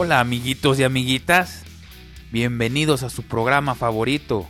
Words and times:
Hola 0.00 0.20
amiguitos 0.20 0.78
y 0.78 0.84
amiguitas, 0.84 1.64
bienvenidos 2.30 3.02
a 3.02 3.10
su 3.10 3.24
programa 3.24 3.74
favorito, 3.74 4.46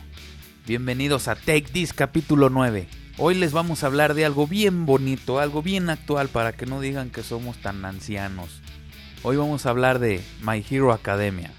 bienvenidos 0.67 1.27
a 1.27 1.33
Take 1.33 1.63
This 1.73 1.91
capítulo 1.91 2.51
9. 2.51 2.87
Hoy 3.17 3.33
les 3.33 3.51
vamos 3.51 3.83
a 3.83 3.87
hablar 3.87 4.13
de 4.13 4.25
algo 4.25 4.45
bien 4.45 4.85
bonito, 4.85 5.39
algo 5.39 5.63
bien 5.63 5.89
actual 5.89 6.29
para 6.29 6.51
que 6.51 6.67
no 6.67 6.81
digan 6.81 7.09
que 7.09 7.23
somos 7.23 7.57
tan 7.57 7.83
ancianos. 7.83 8.61
Hoy 9.23 9.37
vamos 9.37 9.65
a 9.65 9.71
hablar 9.71 9.97
de 9.97 10.21
My 10.43 10.63
Hero 10.69 10.93
Academia. 10.93 11.51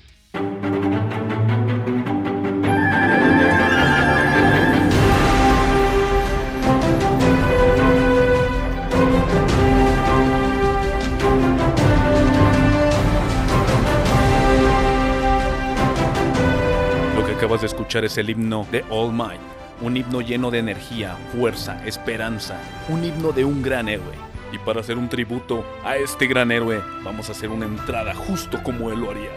Acabas 17.50 17.62
de 17.62 17.66
escuchar 17.66 18.04
es 18.04 18.16
el 18.16 18.30
himno 18.30 18.64
de 18.70 18.84
All 18.90 19.12
Might, 19.12 19.40
un 19.80 19.96
himno 19.96 20.20
lleno 20.20 20.52
de 20.52 20.60
energía, 20.60 21.16
fuerza, 21.34 21.84
esperanza, 21.84 22.60
un 22.88 23.04
himno 23.04 23.32
de 23.32 23.44
un 23.44 23.60
gran 23.60 23.88
héroe. 23.88 24.14
Y 24.52 24.58
para 24.58 24.82
hacer 24.82 24.96
un 24.96 25.08
tributo 25.08 25.64
a 25.84 25.96
este 25.96 26.28
gran 26.28 26.52
héroe, 26.52 26.80
vamos 27.02 27.28
a 27.28 27.32
hacer 27.32 27.48
una 27.48 27.66
entrada 27.66 28.14
justo 28.14 28.62
como 28.62 28.92
él 28.92 29.00
lo 29.00 29.10
haría. 29.10 29.32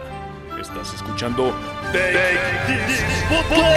Estás 0.60 0.94
escuchando 0.94 1.52
Take 1.92 2.30
This 2.68 3.04
Podcast. 3.28 3.74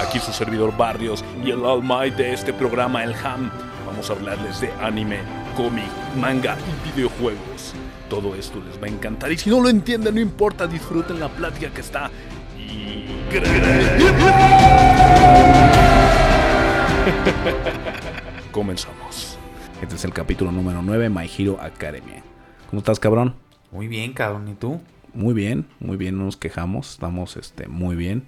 Aquí 0.00 0.18
su 0.18 0.32
servidor 0.32 0.74
Barrios 0.74 1.22
y 1.44 1.50
el 1.50 1.62
All 1.62 1.82
Might 1.82 2.16
de 2.16 2.32
este 2.32 2.54
programa, 2.54 3.04
el 3.04 3.14
Ham. 3.22 3.50
Vamos 3.84 4.08
a 4.08 4.14
hablarles 4.14 4.62
de 4.62 4.72
anime, 4.80 5.18
cómic, 5.54 5.90
manga 6.16 6.56
y 6.86 6.96
videojuegos. 6.96 7.74
Todo 8.12 8.34
esto 8.34 8.62
les 8.68 8.78
va 8.78 8.88
a 8.88 8.90
encantar 8.90 9.32
y 9.32 9.38
si 9.38 9.48
no 9.48 9.58
lo 9.58 9.70
entienden, 9.70 10.16
no 10.16 10.20
importa, 10.20 10.66
disfruten 10.66 11.18
la 11.18 11.30
plática 11.30 11.70
que 11.70 11.80
está 11.80 12.10
Comenzamos. 18.52 19.38
Este 19.80 19.94
es 19.94 20.04
el 20.04 20.12
capítulo 20.12 20.52
número 20.52 20.82
9, 20.82 21.08
My 21.08 21.26
Hero 21.38 21.58
Academia. 21.58 22.22
¿Cómo 22.68 22.80
estás, 22.80 23.00
cabrón? 23.00 23.34
Muy 23.70 23.88
bien, 23.88 24.12
cabrón, 24.12 24.46
¿y 24.46 24.56
tú? 24.56 24.82
Muy 25.14 25.32
bien, 25.32 25.66
muy 25.80 25.96
bien, 25.96 26.18
no 26.18 26.26
nos 26.26 26.36
quejamos, 26.36 26.90
estamos 26.90 27.38
este, 27.38 27.66
muy 27.66 27.96
bien. 27.96 28.24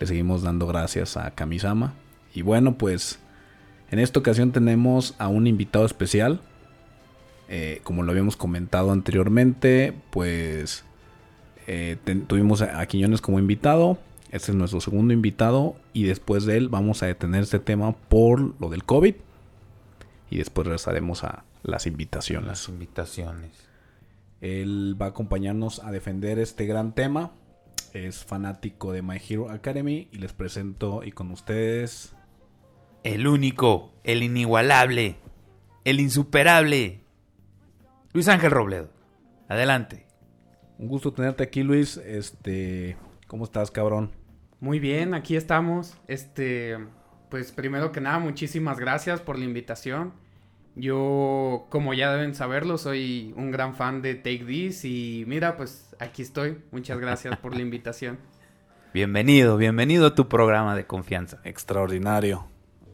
Le 0.00 0.08
seguimos 0.08 0.42
dando 0.42 0.66
gracias 0.66 1.16
a 1.16 1.30
Kamisama. 1.30 1.94
Y 2.34 2.42
bueno, 2.42 2.76
pues 2.76 3.20
en 3.92 4.00
esta 4.00 4.18
ocasión 4.18 4.50
tenemos 4.50 5.14
a 5.18 5.28
un 5.28 5.46
invitado 5.46 5.86
especial. 5.86 6.40
Eh, 7.48 7.80
como 7.82 8.02
lo 8.02 8.10
habíamos 8.10 8.36
comentado 8.36 8.92
anteriormente, 8.92 9.94
pues 10.10 10.84
eh, 11.66 11.96
ten- 12.04 12.26
tuvimos 12.26 12.60
a, 12.62 12.80
a 12.80 12.86
Quiñones 12.86 13.20
como 13.20 13.38
invitado. 13.38 13.98
Este 14.30 14.52
es 14.52 14.56
nuestro 14.56 14.80
segundo 14.80 15.14
invitado. 15.14 15.76
Y 15.94 16.04
después 16.04 16.44
de 16.44 16.56
él 16.58 16.68
vamos 16.68 17.02
a 17.02 17.06
detener 17.06 17.42
este 17.42 17.58
tema 17.58 17.92
por 17.92 18.54
lo 18.60 18.68
del 18.68 18.84
COVID. 18.84 19.14
Y 20.30 20.36
después 20.36 20.66
regresaremos 20.66 21.24
a 21.24 21.44
las 21.62 21.86
invitaciones. 21.86 22.46
Las 22.48 22.68
invitaciones. 22.68 23.50
Él 24.42 24.94
va 25.00 25.06
a 25.06 25.08
acompañarnos 25.08 25.80
a 25.82 25.90
defender 25.90 26.38
este 26.38 26.66
gran 26.66 26.94
tema. 26.94 27.32
Es 27.94 28.24
fanático 28.24 28.92
de 28.92 29.00
My 29.00 29.16
Hero 29.26 29.50
Academy. 29.50 30.08
Y 30.12 30.18
les 30.18 30.34
presento 30.34 31.02
y 31.02 31.12
con 31.12 31.30
ustedes. 31.30 32.12
El 33.04 33.26
único, 33.26 33.94
el 34.04 34.22
inigualable, 34.22 35.16
el 35.84 36.00
insuperable. 36.00 37.00
Luis 38.18 38.26
Ángel 38.26 38.50
Robledo. 38.50 38.90
Adelante. 39.48 40.04
Un 40.76 40.88
gusto 40.88 41.12
tenerte 41.12 41.44
aquí, 41.44 41.62
Luis. 41.62 41.98
Este. 41.98 42.96
¿Cómo 43.28 43.44
estás, 43.44 43.70
cabrón? 43.70 44.10
Muy 44.58 44.80
bien, 44.80 45.14
aquí 45.14 45.36
estamos. 45.36 45.96
Este, 46.08 46.78
pues 47.30 47.52
primero 47.52 47.92
que 47.92 48.00
nada, 48.00 48.18
muchísimas 48.18 48.80
gracias 48.80 49.20
por 49.20 49.38
la 49.38 49.44
invitación. 49.44 50.14
Yo, 50.74 51.68
como 51.70 51.94
ya 51.94 52.12
deben 52.12 52.34
saberlo, 52.34 52.76
soy 52.76 53.32
un 53.36 53.52
gran 53.52 53.76
fan 53.76 54.02
de 54.02 54.16
Take 54.16 54.44
This 54.44 54.84
y 54.84 55.22
mira, 55.28 55.56
pues 55.56 55.94
aquí 56.00 56.22
estoy. 56.22 56.58
Muchas 56.72 56.98
gracias 56.98 57.36
por 57.36 57.54
la 57.54 57.62
invitación. 57.62 58.18
Bienvenido, 58.92 59.56
bienvenido 59.56 60.08
a 60.08 60.16
tu 60.16 60.28
programa 60.28 60.74
de 60.74 60.88
confianza. 60.88 61.38
Extraordinario. 61.44 62.48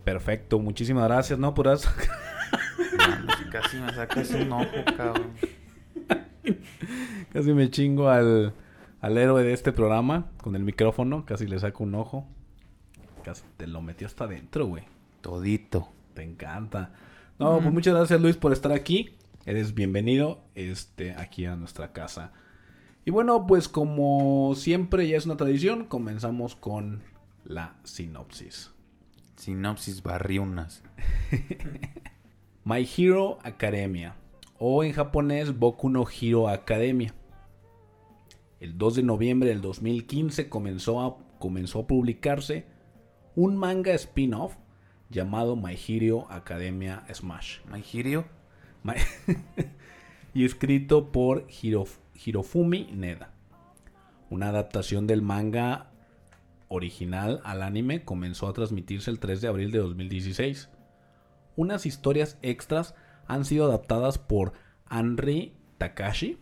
Perfecto. 0.04 0.58
Muchísimas 0.58 1.04
gracias, 1.04 1.38
¿no? 1.38 1.54
Por 1.54 1.68
eso. 1.68 1.88
Casi 3.54 3.76
me 3.76 3.94
sacas 3.94 4.30
un 4.32 4.50
ojo, 4.50 4.84
cabrón. 4.96 5.30
Casi 7.32 7.52
me 7.52 7.70
chingo 7.70 8.08
al, 8.08 8.52
al 9.00 9.16
héroe 9.16 9.44
de 9.44 9.52
este 9.52 9.70
programa 9.70 10.32
con 10.42 10.56
el 10.56 10.64
micrófono. 10.64 11.24
Casi 11.24 11.46
le 11.46 11.60
saco 11.60 11.84
un 11.84 11.94
ojo. 11.94 12.26
Casi 13.22 13.44
te 13.56 13.68
lo 13.68 13.80
metió 13.80 14.08
hasta 14.08 14.24
adentro, 14.24 14.66
güey. 14.66 14.82
Todito. 15.20 15.88
Te 16.14 16.24
encanta. 16.24 16.94
No, 17.38 17.60
pues 17.60 17.72
muchas 17.72 17.94
gracias 17.94 18.20
Luis 18.20 18.36
por 18.36 18.52
estar 18.52 18.72
aquí. 18.72 19.14
Eres 19.46 19.72
bienvenido 19.72 20.42
este, 20.56 21.12
aquí 21.12 21.46
a 21.46 21.54
nuestra 21.54 21.92
casa. 21.92 22.32
Y 23.04 23.12
bueno, 23.12 23.46
pues 23.46 23.68
como 23.68 24.56
siempre 24.56 25.06
ya 25.06 25.16
es 25.16 25.26
una 25.26 25.36
tradición, 25.36 25.84
comenzamos 25.84 26.56
con 26.56 27.04
la 27.44 27.76
sinopsis. 27.84 28.72
Sinopsis 29.36 30.02
barriunas. 30.02 30.82
My 32.64 32.88
Hero 32.96 33.38
Academia 33.42 34.16
o 34.58 34.84
en 34.84 34.92
japonés 34.92 35.58
Boku 35.58 35.90
no 35.90 36.04
Hero 36.08 36.48
Academia. 36.48 37.14
El 38.60 38.78
2 38.78 38.96
de 38.96 39.02
noviembre 39.02 39.48
del 39.50 39.60
2015 39.60 40.48
comenzó 40.48 41.00
a, 41.02 41.18
comenzó 41.38 41.80
a 41.80 41.86
publicarse 41.86 42.64
un 43.34 43.56
manga 43.56 43.92
spin-off 43.94 44.56
llamado 45.10 45.56
My 45.56 45.76
Hero 45.86 46.26
Academia 46.30 47.04
Smash. 47.12 47.58
My 47.70 47.82
Hero. 47.92 48.24
Y 50.36 50.44
escrito 50.44 51.12
por 51.12 51.46
Hirof- 51.46 51.98
Hirofumi 52.24 52.88
Neda. 52.92 53.30
Una 54.30 54.48
adaptación 54.48 55.06
del 55.06 55.22
manga 55.22 55.92
original 56.66 57.40
al 57.44 57.62
anime 57.62 58.04
comenzó 58.04 58.48
a 58.48 58.52
transmitirse 58.52 59.12
el 59.12 59.20
3 59.20 59.42
de 59.42 59.48
abril 59.48 59.70
de 59.70 59.78
2016. 59.78 60.70
Unas 61.56 61.86
historias 61.86 62.38
extras 62.42 62.94
han 63.26 63.44
sido 63.44 63.66
adaptadas 63.66 64.18
por 64.18 64.52
Henry 64.90 65.52
Takashi, 65.78 66.38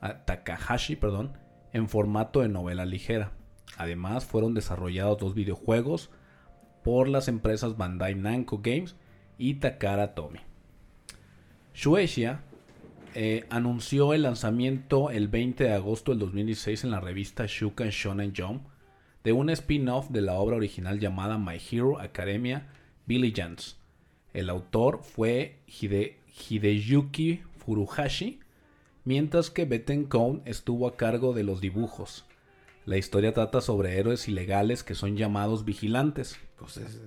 ah, 0.00 0.24
Takahashi, 0.24 0.96
perdón, 0.96 1.32
en 1.72 1.88
formato 1.88 2.40
de 2.40 2.48
novela 2.48 2.84
ligera. 2.84 3.32
Además, 3.76 4.24
fueron 4.24 4.54
desarrollados 4.54 5.18
dos 5.18 5.34
videojuegos 5.34 6.10
por 6.82 7.08
las 7.08 7.28
empresas 7.28 7.76
Bandai 7.76 8.14
Namco 8.14 8.60
Games 8.62 8.96
y 9.38 9.54
Takara 9.54 10.14
Tomy. 10.14 10.40
Shueisha 11.74 12.40
eh, 13.14 13.46
anunció 13.50 14.12
el 14.12 14.22
lanzamiento 14.22 15.10
el 15.10 15.28
20 15.28 15.64
de 15.64 15.72
agosto 15.72 16.12
del 16.12 16.20
2016 16.20 16.84
en 16.84 16.90
la 16.90 17.00
revista 17.00 17.44
Shukan 17.46 17.90
Shonen 17.90 18.32
Jump 18.36 18.62
de 19.24 19.32
un 19.32 19.50
spin-off 19.50 20.10
de 20.10 20.22
la 20.22 20.34
obra 20.34 20.56
original 20.56 20.98
llamada 20.98 21.38
My 21.38 21.58
Hero 21.70 22.00
Academia 22.00 22.68
Diligence. 23.06 23.79
El 24.32 24.48
autor 24.50 25.00
fue 25.02 25.58
Hide- 25.66 26.16
Hideyuki 26.48 27.40
Furuhashi, 27.58 28.40
mientras 29.04 29.50
que 29.50 29.64
Bettencourt 29.64 30.46
estuvo 30.46 30.86
a 30.86 30.96
cargo 30.96 31.32
de 31.32 31.42
los 31.42 31.60
dibujos. 31.60 32.24
La 32.86 32.96
historia 32.96 33.34
trata 33.34 33.60
sobre 33.60 33.98
héroes 33.98 34.28
ilegales 34.28 34.82
que 34.84 34.94
son 34.94 35.16
llamados 35.16 35.64
vigilantes. 35.64 36.36
Pues 36.58 36.76
es- 36.76 37.00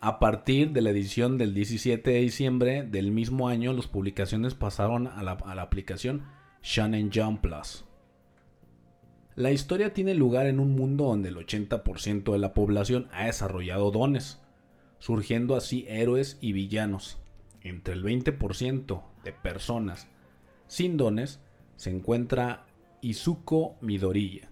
A 0.00 0.18
partir 0.18 0.70
de 0.72 0.82
la 0.82 0.90
edición 0.90 1.38
del 1.38 1.54
17 1.54 2.10
de 2.10 2.20
diciembre 2.20 2.82
del 2.84 3.10
mismo 3.10 3.48
año, 3.48 3.72
las 3.72 3.86
publicaciones 3.86 4.54
pasaron 4.54 5.06
a 5.06 5.22
la, 5.22 5.32
a 5.32 5.54
la 5.54 5.62
aplicación 5.62 6.24
Shonen 6.62 7.10
Jump 7.12 7.40
Plus. 7.40 7.84
La 9.34 9.52
historia 9.52 9.92
tiene 9.92 10.14
lugar 10.14 10.46
en 10.46 10.60
un 10.60 10.72
mundo 10.74 11.04
donde 11.06 11.28
el 11.28 11.36
80% 11.36 12.32
de 12.32 12.38
la 12.38 12.54
población 12.54 13.08
ha 13.12 13.26
desarrollado 13.26 13.90
dones, 13.90 14.40
surgiendo 14.98 15.56
así 15.56 15.84
héroes 15.88 16.38
y 16.40 16.52
villanos. 16.52 17.18
Entre 17.62 17.94
el 17.94 18.04
20% 18.04 19.02
de 19.24 19.32
personas 19.32 20.08
sin 20.68 20.96
dones 20.96 21.40
se 21.76 21.90
encuentra 21.90 22.66
Izuko 23.00 23.76
Midoriya, 23.80 24.50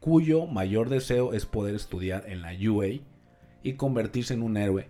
cuyo 0.00 0.46
mayor 0.46 0.88
deseo 0.88 1.32
es 1.32 1.46
poder 1.46 1.74
estudiar 1.74 2.24
en 2.28 2.42
la 2.42 2.52
UA 2.52 3.00
y 3.62 3.74
convertirse 3.74 4.34
en 4.34 4.42
un 4.42 4.56
héroe, 4.56 4.88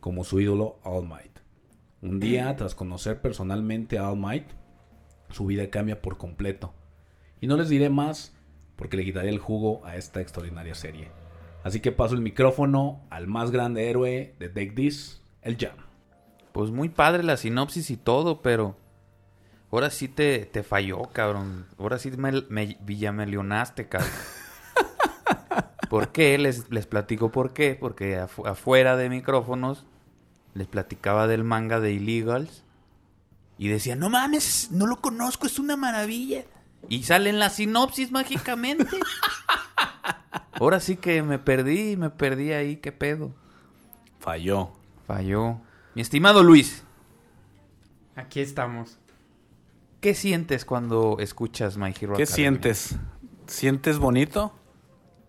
como 0.00 0.24
su 0.24 0.40
ídolo 0.40 0.78
All 0.84 1.08
Might. 1.08 1.38
Un 2.02 2.20
día, 2.20 2.54
tras 2.56 2.74
conocer 2.74 3.20
personalmente 3.20 3.98
a 3.98 4.10
All 4.10 4.18
Might, 4.18 4.46
su 5.30 5.46
vida 5.46 5.70
cambia 5.70 6.02
por 6.02 6.18
completo. 6.18 6.74
Y 7.40 7.46
no 7.46 7.56
les 7.56 7.68
diré 7.68 7.90
más 7.90 8.36
porque 8.76 8.96
le 8.96 9.04
quitaré 9.04 9.28
el 9.28 9.38
jugo 9.38 9.84
a 9.84 9.96
esta 9.96 10.20
extraordinaria 10.20 10.74
serie. 10.74 11.21
Así 11.64 11.80
que 11.80 11.92
paso 11.92 12.14
el 12.14 12.20
micrófono 12.22 13.00
al 13.10 13.26
más 13.28 13.50
grande 13.50 13.88
héroe 13.88 14.34
de 14.38 14.48
Take 14.48 14.72
This, 14.72 15.20
el 15.42 15.56
Jam. 15.58 15.76
Pues 16.52 16.70
muy 16.70 16.88
padre 16.88 17.22
la 17.22 17.36
sinopsis 17.36 17.90
y 17.90 17.96
todo, 17.96 18.42
pero... 18.42 18.76
Ahora 19.70 19.88
sí 19.88 20.06
te, 20.08 20.44
te 20.44 20.62
falló, 20.62 21.00
cabrón. 21.14 21.66
Ahora 21.78 21.98
sí 21.98 22.10
me, 22.10 22.42
me 22.50 22.76
villamelionaste, 22.82 23.88
cabrón. 23.88 24.10
¿Por 25.88 26.08
qué? 26.12 26.36
Les, 26.36 26.70
les 26.70 26.86
platico 26.86 27.30
por 27.32 27.54
qué. 27.54 27.76
Porque 27.80 28.18
afu- 28.18 28.46
afuera 28.46 28.96
de 28.98 29.08
micrófonos 29.08 29.86
les 30.54 30.66
platicaba 30.66 31.26
del 31.26 31.42
manga 31.44 31.80
de 31.80 31.92
Illegals. 31.92 32.64
Y 33.56 33.68
decía, 33.68 33.96
no 33.96 34.10
mames, 34.10 34.70
no 34.72 34.86
lo 34.86 34.96
conozco, 35.00 35.46
es 35.46 35.58
una 35.58 35.76
maravilla. 35.76 36.44
Y 36.90 37.04
sale 37.04 37.30
en 37.30 37.38
la 37.38 37.48
sinopsis 37.48 38.10
mágicamente. 38.10 38.86
Ahora 40.58 40.80
sí 40.80 40.96
que 40.96 41.22
me 41.22 41.38
perdí, 41.38 41.96
me 41.96 42.10
perdí 42.10 42.52
ahí, 42.52 42.76
qué 42.76 42.92
pedo. 42.92 43.32
Falló. 44.18 44.72
Falló. 45.06 45.60
Mi 45.94 46.02
estimado 46.02 46.42
Luis, 46.42 46.84
Aquí 48.14 48.40
estamos. 48.40 48.98
¿qué 50.00 50.14
sientes 50.14 50.64
cuando 50.64 51.16
escuchas 51.20 51.76
My 51.78 51.94
Hero 51.98 52.14
¿Qué 52.14 52.24
Academia? 52.24 52.26
sientes? 52.26 52.96
¿Sientes 53.46 53.98
bonito? 53.98 54.52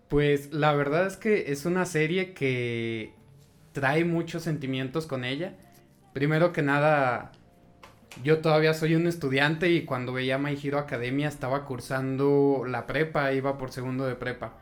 Pues 0.08 0.52
la 0.52 0.72
verdad 0.74 1.06
es 1.06 1.16
que 1.16 1.52
es 1.52 1.64
una 1.66 1.86
serie 1.86 2.34
que 2.34 3.14
trae 3.72 4.04
muchos 4.04 4.42
sentimientos 4.44 5.06
con 5.06 5.24
ella. 5.24 5.56
Primero 6.12 6.52
que 6.52 6.62
nada, 6.62 7.32
yo 8.22 8.40
todavía 8.40 8.74
soy 8.74 8.94
un 8.94 9.06
estudiante 9.06 9.70
y 9.70 9.84
cuando 9.84 10.12
veía 10.12 10.38
My 10.38 10.58
Hero 10.62 10.78
Academia 10.78 11.28
estaba 11.28 11.64
cursando 11.66 12.64
la 12.66 12.86
prepa, 12.86 13.32
iba 13.32 13.58
por 13.58 13.72
segundo 13.72 14.06
de 14.06 14.14
prepa. 14.16 14.54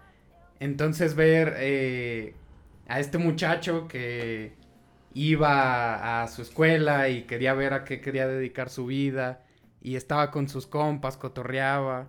Entonces 0.63 1.17
ver 1.17 1.57
eh, 1.59 2.35
a 2.87 3.01
este 3.01 3.19
muchacho 3.19 3.89
que 3.89 4.53
iba 5.13 6.23
a 6.23 6.29
su 6.29 6.43
escuela 6.43 7.09
y 7.09 7.23
quería 7.25 7.53
ver 7.53 7.75
a 7.75 7.83
qué 7.83 8.01
quería 8.01 8.29
dedicar 8.29 8.71
su 8.71 8.87
vida 8.87 9.43
y 9.81 9.97
estaba 9.97 10.31
con 10.31 10.49
sus 10.49 10.69
compas, 10.69 11.17
cotorreaba. 11.17 12.07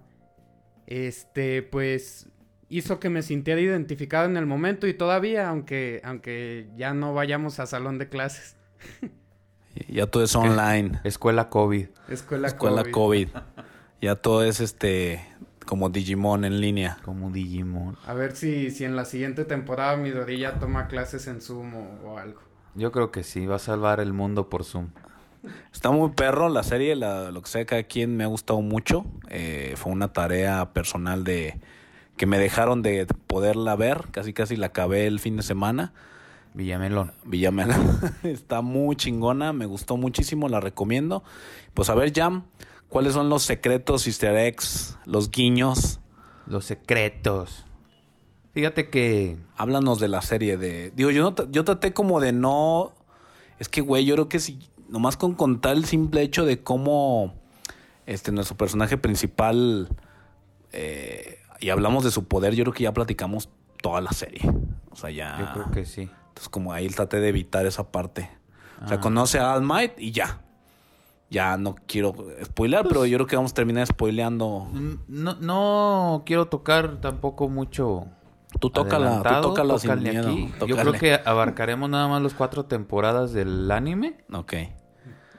Este, 0.85 1.63
pues 1.63 2.29
hizo 2.69 2.99
que 2.99 3.09
me 3.09 3.23
sintiera 3.23 3.59
identificado 3.59 4.25
en 4.25 4.37
el 4.37 4.45
momento 4.45 4.85
y 4.85 4.93
todavía, 4.93 5.49
aunque, 5.49 5.99
aunque 6.03 6.69
ya 6.75 6.93
no 6.93 7.15
vayamos 7.15 7.59
a 7.59 7.65
salón 7.65 7.97
de 7.97 8.07
clases. 8.07 8.55
Ya 9.87 10.05
todo 10.05 10.23
es 10.23 10.35
online. 10.35 10.99
Escuela 11.03 11.49
COVID. 11.49 11.87
Escuela, 12.07 12.47
Escuela 12.49 12.83
COVID. 12.83 13.29
COVID. 13.29 13.29
Ya 13.99 14.15
todo 14.15 14.43
es 14.43 14.59
este 14.59 15.25
como 15.65 15.89
Digimon 15.89 16.45
en 16.45 16.59
línea. 16.61 16.97
Como 17.03 17.29
Digimon. 17.31 17.97
A 18.07 18.13
ver 18.13 18.35
si, 18.35 18.71
si 18.71 18.85
en 18.85 18.95
la 18.95 19.05
siguiente 19.05 19.45
temporada 19.45 19.95
Midori 19.97 20.37
ya 20.39 20.59
toma 20.59 20.87
clases 20.87 21.27
en 21.27 21.41
Zoom 21.41 21.73
o, 21.75 21.99
o 22.05 22.17
algo. 22.17 22.39
Yo 22.75 22.91
creo 22.91 23.11
que 23.11 23.23
sí, 23.23 23.45
va 23.45 23.57
a 23.57 23.59
salvar 23.59 23.99
el 23.99 24.13
mundo 24.13 24.49
por 24.49 24.63
Zoom. 24.63 24.87
Está 25.73 25.91
muy 25.91 26.09
perro 26.11 26.47
la 26.49 26.63
serie, 26.63 26.95
la- 26.95 27.29
lo 27.31 27.41
que 27.41 27.49
sea, 27.49 27.65
cada 27.65 27.83
quien 27.83 28.15
me 28.15 28.23
ha 28.23 28.27
gustado 28.27 28.61
mucho. 28.61 29.05
Eh, 29.29 29.73
fue 29.75 29.91
una 29.91 30.13
tarea 30.13 30.71
personal 30.73 31.23
de 31.23 31.59
que 32.17 32.25
me 32.25 32.37
dejaron 32.39 32.81
de 32.81 33.05
poderla 33.27 33.75
ver. 33.75 34.07
Casi 34.11 34.33
casi 34.33 34.55
la 34.55 34.67
acabé 34.67 35.05
el 35.07 35.19
fin 35.19 35.35
de 35.35 35.43
semana. 35.43 35.93
Villamelón. 36.53 37.11
Villamela. 37.25 37.77
Está 38.23 38.61
muy 38.61 38.95
chingona, 38.95 39.53
me 39.53 39.65
gustó 39.65 39.97
muchísimo, 39.97 40.47
la 40.49 40.59
recomiendo. 40.59 41.23
Pues 41.73 41.89
a 41.89 41.95
ver, 41.95 42.13
Jam, 42.13 42.43
¿cuáles 42.93 43.13
son 43.13 43.27
los 43.27 43.43
secretos, 43.43 44.07
easter 44.07 44.35
eggs, 44.37 44.97
los 45.05 45.31
guiños? 45.31 45.99
Los 46.45 46.65
secretos. 46.65 47.65
Fíjate 48.53 48.89
que 48.89 49.37
Háblanos 49.57 49.99
de 49.99 50.07
la 50.07 50.21
serie 50.21 50.57
de... 50.57 50.91
Digo, 50.95 51.09
yo, 51.09 51.23
no, 51.23 51.51
yo 51.51 51.63
traté 51.63 51.91
como 51.91 52.19
de 52.19 52.31
no... 52.31 52.93
Es 53.59 53.67
que, 53.67 53.81
güey, 53.81 54.05
yo 54.05 54.13
creo 54.15 54.29
que 54.29 54.39
si... 54.39 54.59
Nomás 54.89 55.17
con 55.17 55.33
contar 55.33 55.75
el 55.75 55.85
simple 55.85 56.21
hecho 56.21 56.45
de 56.45 56.61
cómo 56.61 57.33
este, 58.05 58.31
nuestro 58.31 58.55
personaje 58.55 58.97
principal... 58.97 59.89
eh, 60.71 61.39
y 61.59 61.69
hablamos 61.69 62.03
de 62.03 62.11
su 62.11 62.25
poder, 62.25 62.53
yo 62.53 62.63
creo 62.65 62.73
que 62.73 62.83
ya 62.83 62.93
platicamos 62.93 63.49
toda 63.81 64.01
la 64.01 64.11
serie. 64.11 64.41
O 64.91 64.95
sea, 64.95 65.09
ya... 65.09 65.37
yo 65.39 65.53
creo 65.53 65.71
que 65.71 65.85
sí. 65.85 66.01
Entonces, 66.27 66.49
como 66.49 66.73
ahí 66.73 66.87
traté 66.89 67.19
de 67.19 67.29
evitar 67.29 67.65
esa 67.65 67.91
parte. 67.91 68.29
O 68.83 68.87
sea, 68.87 68.97
Ah. 68.97 69.01
conoce 69.01 69.39
a 69.39 69.53
All 69.53 69.63
Might 69.63 69.93
y 69.97 70.11
ya. 70.11 70.41
Ya 71.33 71.57
no 71.57 71.75
quiero 71.87 72.13
spoiler, 72.45 72.85
pero 72.87 73.07
yo 73.07 73.17
creo 73.17 73.25
que 73.27 73.35
vamos 73.35 73.51
a 73.51 73.55
terminar 73.55 73.87
spoileando. 73.87 74.67
No, 75.07 75.33
no 75.41 76.21
quiero 76.27 76.45
tocar 76.47 77.01
tampoco 77.01 77.49
mucho. 77.49 78.05
Tú 78.59 78.69
tócala, 78.69 79.23
tú 79.23 79.41
tócala 79.41 79.79
sin 79.79 80.03
miedo. 80.03 80.29
aquí. 80.29 80.53
Yo 80.67 80.77
creo 80.77 80.93
que 80.93 81.19
abarcaremos 81.25 81.89
nada 81.89 82.07
más 82.07 82.21
las 82.21 82.35
cuatro 82.35 82.65
temporadas 82.65 83.33
del 83.33 83.69
anime. 83.71 84.23
Ok, 84.31 84.53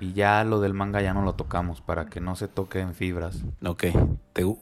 Y 0.00 0.14
ya 0.14 0.43
lo 0.43 0.58
del 0.61 0.75
manga 0.75 1.00
ya 1.00 1.14
no 1.14 1.23
lo 1.23 1.35
tocamos 1.35 1.81
para 1.81 2.06
que 2.06 2.20
no 2.20 2.35
se 2.35 2.49
toque 2.49 2.81
en 2.81 2.93
fibras. 2.94 3.44
ok. 3.64 3.85
¿Te, 4.32 4.56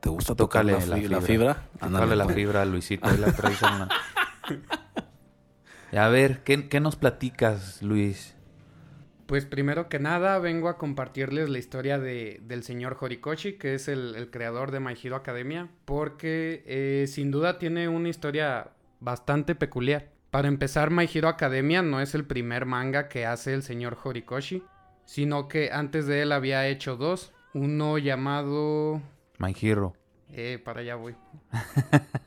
te 0.00 0.08
gusta 0.10 0.34
tocar 0.34 0.64
la, 0.64 0.72
la 0.72 0.80
fi- 0.80 0.88
la 0.88 0.98
fibra. 0.98 1.20
fibra? 1.20 1.68
Tócale 1.78 2.16
la 2.16 2.24
pues. 2.24 2.34
fibra, 2.34 2.64
Luisito. 2.64 3.08
ahí 3.08 3.18
la 3.18 3.30
traes 3.32 3.62
la- 3.62 3.88
Y 5.92 5.96
a 5.96 6.08
ver, 6.08 6.42
¿qué, 6.42 6.68
qué 6.68 6.80
nos 6.80 6.96
platicas, 6.96 7.82
Luis? 7.82 8.34
Pues 9.32 9.46
primero 9.46 9.88
que 9.88 9.98
nada 9.98 10.38
vengo 10.40 10.68
a 10.68 10.76
compartirles 10.76 11.48
la 11.48 11.58
historia 11.58 11.98
de, 11.98 12.38
del 12.42 12.62
señor 12.62 12.98
Horikoshi, 13.00 13.54
que 13.54 13.72
es 13.72 13.88
el, 13.88 14.14
el 14.14 14.30
creador 14.30 14.70
de 14.70 14.78
My 14.78 14.92
Hero 15.02 15.16
Academia, 15.16 15.70
porque 15.86 16.62
eh, 16.66 17.06
sin 17.08 17.30
duda 17.30 17.58
tiene 17.58 17.88
una 17.88 18.10
historia 18.10 18.72
bastante 19.00 19.54
peculiar. 19.54 20.10
Para 20.30 20.48
empezar, 20.48 20.90
My 20.90 21.08
Hero 21.10 21.28
Academia 21.28 21.80
no 21.80 22.02
es 22.02 22.14
el 22.14 22.26
primer 22.26 22.66
manga 22.66 23.08
que 23.08 23.24
hace 23.24 23.54
el 23.54 23.62
señor 23.62 23.96
Horikoshi, 24.04 24.64
sino 25.06 25.48
que 25.48 25.70
antes 25.72 26.06
de 26.06 26.20
él 26.20 26.30
había 26.30 26.68
hecho 26.68 26.98
dos. 26.98 27.32
Uno 27.54 27.96
llamado... 27.96 29.00
My 29.38 29.56
Hero. 29.58 29.94
Eh, 30.30 30.60
para 30.62 30.80
allá 30.80 30.96
voy. 30.96 31.16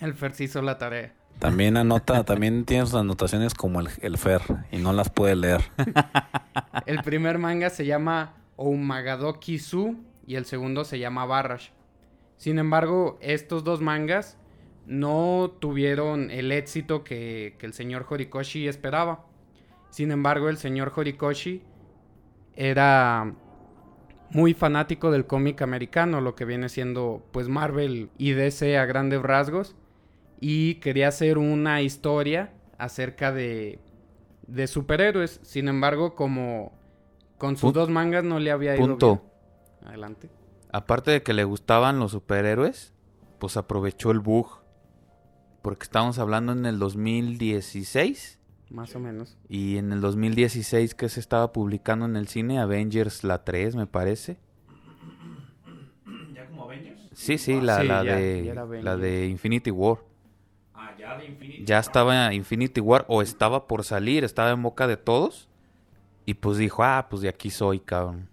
el 0.00 0.14
Fer 0.14 0.34
se 0.34 0.44
hizo 0.44 0.62
la 0.62 0.78
tarea. 0.78 1.12
También 1.38 1.76
anota, 1.76 2.24
también 2.24 2.64
tiene 2.64 2.86
sus 2.86 2.94
anotaciones 2.94 3.54
como 3.54 3.80
el, 3.80 3.88
el 4.00 4.16
Fer 4.16 4.42
y 4.72 4.78
no 4.78 4.92
las 4.92 5.10
puede 5.10 5.36
leer. 5.36 5.62
El 6.86 7.02
primer 7.02 7.38
manga 7.38 7.68
se 7.68 7.84
llama 7.84 8.34
Oumagadoki 8.56 9.58
Su 9.58 9.96
y 10.26 10.36
el 10.36 10.44
segundo 10.44 10.84
se 10.84 10.98
llama 10.98 11.26
Barrash. 11.26 11.70
Sin 12.36 12.58
embargo, 12.58 13.18
estos 13.20 13.64
dos 13.64 13.80
mangas 13.80 14.38
no 14.86 15.56
tuvieron 15.58 16.30
el 16.30 16.52
éxito 16.52 17.02
que, 17.02 17.56
que 17.58 17.66
el 17.66 17.72
señor 17.72 18.06
Horikoshi 18.08 18.68
esperaba. 18.68 19.24
Sin 19.90 20.12
embargo, 20.12 20.48
el 20.48 20.58
señor 20.58 20.92
Horikoshi 20.94 21.62
era 22.54 23.32
muy 24.30 24.54
fanático 24.54 25.10
del 25.10 25.26
cómic 25.26 25.62
americano, 25.62 26.20
lo 26.20 26.34
que 26.34 26.44
viene 26.44 26.68
siendo 26.68 27.24
pues 27.32 27.48
Marvel 27.48 28.10
y 28.18 28.32
DC 28.32 28.78
a 28.78 28.86
grandes 28.86 29.22
rasgos. 29.22 29.74
Y 30.40 30.76
quería 30.76 31.08
hacer 31.08 31.38
una 31.38 31.82
historia 31.82 32.52
acerca 32.78 33.32
de, 33.32 33.78
de 34.46 34.66
superhéroes. 34.66 35.40
Sin 35.42 35.68
embargo, 35.68 36.14
como 36.14 36.72
con 37.38 37.56
sus 37.56 37.72
dos 37.72 37.88
mangas 37.88 38.24
no 38.24 38.38
le 38.38 38.50
había 38.50 38.76
ido 38.76 38.86
Punto. 38.86 39.08
bien. 39.80 39.88
Adelante. 39.88 40.30
Aparte 40.72 41.10
de 41.10 41.22
que 41.22 41.32
le 41.32 41.44
gustaban 41.44 41.98
los 41.98 42.12
superhéroes, 42.12 42.92
pues 43.38 43.56
aprovechó 43.56 44.10
el 44.10 44.20
bug. 44.20 44.48
Porque 45.62 45.84
estamos 45.84 46.18
hablando 46.18 46.52
en 46.52 46.64
el 46.66 46.78
2016. 46.78 48.38
Más 48.70 48.94
o 48.96 49.00
menos. 49.00 49.36
Y 49.48 49.76
en 49.78 49.92
el 49.92 50.00
2016 50.00 50.94
que 50.94 51.08
se 51.08 51.20
estaba 51.20 51.52
publicando 51.52 52.04
en 52.04 52.16
el 52.16 52.28
cine, 52.28 52.58
Avengers 52.58 53.24
la 53.24 53.44
3 53.44 53.74
me 53.76 53.86
parece. 53.86 54.38
¿Ya 56.34 56.46
como 56.46 56.64
Avengers? 56.64 57.00
Sí, 57.12 57.38
sí, 57.38 57.60
la, 57.60 57.80
Sí, 57.80 57.86
la 57.88 58.04
ya- 58.04 58.16
de, 58.16 58.44
ya 58.44 58.54
la 58.82 58.96
de 58.96 59.26
Infinity 59.26 59.70
War. 59.70 59.98
Ya 60.98 61.16
de 61.16 61.26
Infinity. 61.26 61.64
Ya 61.64 61.78
estaba 61.78 62.32
Infinity 62.34 62.80
War 62.80 63.04
o 63.08 63.22
estaba 63.22 63.66
por 63.66 63.84
salir, 63.84 64.24
estaba 64.24 64.50
en 64.50 64.62
boca 64.62 64.86
de 64.86 64.96
todos. 64.96 65.48
Y 66.24 66.34
pues 66.34 66.58
dijo, 66.58 66.82
ah, 66.82 67.06
pues 67.08 67.22
de 67.22 67.28
aquí 67.28 67.50
soy, 67.50 67.80
cabrón. 67.80 68.28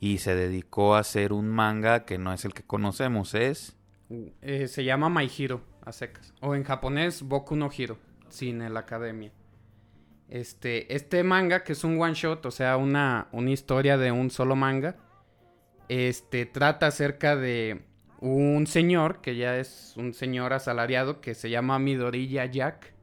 Y 0.00 0.18
se 0.18 0.34
dedicó 0.34 0.96
a 0.96 1.00
hacer 1.00 1.32
un 1.32 1.48
manga 1.48 2.04
que 2.04 2.18
no 2.18 2.32
es 2.32 2.44
el 2.44 2.52
que 2.52 2.62
conocemos, 2.62 3.34
es... 3.34 3.76
Eh, 4.42 4.68
se 4.68 4.84
llama 4.84 5.08
My 5.08 5.30
Hero, 5.36 5.62
a 5.84 5.92
secas. 5.92 6.34
O 6.40 6.54
en 6.54 6.64
japonés, 6.64 7.22
Boku 7.22 7.56
no 7.56 7.70
Hero, 7.76 7.98
sin 8.28 8.62
el 8.62 8.76
academia. 8.76 9.32
Este, 10.28 10.94
este 10.94 11.22
manga, 11.22 11.62
que 11.64 11.72
es 11.72 11.84
un 11.84 12.00
one 12.00 12.14
shot, 12.14 12.44
o 12.46 12.50
sea, 12.50 12.76
una, 12.76 13.28
una 13.32 13.50
historia 13.50 13.96
de 13.96 14.12
un 14.12 14.30
solo 14.30 14.56
manga, 14.56 14.96
este, 15.88 16.46
trata 16.46 16.88
acerca 16.88 17.36
de 17.36 17.84
un 18.20 18.66
señor, 18.66 19.20
que 19.20 19.36
ya 19.36 19.58
es 19.58 19.94
un 19.96 20.14
señor 20.14 20.52
asalariado, 20.52 21.20
que 21.20 21.34
se 21.34 21.50
llama 21.50 21.78
Midoriya 21.78 22.46
Jack, 22.46 22.94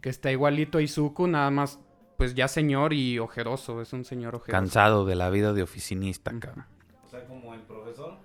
que 0.00 0.08
está 0.08 0.30
igualito 0.30 0.78
a 0.78 0.82
Izuku, 0.82 1.26
nada 1.26 1.50
más, 1.50 1.80
pues 2.16 2.34
ya 2.34 2.48
señor 2.48 2.92
y 2.92 3.18
ojeroso, 3.18 3.80
es 3.82 3.92
un 3.92 4.04
señor 4.04 4.36
ojeroso. 4.36 4.52
Cansado 4.52 5.04
de 5.04 5.16
la 5.16 5.30
vida 5.30 5.52
de 5.52 5.62
oficinista, 5.62 6.32
cabrón. 6.38 6.64
O 7.04 7.08
sea, 7.08 7.24
como 7.26 7.54
el 7.54 7.60
profesor. 7.62 8.18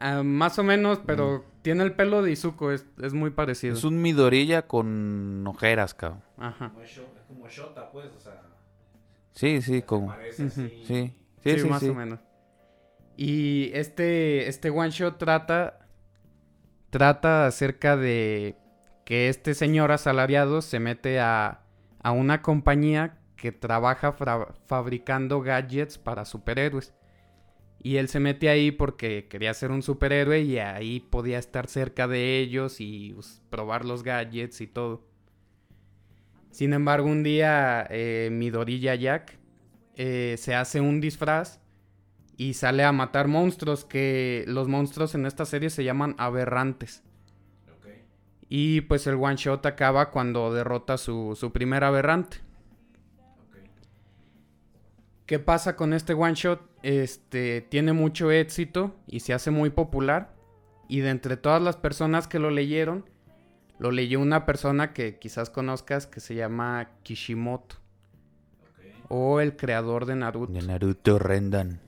Ah, 0.00 0.22
más 0.22 0.58
o 0.58 0.62
menos, 0.62 1.00
pero 1.06 1.44
tiene 1.62 1.82
el 1.82 1.94
pelo 1.94 2.20
de 2.20 2.32
Izuku, 2.32 2.70
es, 2.70 2.86
es 3.02 3.14
muy 3.14 3.30
parecido. 3.30 3.74
Es 3.74 3.84
un 3.84 4.02
Midorilla 4.02 4.66
con 4.66 5.46
ojeras, 5.46 5.94
cabrón. 5.94 6.22
Ajá. 6.36 6.72
Es 6.82 7.00
como 7.26 7.48
Shota, 7.48 7.90
pues, 7.90 8.12
o 8.14 8.20
sea. 8.20 8.42
Sí, 9.32 9.62
sí, 9.62 9.82
como. 9.82 10.14
Sí, 10.32 10.50
sí, 10.50 10.68
Sí, 10.84 11.58
sí. 11.58 11.68
más 11.68 11.80
sí. 11.80 11.88
o 11.88 11.94
menos. 11.94 12.20
Y 13.16 13.70
este, 13.72 14.48
este 14.48 14.70
one 14.70 14.90
shot 14.90 15.18
trata, 15.18 15.88
trata 16.90 17.46
acerca 17.46 17.96
de 17.96 18.56
que 19.04 19.28
este 19.28 19.54
señor 19.54 19.92
asalariado 19.92 20.60
se 20.60 20.80
mete 20.80 21.20
a, 21.20 21.62
a 22.02 22.12
una 22.12 22.42
compañía 22.42 23.18
que 23.36 23.52
trabaja 23.52 24.16
fabricando 24.66 25.40
gadgets 25.40 25.98
para 25.98 26.24
superhéroes. 26.24 26.92
Y 27.82 27.98
él 27.98 28.08
se 28.08 28.20
mete 28.20 28.48
ahí 28.48 28.70
porque 28.70 29.28
quería 29.28 29.54
ser 29.54 29.70
un 29.70 29.82
superhéroe 29.82 30.40
y 30.40 30.58
ahí 30.58 31.00
podía 31.00 31.38
estar 31.38 31.68
cerca 31.68 32.08
de 32.08 32.38
ellos 32.38 32.80
y 32.80 33.14
probar 33.50 33.84
los 33.84 34.02
gadgets 34.02 34.60
y 34.60 34.66
todo. 34.66 35.06
Sin 36.50 36.72
embargo, 36.72 37.06
un 37.06 37.22
día 37.22 37.86
eh, 37.90 38.30
Midorilla 38.32 38.94
Jack 38.94 39.38
eh, 39.94 40.36
se 40.38 40.54
hace 40.54 40.80
un 40.80 41.00
disfraz 41.00 41.60
y 42.36 42.54
sale 42.54 42.84
a 42.84 42.92
matar 42.92 43.28
monstruos 43.28 43.84
que 43.84 44.44
los 44.46 44.68
monstruos 44.68 45.14
en 45.14 45.26
esta 45.26 45.44
serie 45.44 45.70
se 45.70 45.84
llaman 45.84 46.14
aberrantes. 46.18 47.02
Y 48.48 48.82
pues 48.82 49.06
el 49.06 49.16
one 49.16 49.36
shot 49.36 49.66
acaba 49.66 50.10
cuando 50.10 50.52
derrota 50.54 50.98
su, 50.98 51.36
su 51.36 51.50
primer 51.52 51.82
aberrante. 51.82 52.38
¿Qué 55.26 55.40
pasa 55.40 55.74
con 55.74 55.92
este 55.92 56.14
one 56.14 56.34
shot? 56.34 56.60
Este 56.84 57.62
tiene 57.62 57.92
mucho 57.92 58.30
éxito 58.30 58.94
y 59.08 59.20
se 59.20 59.34
hace 59.34 59.50
muy 59.50 59.70
popular. 59.70 60.32
Y 60.88 61.00
de 61.00 61.10
entre 61.10 61.36
todas 61.36 61.60
las 61.60 61.76
personas 61.76 62.28
que 62.28 62.38
lo 62.38 62.50
leyeron, 62.50 63.04
lo 63.80 63.90
leyó 63.90 64.20
una 64.20 64.46
persona 64.46 64.92
que 64.92 65.18
quizás 65.18 65.50
conozcas 65.50 66.06
que 66.06 66.20
se 66.20 66.36
llama 66.36 66.90
Kishimoto. 67.02 67.76
O 69.08 69.40
el 69.40 69.56
creador 69.56 70.06
de 70.06 70.14
Naruto. 70.14 70.52
De 70.52 70.62
Naruto 70.62 71.18
Rendan. 71.18 71.80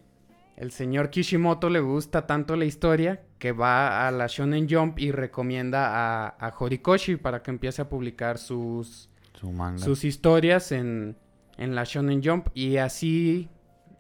El 0.59 0.73
señor 0.73 1.11
Kishimoto 1.11 1.71
le 1.71 1.79
gusta 1.79 2.27
tanto 2.27 2.57
la 2.57 2.65
historia 2.65 3.23
que 3.39 3.53
va 3.53 4.09
a 4.09 4.11
la 4.11 4.27
Shonen 4.27 4.67
Jump 4.69 4.99
y 4.99 5.13
recomienda 5.13 6.27
a, 6.27 6.27
a 6.27 6.53
Horikoshi 6.59 7.15
para 7.15 7.45
que 7.45 7.53
empiece 7.53 7.81
a 7.81 7.89
publicar 7.89 8.39
sus, 8.39 9.09
Su 9.35 9.53
manga. 9.53 9.79
sus 9.79 10.03
historias 10.03 10.73
en, 10.73 11.17
en 11.59 11.77
la 11.77 11.85
Shonen 11.85 12.21
Jump. 12.25 12.49
Y 12.55 12.79
así 12.79 13.49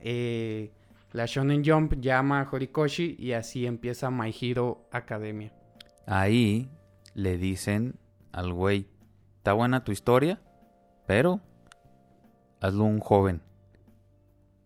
eh, 0.00 0.72
la 1.12 1.26
Shonen 1.26 1.62
Jump 1.64 1.94
llama 2.00 2.40
a 2.40 2.48
Horikoshi 2.50 3.14
y 3.20 3.34
así 3.34 3.64
empieza 3.64 4.10
My 4.10 4.34
Hero 4.40 4.88
Academia. 4.90 5.52
Ahí 6.06 6.68
le 7.14 7.38
dicen 7.38 7.94
al 8.32 8.52
güey, 8.52 8.88
está 9.36 9.52
buena 9.52 9.84
tu 9.84 9.92
historia, 9.92 10.42
pero 11.06 11.40
hazlo 12.60 12.82
un 12.82 12.98
joven. 12.98 13.42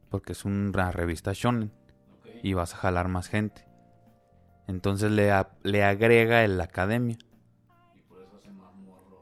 Porque 0.08 0.32
es 0.32 0.46
una 0.46 0.90
revista 0.90 1.32
shonen 1.34 1.70
y 2.42 2.54
vas 2.54 2.74
a 2.74 2.78
jalar 2.78 3.08
más 3.08 3.28
gente. 3.28 3.66
Entonces 4.66 5.10
le, 5.10 5.30
a- 5.30 5.50
le 5.62 5.84
agrega 5.84 6.44
el 6.44 6.60
academia. 6.60 7.16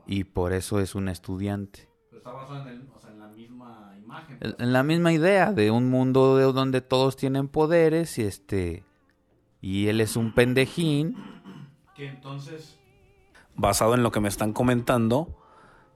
Y 0.06 0.24
por 0.24 0.52
eso 0.52 0.80
es 0.80 0.94
un 0.94 1.08
estudiante. 1.08 1.88
está 2.12 2.32
basado 2.32 2.68
en, 2.68 3.18
la 3.18 3.28
misma 3.28 3.94
imagen. 4.02 4.38
En 4.40 4.54
en 4.58 4.72
la 4.72 4.82
misma 4.82 5.12
idea 5.12 5.52
de 5.52 5.70
un 5.70 5.88
mundo 5.88 6.36
de- 6.36 6.52
donde 6.52 6.80
todos 6.80 7.16
tienen 7.16 7.48
poderes 7.48 8.18
y 8.18 8.22
este... 8.22 8.84
Y 9.60 9.88
él 9.88 10.00
es 10.00 10.16
un 10.16 10.32
pendejín. 10.34 11.14
Que 11.94 12.08
entonces... 12.08 12.78
Basado 13.54 13.94
en 13.94 14.02
lo 14.02 14.10
que 14.10 14.20
me 14.20 14.28
están 14.28 14.52
comentando 14.52 15.36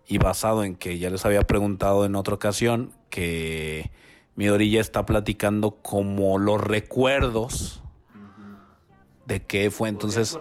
y 0.06 0.18
basado 0.18 0.64
en 0.64 0.76
que 0.76 0.98
ya 0.98 1.08
les 1.08 1.24
había 1.24 1.42
preguntado 1.42 2.04
en 2.04 2.14
otra 2.14 2.34
ocasión 2.34 2.92
que 3.08 3.90
Midorilla 4.36 4.80
está 4.80 5.06
platicando 5.06 5.76
como 5.82 6.38
los 6.38 6.60
recuerdos 6.60 7.82
de 9.26 9.42
qué 9.42 9.70
fue 9.70 9.88
entonces 9.88 10.38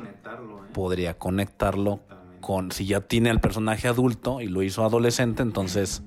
podría 0.74 1.18
conectarlo 1.18 2.02
con 2.42 2.72
si 2.72 2.86
ya 2.86 3.02
tiene 3.02 3.30
al 3.30 3.40
personaje 3.40 3.88
adulto 3.88 4.42
y 4.42 4.48
lo 4.48 4.64
hizo 4.64 4.84
adolescente 4.84 5.44
entonces 5.44 6.04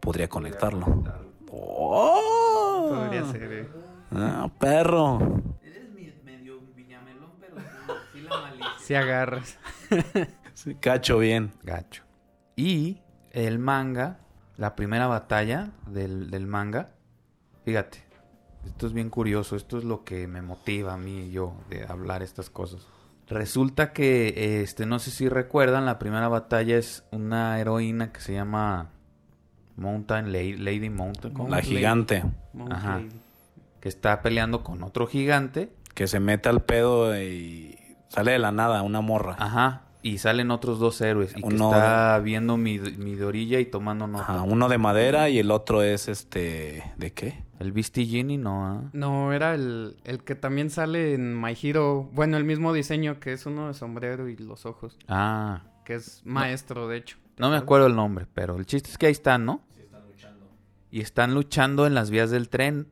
podría 0.00 0.28
conectarlo 0.28 1.04
¡Oh! 1.50 2.88
Podría 2.90 3.24
ser. 3.30 3.52
eh. 3.52 3.68
Ah, 4.10 4.50
perro 4.58 5.18
Eres 5.62 5.92
medio 6.24 6.60
viñamelón, 6.74 7.30
pero 7.40 7.56
sí, 8.12 8.20
la 8.22 8.38
malicia. 8.40 8.70
Si 8.80 8.94
agarras. 8.94 9.58
Sí, 10.54 10.76
cacho 10.76 11.18
bien 11.18 11.52
Gacho. 11.64 12.04
Y 12.56 12.98
el 13.32 13.58
manga, 13.58 14.20
la 14.56 14.76
primera 14.76 15.08
batalla 15.08 15.72
del, 15.88 16.30
del 16.30 16.46
manga, 16.46 16.90
fíjate, 17.64 17.98
esto 18.66 18.86
es 18.86 18.92
bien 18.92 19.10
curioso, 19.10 19.56
esto 19.56 19.78
es 19.78 19.84
lo 19.84 20.04
que 20.04 20.26
me 20.26 20.42
motiva 20.42 20.94
a 20.94 20.96
mí 20.96 21.26
y 21.26 21.30
yo 21.30 21.54
de 21.68 21.84
hablar 21.84 22.22
estas 22.22 22.50
cosas. 22.50 22.86
Resulta 23.28 23.92
que, 23.92 24.60
este, 24.62 24.84
no 24.86 24.98
sé 24.98 25.10
si 25.10 25.28
recuerdan, 25.28 25.86
la 25.86 25.98
primera 25.98 26.28
batalla 26.28 26.76
es 26.76 27.04
una 27.10 27.58
heroína 27.58 28.12
que 28.12 28.20
se 28.20 28.34
llama 28.34 28.90
Mountain 29.76 30.30
Lady, 30.30 30.56
Lady 30.56 30.90
Mountain, 30.90 31.32
¿cómo? 31.32 31.48
la 31.48 31.62
gigante 31.62 32.22
Ajá. 32.70 33.02
Que 33.80 33.88
está 33.88 34.20
peleando 34.22 34.62
con 34.62 34.82
otro 34.82 35.06
gigante. 35.06 35.70
que 35.94 36.06
se 36.06 36.20
mete 36.20 36.48
al 36.48 36.62
pedo 36.62 37.18
y 37.20 37.78
sale 38.08 38.32
de 38.32 38.38
la 38.38 38.52
nada 38.52 38.82
una 38.82 39.00
morra. 39.00 39.36
Ajá. 39.38 39.82
Y 40.06 40.18
salen 40.18 40.50
otros 40.50 40.78
dos 40.78 41.00
héroes. 41.00 41.32
Y 41.34 41.42
que 41.42 41.54
está 41.54 42.18
viendo 42.18 42.58
mi, 42.58 42.78
mi 42.78 43.18
orilla 43.22 43.58
y 43.58 43.64
tomando 43.64 44.06
nota. 44.06 44.24
Ajá, 44.24 44.42
uno 44.42 44.68
de 44.68 44.76
madera 44.76 45.30
y 45.30 45.38
el 45.38 45.50
otro 45.50 45.82
es 45.82 46.08
este. 46.08 46.84
¿De 46.98 47.12
qué? 47.14 47.42
El 47.58 47.72
Beastie 47.72 48.04
Genie 48.04 48.36
no, 48.36 48.66
¿ah? 48.66 48.82
No, 48.92 49.32
era 49.32 49.54
el, 49.54 49.96
el 50.04 50.22
que 50.22 50.34
también 50.34 50.68
sale 50.68 51.14
en 51.14 51.40
My 51.40 51.56
Hero. 51.60 52.10
Bueno, 52.12 52.36
el 52.36 52.44
mismo 52.44 52.74
diseño 52.74 53.18
que 53.18 53.32
es 53.32 53.46
uno 53.46 53.68
de 53.68 53.74
sombrero 53.74 54.28
y 54.28 54.36
los 54.36 54.66
ojos. 54.66 54.98
Ah, 55.08 55.62
Que 55.86 55.94
es 55.94 56.20
maestro, 56.26 56.86
de 56.86 56.98
hecho. 56.98 57.16
no 57.38 57.48
me 57.50 57.56
acuerdo 57.56 57.86
el 57.86 57.96
nombre, 57.96 58.26
pero 58.34 58.56
el 58.58 58.66
chiste 58.66 58.90
es 58.90 58.98
que 58.98 59.06
ahí 59.06 59.12
están, 59.12 59.46
¿no? 59.46 59.62
Y 60.90 61.00
están 61.00 61.32
luchando 61.32 61.86
en 61.86 61.94
las 61.94 62.10
vías 62.10 62.30
del 62.30 62.50
tren. 62.50 62.88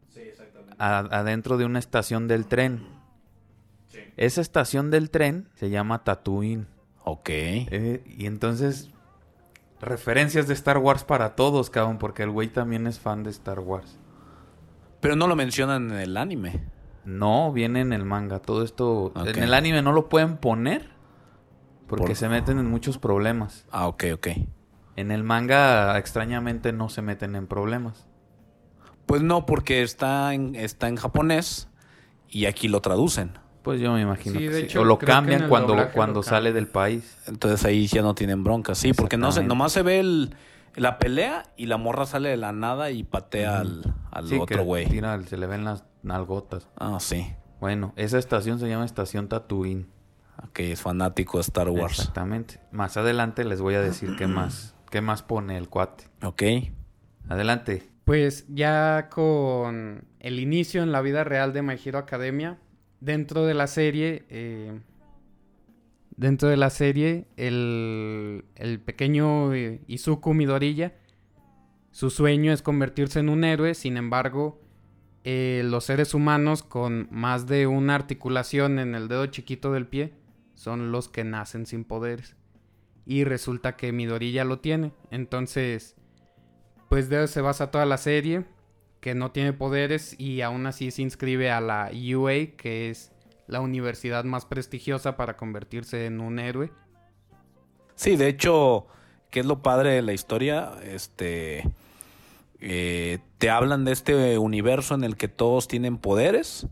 a- 0.78 0.98
adentro 0.98 1.58
de 1.58 1.66
una 1.66 1.78
estación 1.78 2.26
del 2.26 2.46
tren. 2.46 2.86
Esa 4.16 4.40
estación 4.40 4.90
del 4.90 5.10
tren 5.10 5.48
se 5.54 5.68
llama 5.70 6.02
Tatooine. 6.04 6.66
Ok. 7.04 7.28
Eh, 7.30 8.02
y 8.18 8.26
entonces, 8.26 8.90
referencias 9.80 10.46
de 10.48 10.54
Star 10.54 10.78
Wars 10.78 11.04
para 11.04 11.34
todos, 11.34 11.70
cabrón, 11.70 11.98
porque 11.98 12.22
el 12.22 12.30
güey 12.30 12.48
también 12.48 12.86
es 12.86 13.00
fan 13.00 13.22
de 13.22 13.30
Star 13.30 13.60
Wars. 13.60 13.98
Pero 15.00 15.16
no 15.16 15.26
lo 15.26 15.34
mencionan 15.36 15.90
en 15.90 15.98
el 15.98 16.16
anime. 16.16 16.64
No, 17.04 17.52
viene 17.52 17.80
en 17.80 17.92
el 17.92 18.04
manga. 18.04 18.38
Todo 18.38 18.62
esto. 18.62 19.12
En 19.16 19.42
el 19.42 19.54
anime 19.54 19.82
no 19.82 19.92
lo 19.92 20.08
pueden 20.08 20.36
poner. 20.36 20.90
Porque 21.88 22.06
Por- 22.06 22.16
se 22.16 22.28
meten 22.28 22.58
en 22.58 22.70
muchos 22.70 22.98
problemas. 22.98 23.66
Ah, 23.72 23.88
ok, 23.88 24.04
ok. 24.14 24.28
En 24.94 25.10
el 25.10 25.24
manga, 25.24 25.98
extrañamente, 25.98 26.72
no 26.72 26.88
se 26.88 27.02
meten 27.02 27.34
en 27.34 27.46
problemas. 27.48 28.06
Pues 29.06 29.22
no, 29.22 29.44
porque 29.46 29.82
está 29.82 30.32
en, 30.32 30.54
está 30.54 30.88
en 30.88 30.96
japonés 30.96 31.68
y 32.28 32.46
aquí 32.46 32.68
lo 32.68 32.80
traducen. 32.80 33.32
Pues 33.62 33.80
yo 33.80 33.92
me 33.92 34.00
imagino 34.00 34.38
Sí, 34.38 34.46
que 34.46 34.50
de 34.50 34.58
sí. 34.60 34.64
hecho, 34.66 34.80
O 34.80 34.84
lo 34.84 34.98
cambian 34.98 35.48
cuando, 35.48 35.76
cuando 35.92 36.20
lo 36.20 36.22
sale 36.22 36.52
del 36.52 36.66
país. 36.66 37.16
Entonces 37.26 37.64
ahí 37.64 37.86
ya 37.86 38.02
no 38.02 38.14
tienen 38.14 38.42
broncas. 38.44 38.78
Sí, 38.78 38.92
porque 38.92 39.16
no 39.16 39.30
se, 39.32 39.42
nomás 39.44 39.72
se 39.72 39.82
ve 39.82 40.00
el, 40.00 40.34
la 40.74 40.98
pelea 40.98 41.44
y 41.56 41.66
la 41.66 41.76
morra 41.76 42.04
sale 42.06 42.28
de 42.30 42.36
la 42.36 42.52
nada 42.52 42.90
y 42.90 43.04
patea 43.04 43.60
al, 43.60 43.94
al 44.10 44.26
Sí, 44.28 44.38
otro 44.40 44.64
güey. 44.64 44.86
se 45.26 45.36
le 45.36 45.46
ven 45.46 45.64
las 45.64 45.84
nalgotas. 46.02 46.68
Ah, 46.76 46.98
sí. 47.00 47.32
Bueno, 47.60 47.92
esa 47.96 48.18
estación 48.18 48.58
se 48.58 48.68
llama 48.68 48.84
Estación 48.84 49.28
Tatooine. 49.28 49.86
Que 50.54 50.72
es 50.72 50.80
fanático 50.80 51.38
de 51.38 51.42
Star 51.42 51.68
Wars. 51.68 51.98
Exactamente. 52.00 52.58
Más 52.72 52.96
adelante 52.96 53.44
les 53.44 53.60
voy 53.60 53.74
a 53.74 53.80
decir 53.80 54.16
qué 54.16 54.26
más, 54.26 54.74
qué 54.90 55.00
más 55.00 55.22
pone 55.22 55.56
el 55.56 55.68
cuate. 55.68 56.04
Ok. 56.24 56.42
Adelante. 57.28 57.88
Pues 58.04 58.46
ya 58.48 59.08
con 59.10 60.04
el 60.18 60.40
inicio 60.40 60.82
en 60.82 60.90
la 60.90 61.00
vida 61.00 61.22
real 61.22 61.52
de 61.52 61.62
My 61.62 61.76
Hero 61.84 61.98
Academia, 61.98 62.58
dentro 63.02 63.44
de 63.44 63.54
la 63.54 63.66
serie, 63.66 64.24
eh, 64.30 64.80
dentro 66.16 66.48
de 66.48 66.56
la 66.56 66.70
serie, 66.70 67.26
el, 67.36 68.44
el 68.54 68.78
pequeño 68.80 69.52
eh, 69.52 69.80
Izuku 69.88 70.34
Midoriya, 70.34 70.94
su 71.90 72.10
sueño 72.10 72.52
es 72.52 72.62
convertirse 72.62 73.18
en 73.18 73.28
un 73.28 73.42
héroe, 73.42 73.74
sin 73.74 73.96
embargo, 73.96 74.60
eh, 75.24 75.62
los 75.64 75.84
seres 75.84 76.14
humanos 76.14 76.62
con 76.62 77.08
más 77.10 77.46
de 77.46 77.66
una 77.66 77.96
articulación 77.96 78.78
en 78.78 78.94
el 78.94 79.08
dedo 79.08 79.26
chiquito 79.26 79.72
del 79.72 79.86
pie 79.86 80.14
son 80.54 80.92
los 80.92 81.08
que 81.08 81.24
nacen 81.24 81.66
sin 81.66 81.84
poderes. 81.84 82.36
Y 83.04 83.24
resulta 83.24 83.76
que 83.76 83.90
Midoriya 83.90 84.44
lo 84.44 84.60
tiene. 84.60 84.92
Entonces, 85.10 85.96
pues 86.88 87.08
de 87.08 87.24
eso 87.24 87.34
se 87.34 87.40
basa 87.40 87.72
toda 87.72 87.84
la 87.84 87.98
serie, 87.98 88.44
que 89.02 89.16
no 89.16 89.32
tiene 89.32 89.52
poderes 89.52 90.14
y 90.16 90.42
aún 90.42 90.64
así 90.64 90.92
se 90.92 91.02
inscribe 91.02 91.50
a 91.50 91.60
la 91.60 91.90
UA, 91.92 92.56
que 92.56 92.88
es 92.88 93.10
la 93.48 93.60
universidad 93.60 94.22
más 94.22 94.46
prestigiosa 94.46 95.16
para 95.16 95.36
convertirse 95.36 96.06
en 96.06 96.20
un 96.20 96.38
héroe. 96.38 96.70
Sí, 97.96 98.14
de 98.14 98.28
hecho, 98.28 98.86
¿qué 99.30 99.40
es 99.40 99.46
lo 99.46 99.60
padre 99.60 99.90
de 99.90 100.02
la 100.02 100.12
historia? 100.12 100.74
Este. 100.84 101.68
eh, 102.60 103.18
te 103.38 103.50
hablan 103.50 103.84
de 103.84 103.90
este 103.90 104.38
universo 104.38 104.94
en 104.94 105.02
el 105.02 105.16
que 105.16 105.26
todos 105.26 105.66
tienen 105.66 105.98
poderes. 105.98 106.68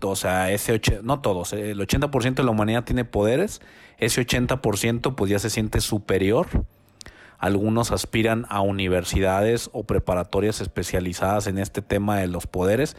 O 0.00 0.16
sea, 0.16 0.50
ese 0.50 0.80
no 1.02 1.20
todos, 1.20 1.52
eh, 1.52 1.72
el 1.72 1.80
80% 1.80 2.36
de 2.36 2.44
la 2.44 2.50
humanidad 2.50 2.84
tiene 2.84 3.04
poderes. 3.04 3.60
Ese 3.98 4.22
80% 4.26 5.14
pues 5.14 5.30
ya 5.30 5.38
se 5.38 5.50
siente 5.50 5.82
superior. 5.82 6.46
Algunos 7.38 7.92
aspiran 7.92 8.46
a 8.48 8.60
universidades 8.60 9.70
o 9.72 9.84
preparatorias 9.84 10.60
especializadas 10.60 11.46
en 11.46 11.58
este 11.58 11.82
tema 11.82 12.18
de 12.18 12.26
los 12.26 12.46
poderes. 12.46 12.96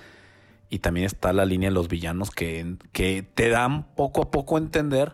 Y 0.69 0.79
también 0.79 1.05
está 1.05 1.33
la 1.33 1.45
línea 1.45 1.69
de 1.69 1.73
los 1.75 1.89
villanos 1.89 2.31
que, 2.31 2.77
que 2.93 3.23
te 3.23 3.49
dan 3.49 3.93
poco 3.95 4.21
a 4.21 4.31
poco 4.31 4.55
a 4.55 4.59
entender 4.59 5.13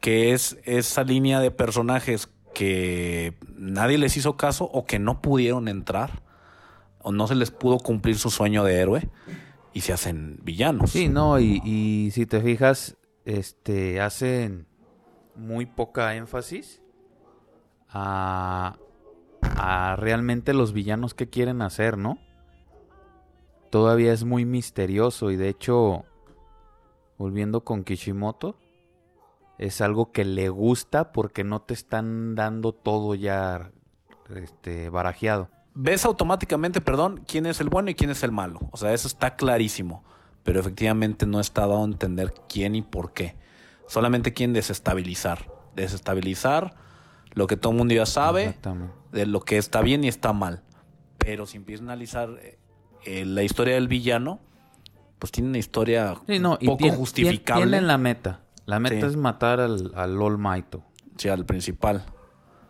que 0.00 0.32
es 0.32 0.58
esa 0.64 1.04
línea 1.04 1.38
de 1.38 1.52
personajes 1.52 2.28
que 2.52 3.38
nadie 3.56 3.98
les 3.98 4.16
hizo 4.16 4.36
caso 4.36 4.64
o 4.64 4.84
que 4.84 4.98
no 4.98 5.22
pudieron 5.22 5.68
entrar 5.68 6.22
o 7.00 7.12
no 7.12 7.28
se 7.28 7.36
les 7.36 7.52
pudo 7.52 7.78
cumplir 7.78 8.18
su 8.18 8.30
sueño 8.30 8.64
de 8.64 8.80
héroe 8.80 9.08
y 9.72 9.82
se 9.82 9.92
hacen 9.92 10.40
villanos. 10.42 10.90
Sí, 10.90 11.08
no, 11.08 11.38
y, 11.38 12.10
si 12.12 12.26
te 12.26 12.40
fijas, 12.40 12.96
este, 13.24 14.00
hacen 14.00 14.66
muy 15.36 15.66
poca 15.66 16.16
énfasis 16.16 16.81
a, 17.92 18.76
realmente 19.98 20.54
los 20.54 20.72
villanos 20.72 21.14
que 21.14 21.28
quieren 21.28 21.62
hacer, 21.62 21.98
¿no? 21.98 22.18
Todavía 23.70 24.12
es 24.12 24.24
muy 24.24 24.44
misterioso 24.44 25.30
y 25.30 25.36
de 25.36 25.48
hecho, 25.48 26.04
volviendo 27.18 27.64
con 27.64 27.84
Kishimoto, 27.84 28.56
es 29.58 29.80
algo 29.80 30.12
que 30.12 30.24
le 30.24 30.48
gusta 30.48 31.12
porque 31.12 31.44
no 31.44 31.62
te 31.62 31.74
están 31.74 32.34
dando 32.34 32.72
todo 32.72 33.14
ya 33.14 33.70
este, 34.34 34.88
barajeado. 34.90 35.48
Ves 35.74 36.04
automáticamente, 36.04 36.80
perdón, 36.80 37.24
quién 37.26 37.46
es 37.46 37.60
el 37.60 37.68
bueno 37.68 37.90
y 37.90 37.94
quién 37.94 38.10
es 38.10 38.22
el 38.22 38.32
malo. 38.32 38.60
O 38.72 38.76
sea, 38.76 38.92
eso 38.92 39.08
está 39.08 39.36
clarísimo. 39.36 40.04
Pero 40.42 40.60
efectivamente 40.60 41.24
no 41.24 41.40
está 41.40 41.62
dado 41.62 41.82
a 41.82 41.84
entender 41.84 42.34
quién 42.48 42.74
y 42.74 42.82
por 42.82 43.12
qué. 43.12 43.36
Solamente 43.86 44.32
quién 44.32 44.52
desestabilizar. 44.52 45.50
Desestabilizar 45.74 46.74
lo 47.34 47.46
que 47.46 47.56
todo 47.56 47.72
el 47.72 47.78
mundo 47.78 47.94
ya 47.94 48.06
sabe 48.06 48.54
de 49.12 49.26
lo 49.26 49.40
que 49.40 49.58
está 49.58 49.82
bien 49.82 50.04
y 50.04 50.08
está 50.08 50.32
mal. 50.32 50.62
Pero 51.18 51.46
si 51.46 51.56
empiezas 51.56 51.82
a 51.82 51.92
analizar 51.92 52.30
eh, 53.04 53.24
la 53.24 53.42
historia 53.42 53.74
del 53.74 53.88
villano, 53.88 54.40
pues 55.18 55.30
tiene 55.30 55.50
una 55.50 55.58
historia 55.58 56.14
poco 56.64 56.90
justificable. 56.90 57.64
Tiene 57.64 57.80
la 57.80 57.98
meta. 57.98 58.40
La 58.66 58.78
meta 58.78 59.06
es 59.06 59.16
matar 59.16 59.60
al, 59.60 59.92
al 59.94 60.20
All 60.20 60.38
Sí, 61.16 61.28
al 61.28 61.46
principal. 61.46 62.04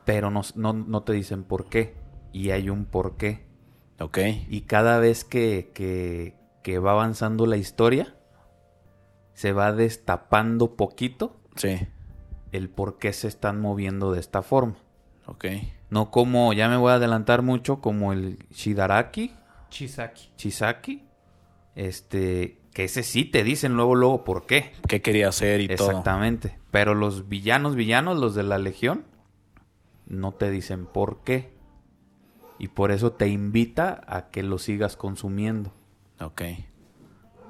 Pero 0.05 0.31
no, 0.31 0.43
no, 0.55 1.03
te 1.03 1.13
dicen 1.13 1.45
por 1.45 1.67
qué. 1.67 1.95
Y 2.33 2.51
hay 2.51 2.71
un 2.71 2.85
por 2.85 3.17
qué. 3.17 3.47
Ok. 4.01 4.19
Y 4.49 4.63
cada 4.63 4.99
vez 4.99 5.25
que, 5.25 5.71
que, 5.75 6.35
que 6.63 6.79
va 6.79 6.93
avanzando 6.93 7.47
la 7.47 7.57
historia, 7.57 8.17
se 9.35 9.53
va 9.53 9.73
destapando 9.73 10.77
poquito. 10.77 11.41
Sí. 11.57 11.79
El 12.53 12.69
por 12.69 12.99
qué 12.99 13.13
se 13.13 13.29
están 13.29 13.61
moviendo 13.61 14.13
de 14.13 14.21
esta 14.21 14.43
forma. 14.43 14.77
Ok. 15.27 15.47
No 15.91 16.11
como, 16.11 16.53
ya 16.53 16.69
me 16.69 16.77
voy 16.77 16.93
a 16.93 16.95
adelantar 16.95 17.43
mucho, 17.43 17.81
como 17.81 18.13
el 18.13 18.39
Shidaraki. 18.51 19.33
Chisaki. 19.71 20.31
Chisaki. 20.37 21.03
Este, 21.75 22.59
que 22.73 22.85
ese 22.85 23.03
sí 23.03 23.25
te 23.25 23.45
dicen 23.45 23.75
luego, 23.75 23.95
luego 23.95 24.25
por 24.25 24.47
qué. 24.47 24.73
¿Qué 24.89 25.03
quería 25.03 25.29
hacer 25.29 25.61
y 25.61 25.69
todo. 25.69 25.89
Exactamente. 25.89 26.59
Pero 26.71 26.95
los 26.95 27.29
villanos, 27.29 27.75
villanos, 27.75 28.19
los 28.19 28.35
de 28.35 28.43
la 28.43 28.59
Legión, 28.59 29.05
no 30.07 30.33
te 30.33 30.51
dicen 30.51 30.87
por 30.87 31.23
qué. 31.25 31.53
Y 32.59 32.69
por 32.69 32.93
eso 32.93 33.13
te 33.13 33.29
invita 33.29 34.03
a 34.07 34.31
que 34.31 34.43
lo 34.43 34.59
sigas 34.59 34.97
consumiendo. 34.97 35.73
Ok. 36.21 36.43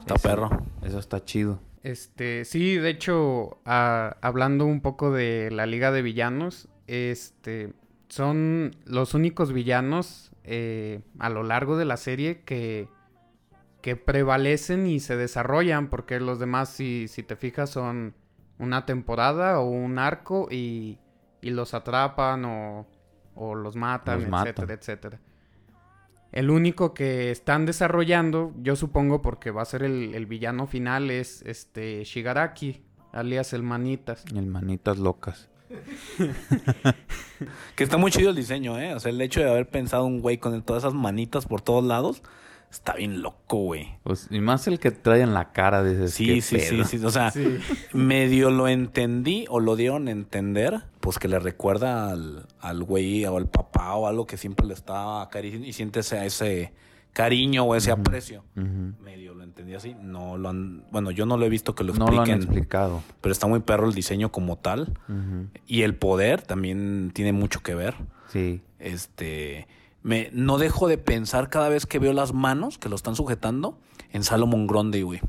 Está 0.00 0.14
perro. 0.16 0.50
Eso 0.82 0.98
está 0.98 1.24
chido. 1.24 1.60
Este, 1.82 2.44
sí, 2.44 2.76
de 2.76 2.90
hecho, 2.90 3.60
hablando 3.64 4.66
un 4.66 4.80
poco 4.80 5.10
de 5.10 5.50
la 5.50 5.66
Liga 5.66 5.90
de 5.90 6.02
Villanos, 6.02 6.68
este, 6.86 7.72
son 8.08 8.76
los 8.84 9.14
únicos 9.14 9.52
villanos 9.52 10.32
eh, 10.44 11.00
a 11.18 11.28
lo 11.28 11.42
largo 11.42 11.76
de 11.76 11.84
la 11.84 11.96
serie 11.96 12.42
que 12.42 12.88
que 13.82 13.96
prevalecen 13.96 14.86
y 14.86 15.00
se 15.00 15.16
desarrollan, 15.16 15.90
porque 15.90 16.20
los 16.20 16.38
demás, 16.38 16.70
si, 16.70 17.08
si 17.08 17.22
te 17.24 17.36
fijas, 17.36 17.68
son 17.68 18.14
una 18.58 18.86
temporada 18.86 19.58
o 19.58 19.68
un 19.68 19.98
arco 19.98 20.46
y, 20.50 20.98
y 21.42 21.50
los 21.50 21.74
atrapan 21.74 22.44
o, 22.44 22.86
o 23.34 23.54
los 23.56 23.74
matan, 23.74 24.32
etcétera, 24.32 24.74
etcétera. 24.74 25.20
El 26.32 26.50
único 26.50 26.94
que 26.94 27.30
están 27.30 27.66
desarrollando, 27.66 28.52
yo 28.60 28.74
supongo 28.74 29.22
porque 29.22 29.50
va 29.50 29.62
a 29.62 29.66
ser 29.66 29.82
el, 29.82 30.14
el, 30.14 30.26
villano 30.26 30.66
final, 30.66 31.10
es 31.10 31.42
este 31.42 32.04
Shigaraki, 32.04 32.82
alias 33.12 33.52
el 33.52 33.62
Manitas. 33.62 34.24
El 34.34 34.46
Manitas 34.46 34.98
Locas. 34.98 35.50
que 37.76 37.84
está 37.84 37.96
muy 37.96 38.10
chido 38.10 38.30
el 38.30 38.36
diseño, 38.36 38.78
¿eh? 38.78 38.94
O 38.94 39.00
sea, 39.00 39.10
el 39.10 39.20
hecho 39.20 39.40
de 39.40 39.50
haber 39.50 39.68
pensado 39.68 40.04
un 40.04 40.20
güey 40.20 40.38
con 40.38 40.62
todas 40.62 40.82
esas 40.82 40.94
manitas 40.94 41.46
por 41.46 41.60
todos 41.60 41.84
lados 41.84 42.22
Está 42.72 42.94
bien 42.94 43.20
loco, 43.20 43.58
güey. 43.58 43.96
Pues, 44.02 44.28
y 44.30 44.40
más 44.40 44.66
el 44.66 44.78
que 44.78 44.90
trae 44.90 45.20
en 45.20 45.34
la 45.34 45.52
cara 45.52 45.82
de 45.82 45.92
ese 45.92 46.08
Sí, 46.08 46.40
sí, 46.40 46.58
sí, 46.58 46.82
sí. 46.84 47.04
O 47.04 47.10
sea, 47.10 47.30
medio 47.92 48.50
lo 48.50 48.66
entendí 48.66 49.44
o 49.50 49.60
lo 49.60 49.76
dieron 49.76 50.08
a 50.08 50.10
entender, 50.10 50.82
pues 51.00 51.18
que 51.18 51.28
le 51.28 51.38
recuerda 51.38 52.10
al, 52.10 52.46
al 52.60 52.82
güey 52.82 53.26
o 53.26 53.36
al 53.36 53.46
papá 53.46 53.94
o 53.96 54.06
algo 54.06 54.26
que 54.26 54.38
siempre 54.38 54.66
le 54.66 54.72
está 54.72 55.20
acariciando 55.20 55.68
y 55.68 55.74
siente 55.74 56.00
ese, 56.00 56.24
ese 56.24 56.72
cariño 57.12 57.64
o 57.64 57.74
ese 57.74 57.90
aprecio. 57.90 58.42
Medio 58.54 59.34
lo 59.34 59.44
entendí 59.44 59.74
así. 59.74 59.94
No 60.00 60.38
lo 60.38 60.48
han. 60.48 60.84
Bueno, 60.90 61.10
yo 61.10 61.26
no 61.26 61.36
lo 61.36 61.44
he 61.44 61.50
visto 61.50 61.74
que 61.74 61.84
lo 61.84 61.90
expliquen. 61.90 62.16
No 62.16 62.24
lo 62.24 62.32
han 62.32 62.38
explicado. 62.38 63.02
Pero 63.20 63.32
está 63.32 63.46
muy 63.46 63.60
perro 63.60 63.86
el 63.86 63.92
diseño 63.92 64.32
como 64.32 64.56
tal. 64.56 64.98
Y 65.66 65.82
el 65.82 65.94
poder 65.94 66.40
también 66.40 67.10
tiene 67.12 67.34
mucho 67.34 67.60
que 67.60 67.74
ver. 67.74 67.96
Sí. 68.28 68.62
Este 68.78 69.68
me, 70.02 70.30
no 70.32 70.58
dejo 70.58 70.88
de 70.88 70.98
pensar 70.98 71.48
cada 71.48 71.68
vez 71.68 71.86
que 71.86 71.98
veo 71.98 72.12
las 72.12 72.32
manos 72.32 72.78
que 72.78 72.88
lo 72.88 72.96
están 72.96 73.14
sujetando 73.14 73.78
en 74.12 74.24
Salomon 74.24 74.66
Grundy, 74.66 75.02
güey. 75.02 75.20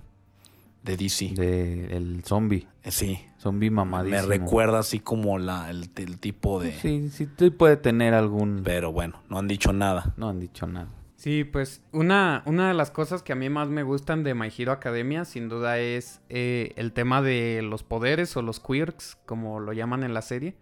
De 0.84 0.98
DC. 0.98 1.34
De 1.36 1.96
el 1.96 2.24
zombie. 2.26 2.68
Eh, 2.84 2.92
sí. 2.92 3.20
Zombie 3.40 3.70
mamadísimo. 3.70 4.28
Me 4.28 4.38
recuerda 4.38 4.80
así 4.80 5.00
como 5.00 5.38
la, 5.38 5.70
el, 5.70 5.90
tipo 6.20 6.60
de... 6.60 6.74
Sí, 6.74 7.10
sí, 7.10 7.30
sí 7.38 7.50
puede 7.52 7.78
tener 7.78 8.14
algún... 8.14 8.62
Pero 8.66 8.92
bueno, 8.92 9.22
no 9.30 9.40
han 9.40 9.48
dicho 9.48 9.72
nada. 9.72 10.14
No 10.18 10.30
han 10.30 10.40
dicho 10.40 10.68
nada. 10.68 10.90
Sí, 11.16 11.46
pues 11.46 11.82
una, 11.94 12.44
una 12.46 12.68
de 12.68 12.74
las 12.74 12.92
cosas 12.92 13.24
que 13.24 13.32
a 13.32 13.38
mí 13.38 13.50
más 13.50 13.70
me 13.70 13.84
gustan 13.84 14.24
de 14.24 14.34
My 14.34 14.52
Hero 14.58 14.74
Academia, 14.74 15.24
sin 15.24 15.48
duda, 15.48 15.80
es 15.80 16.20
eh, 16.28 16.74
el 16.76 16.92
tema 16.92 17.22
de 17.22 17.62
los 17.64 17.84
poderes 17.84 18.36
o 18.36 18.42
los 18.42 18.60
quirks, 18.60 19.18
como 19.26 19.62
lo 19.62 19.72
llaman 19.72 20.04
en 20.04 20.14
la 20.14 20.22
serie. 20.22 20.58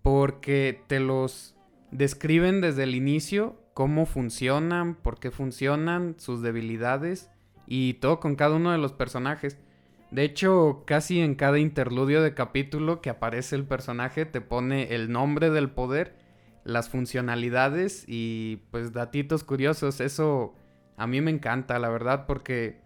Porque 0.00 0.82
te 0.86 0.98
los 0.98 1.55
describen 1.90 2.60
desde 2.60 2.84
el 2.84 2.94
inicio 2.94 3.60
cómo 3.74 4.06
funcionan, 4.06 4.94
por 4.94 5.18
qué 5.18 5.30
funcionan, 5.30 6.16
sus 6.18 6.42
debilidades 6.42 7.30
y 7.66 7.94
todo 7.94 8.20
con 8.20 8.36
cada 8.36 8.56
uno 8.56 8.72
de 8.72 8.78
los 8.78 8.92
personajes. 8.92 9.58
De 10.10 10.24
hecho, 10.24 10.84
casi 10.86 11.20
en 11.20 11.34
cada 11.34 11.58
interludio 11.58 12.22
de 12.22 12.34
capítulo 12.34 13.00
que 13.00 13.10
aparece 13.10 13.56
el 13.56 13.64
personaje 13.64 14.24
te 14.24 14.40
pone 14.40 14.94
el 14.94 15.10
nombre 15.10 15.50
del 15.50 15.70
poder, 15.70 16.16
las 16.64 16.88
funcionalidades 16.88 18.04
y 18.06 18.62
pues 18.70 18.92
datitos 18.92 19.44
curiosos. 19.44 20.00
Eso 20.00 20.54
a 20.96 21.06
mí 21.06 21.20
me 21.20 21.30
encanta, 21.30 21.78
la 21.78 21.88
verdad, 21.88 22.26
porque 22.26 22.80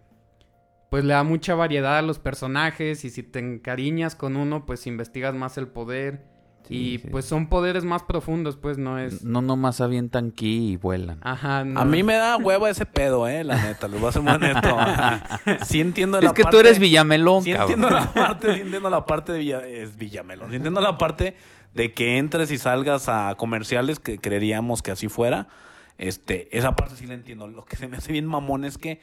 pues 0.89 1.05
le 1.05 1.13
da 1.13 1.23
mucha 1.23 1.55
variedad 1.55 1.99
a 1.99 2.01
los 2.01 2.19
personajes 2.19 3.05
y 3.05 3.11
si 3.11 3.23
te 3.23 3.39
encariñas 3.39 4.15
con 4.15 4.35
uno, 4.35 4.65
pues 4.65 4.85
investigas 4.87 5.33
más 5.33 5.57
el 5.57 5.69
poder 5.69 6.30
y 6.69 6.99
pues 6.99 7.25
son 7.25 7.47
poderes 7.47 7.83
más 7.83 8.03
profundos, 8.03 8.57
pues 8.57 8.77
no 8.77 8.97
es. 8.97 9.23
No 9.23 9.41
nomás 9.41 9.81
avientan 9.81 10.31
aquí 10.33 10.71
y 10.71 10.77
vuelan. 10.77 11.19
Ajá. 11.21 11.59
A 11.59 11.85
mí 11.85 12.03
me 12.03 12.15
da 12.15 12.37
huevo 12.37 12.67
ese 12.67 12.85
pedo, 12.85 13.27
eh, 13.27 13.43
la 13.43 13.61
neta, 13.61 13.87
les 13.87 13.99
voy 13.99 14.09
a 14.09 14.11
ser 14.11 14.21
muy 14.21 14.33
honesto. 14.33 14.77
sí 15.65 15.81
entiendo 15.81 16.19
la 16.19 16.27
parte. 16.27 16.41
Es 16.41 16.45
que 16.45 16.51
tú 16.51 16.59
eres 16.59 16.79
Villamelón, 16.79 17.43
sí 17.43 17.51
entiendo 17.51 17.89
la 17.89 18.13
parte, 18.13 18.55
sí 18.55 18.61
entiendo 18.61 18.89
la 18.89 19.05
parte 19.05 19.33
de 19.33 19.39
Villa, 19.39 19.67
es 19.67 19.97
Villamelón. 19.97 20.49
Sí 20.49 20.55
entiendo 20.55 20.81
la 20.81 20.97
parte 20.97 21.35
de 21.73 21.93
que 21.93 22.17
entres 22.17 22.51
y 22.51 22.57
salgas 22.57 23.09
a 23.09 23.35
comerciales 23.37 23.99
que 23.99 24.19
creeríamos 24.19 24.81
que 24.81 24.91
así 24.91 25.07
fuera. 25.07 25.47
Este, 25.97 26.55
esa 26.57 26.75
parte 26.75 26.95
sí 26.95 27.05
la 27.05 27.13
entiendo. 27.13 27.47
Lo 27.47 27.65
que 27.65 27.75
se 27.75 27.87
me 27.87 27.97
hace 27.97 28.11
bien 28.11 28.25
mamón 28.25 28.65
es 28.65 28.77
que 28.77 28.99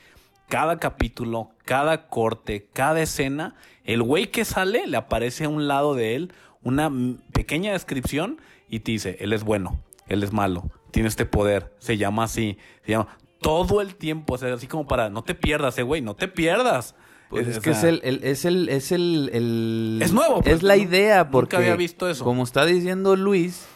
cada 0.48 0.78
capítulo, 0.78 1.50
cada 1.64 2.08
corte, 2.08 2.68
cada 2.72 3.00
escena, 3.00 3.54
el 3.84 4.02
güey 4.02 4.28
que 4.28 4.44
sale 4.44 4.86
le 4.86 4.96
aparece 4.96 5.44
a 5.44 5.48
un 5.48 5.68
lado 5.68 5.94
de 5.94 6.16
él 6.16 6.32
una 6.68 6.90
pequeña 7.33 7.72
descripción 7.72 8.40
y 8.68 8.81
te 8.81 8.92
dice, 8.92 9.16
él 9.20 9.33
es 9.33 9.44
bueno, 9.44 9.83
él 10.07 10.22
es 10.22 10.33
malo, 10.33 10.70
tiene 10.90 11.09
este 11.09 11.26
poder, 11.26 11.74
se 11.78 11.96
llama 11.96 12.24
así, 12.24 12.59
se 12.85 12.92
llama 12.92 13.18
todo 13.40 13.81
el 13.81 13.94
tiempo, 13.94 14.35
o 14.35 14.38
sea, 14.38 14.52
así 14.54 14.66
como 14.66 14.87
para, 14.87 15.11
no 15.11 15.22
te 15.22 15.35
pierdas, 15.35 15.78
eh, 15.78 15.83
güey, 15.83 16.00
no 16.02 16.14
te 16.14 16.28
pierdas. 16.28 16.94
Pues 17.31 17.46
es, 17.46 17.61
que 17.61 17.70
es 17.70 17.85
el, 17.85 18.00
es 18.24 18.46
el, 18.46 18.68
es 18.70 18.90
el, 18.90 20.00
Es 20.02 20.12
nuevo. 20.12 20.38
es 20.38 20.44
pues, 20.44 20.62
la 20.62 20.76
idea, 20.78 21.31
porque... 21.31 21.57
Nunca 21.57 21.66
había 21.66 21.76
visto 21.76 22.09
eso. 22.09 22.24
Como 22.24 22.42
está 22.42 22.64
diciendo 22.64 23.16
Luis, 23.16 23.66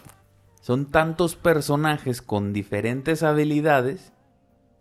son 0.62 0.90
tantos 0.90 1.36
personajes 1.36 2.22
con 2.22 2.54
diferentes 2.54 3.22
habilidades, 3.22 4.12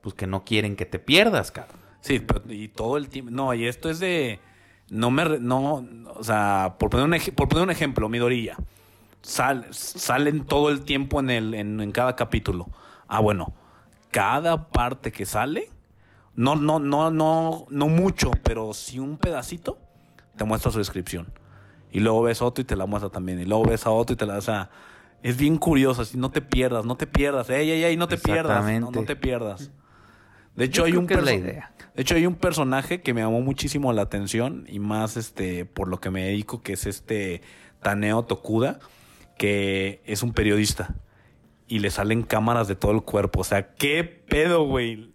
pues 0.02 0.16
que 0.16 0.26
no 0.26 0.46
quieren 0.46 0.78
que 0.78 0.86
te 0.86 1.00
pierdas, 1.00 1.52
cabrón. 1.52 1.82
Sí, 2.02 2.20
pero, 2.20 2.42
y 2.50 2.68
todo 2.70 2.98
el 2.98 3.10
tiempo. 3.10 3.32
No, 3.32 3.54
y 3.54 3.68
esto 3.68 3.90
es 3.90 4.00
de. 4.00 4.40
No 4.92 5.10
me. 5.10 5.40
No, 5.40 5.86
o 6.16 6.24
sea, 6.24 6.76
por 6.78 6.90
poner 6.90 7.06
un, 7.08 7.14
ej- 7.14 7.34
por 7.34 7.48
poner 7.48 7.64
un 7.64 7.72
ejemplo, 7.72 8.08
Midorilla. 8.10 8.58
Sal, 9.22 9.66
salen 9.72 10.44
todo 10.46 10.70
el 10.70 10.82
tiempo 10.82 11.20
en, 11.22 11.30
el, 11.30 11.54
en, 11.54 11.80
en 11.80 11.92
cada 11.92 12.16
capítulo. 12.16 12.68
Ah, 13.08 13.20
bueno. 13.22 13.54
Cada 14.12 14.68
parte 14.68 15.12
que 15.14 15.26
sale. 15.26 15.70
No, 16.36 16.56
no, 16.56 16.80
no, 16.80 17.10
no, 17.12 17.66
no 17.70 17.88
mucho, 17.88 18.32
pero 18.44 18.74
sí 18.74 19.00
un 19.00 19.18
pedacito. 19.18 19.78
Te 20.36 20.44
muestra 20.44 20.72
su 20.72 20.80
descripción. 20.80 21.28
Y 21.94 22.02
luego 22.02 22.22
ves 22.24 22.42
otro 22.42 22.62
y 22.62 22.66
te 22.66 22.76
la 22.76 22.86
muestra 22.86 23.10
también. 23.10 23.40
Y 23.40 23.46
luego 23.46 23.64
ves 23.66 23.86
a 23.86 23.92
otro 23.92 24.14
y 24.14 24.18
te 24.18 24.26
la. 24.26 24.38
O 24.38 24.42
sea, 24.42 24.70
es 25.24 25.38
bien 25.38 25.58
curioso. 25.58 26.02
Así, 26.02 26.18
no 26.18 26.32
te 26.32 26.42
pierdas, 26.42 26.84
no 26.86 26.96
te 26.98 27.08
pierdas. 27.08 27.50
Ey, 27.50 27.70
ey, 27.72 27.84
ey, 27.86 27.96
no 27.98 28.08
te 28.10 28.18
pierdas. 28.18 28.58
No 29.00 29.06
te 29.06 29.16
pierdas. 29.16 29.72
De 30.56 30.66
hecho, 30.66 30.82
Yo 30.82 30.86
hay 30.86 30.98
un 30.98 31.08
que 31.08 31.14
es 31.16 31.24
la 31.24 31.32
perso- 31.32 31.40
idea. 31.40 31.72
de 31.96 32.02
hecho, 32.02 32.16
hay 32.16 32.26
un 32.26 32.36
personaje 32.36 33.02
que 33.02 33.14
me 33.14 33.22
llamó 33.22 33.42
muchísimo 33.42 33.94
la 33.94 34.02
atención 34.04 34.66
y 34.68 34.80
más 34.80 35.18
este 35.18 35.66
por 35.66 35.88
lo 35.88 36.00
que 36.00 36.10
me 36.10 36.24
dedico, 36.26 36.62
que 36.62 36.74
es 36.74 36.86
este 36.86 37.42
Taneo 37.82 38.24
Tokuda, 38.24 38.80
que 39.38 40.02
es 40.06 40.24
un 40.24 40.34
periodista 40.34 40.96
y 41.68 41.80
le 41.80 41.90
salen 41.90 42.24
cámaras 42.24 42.68
de 42.68 42.76
todo 42.76 42.92
el 42.92 43.02
cuerpo. 43.02 43.40
O 43.42 43.44
sea, 43.46 43.74
qué 43.76 44.04
pedo, 44.04 44.66
güey. 44.66 45.14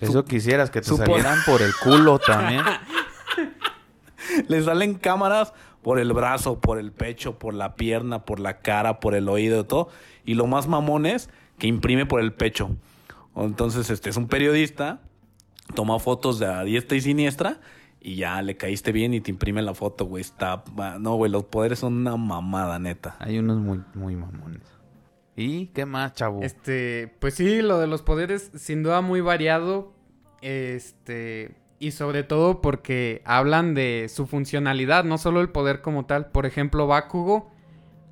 Eso 0.00 0.24
quisieras 0.26 0.70
que 0.70 0.80
te 0.82 0.88
salieran 0.94 1.38
por 1.46 1.62
el 1.62 1.72
culo 1.82 2.18
también. 2.18 2.62
Le 4.48 4.62
salen 4.62 4.94
cámaras 4.94 5.52
por 5.82 5.98
el 5.98 6.12
brazo, 6.12 6.60
por 6.60 6.78
el 6.78 6.92
pecho, 6.92 7.38
por 7.38 7.52
la 7.54 7.74
pierna, 7.76 8.24
por 8.24 8.40
la 8.40 8.58
cara, 8.60 9.00
por 9.00 9.14
el 9.14 9.28
oído, 9.28 9.64
todo. 9.66 9.88
Y 10.24 10.34
lo 10.34 10.46
más 10.46 10.66
mamón 10.66 11.04
es 11.06 11.28
que 11.58 11.66
imprime 11.66 12.06
por 12.06 12.20
el 12.20 12.32
pecho. 12.32 12.70
Entonces, 13.36 13.90
este 13.90 14.10
es 14.10 14.16
un 14.16 14.28
periodista, 14.28 15.00
toma 15.74 15.98
fotos 15.98 16.38
de 16.38 16.46
a 16.46 16.62
diestra 16.64 16.96
y 16.96 17.00
siniestra 17.00 17.60
y 18.00 18.16
ya 18.16 18.42
le 18.42 18.56
caíste 18.56 18.92
bien 18.92 19.14
y 19.14 19.20
te 19.20 19.30
imprime 19.30 19.62
la 19.62 19.74
foto, 19.74 20.04
güey. 20.04 20.20
Está, 20.20 20.62
no, 21.00 21.16
güey, 21.16 21.32
los 21.32 21.44
poderes 21.44 21.78
son 21.78 21.94
una 21.94 22.16
mamada, 22.16 22.78
neta. 22.78 23.16
Hay 23.18 23.38
unos 23.38 23.58
muy, 23.58 23.82
muy 23.94 24.14
mamones. 24.14 24.62
¿Y 25.36 25.68
qué 25.68 25.86
más, 25.86 26.12
chavo? 26.12 26.42
Este, 26.42 27.16
pues 27.18 27.34
sí, 27.34 27.62
lo 27.62 27.78
de 27.78 27.86
los 27.86 28.02
poderes 28.02 28.50
sin 28.54 28.82
duda 28.82 29.00
muy 29.00 29.20
variado. 29.20 29.94
Este, 30.42 31.56
y 31.78 31.92
sobre 31.92 32.22
todo 32.22 32.60
porque 32.60 33.22
hablan 33.24 33.74
de 33.74 34.10
su 34.10 34.26
funcionalidad, 34.26 35.04
no 35.04 35.16
solo 35.16 35.40
el 35.40 35.48
poder 35.48 35.80
como 35.80 36.04
tal. 36.04 36.26
Por 36.26 36.44
ejemplo, 36.44 36.86
Bakugo 36.86 37.53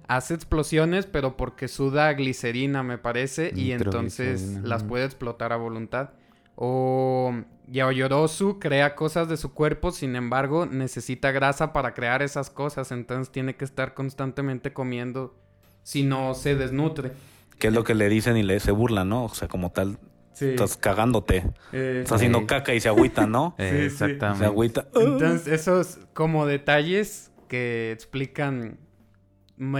hace 0.08 0.34
explosiones, 0.34 1.06
pero 1.06 1.36
porque 1.36 1.68
suda 1.68 2.12
glicerina, 2.12 2.82
me 2.82 2.98
parece, 2.98 3.52
y 3.54 3.72
entonces 3.72 4.60
las 4.62 4.84
puede 4.84 5.04
explotar 5.04 5.52
a 5.52 5.56
voluntad. 5.56 6.10
O 6.54 7.34
Yaoyorosu 7.68 8.58
crea 8.58 8.94
cosas 8.94 9.28
de 9.28 9.36
su 9.36 9.52
cuerpo, 9.54 9.90
sin 9.90 10.16
embargo, 10.16 10.66
necesita 10.66 11.30
grasa 11.32 11.72
para 11.72 11.94
crear 11.94 12.22
esas 12.22 12.50
cosas, 12.50 12.92
entonces 12.92 13.32
tiene 13.32 13.56
que 13.56 13.64
estar 13.64 13.94
constantemente 13.94 14.72
comiendo 14.72 15.34
si 15.82 16.02
no 16.02 16.34
se 16.34 16.54
desnutre. 16.54 17.12
Que 17.58 17.68
es 17.68 17.72
lo 17.74 17.84
que 17.84 17.94
le 17.94 18.08
dicen 18.08 18.36
y 18.36 18.42
le 18.42 18.60
se 18.60 18.70
burlan, 18.72 19.08
¿no? 19.08 19.24
O 19.24 19.28
sea, 19.34 19.48
como 19.48 19.70
tal, 19.70 19.98
Sí. 20.34 20.46
estás 20.50 20.76
cagándote. 20.78 21.44
Eh, 21.72 21.98
Estás 22.02 22.16
haciendo 22.16 22.46
caca 22.46 22.74
y 22.74 22.80
se 22.80 22.88
agüita, 22.88 23.26
¿no? 23.26 23.54
Eh, 23.58 23.70
sí. 23.78 23.84
Exactamente. 24.04 24.38
Se 24.38 24.44
agüita. 24.46 24.86
Entonces, 24.94 25.46
esos 25.46 25.98
como 26.14 26.46
detalles 26.46 27.30
que 27.48 27.92
explican 27.92 28.78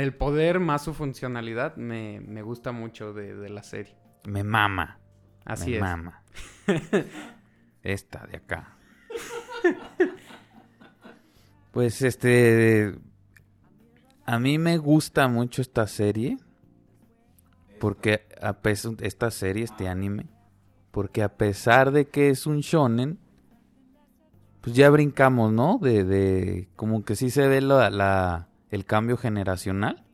el 0.01 0.15
poder 0.15 0.61
más 0.61 0.83
su 0.85 0.95
funcionalidad 0.95 1.77
me, 1.77 2.21
me 2.21 2.43
gusta 2.43 2.73
mucho 2.73 3.13
de, 3.13 3.35
de 3.35 3.49
la 3.49 3.63
serie. 3.63 3.97
Me 4.25 4.45
mama. 4.45 4.99
Así 5.45 5.71
me 5.71 5.77
es. 5.77 5.83
mama. 5.83 6.23
Esta 7.83 8.27
de 8.27 8.37
acá. 8.37 8.77
Pues 11.73 12.03
este. 12.03 12.95
A 14.25 14.39
mí 14.39 14.59
me 14.59 14.79
gusta 14.79 15.27
mucho 15.29 15.63
esta 15.63 15.87
serie. 15.87 16.37
Porque 17.81 18.27
a 18.41 18.53
pesar. 18.61 18.93
Esta 19.01 19.31
serie, 19.31 19.65
este 19.65 19.89
anime. 19.89 20.27
Porque 20.91 21.23
a 21.23 21.37
pesar 21.37 21.91
de 21.93 22.09
que 22.09 22.31
es 22.31 22.47
un 22.47 22.61
shonen. 22.61 23.19
Pues 24.61 24.77
ya 24.77 24.91
brincamos, 24.91 25.53
¿no? 25.53 25.79
De, 25.79 26.05
de 26.05 26.69
como 26.77 27.05
que 27.05 27.17
sí 27.17 27.31
se 27.31 27.49
ve 27.49 27.61
la, 27.61 27.91
la- 27.91 28.49
el 28.73 28.85
cambio 28.85 29.17
generacional. 29.17 30.05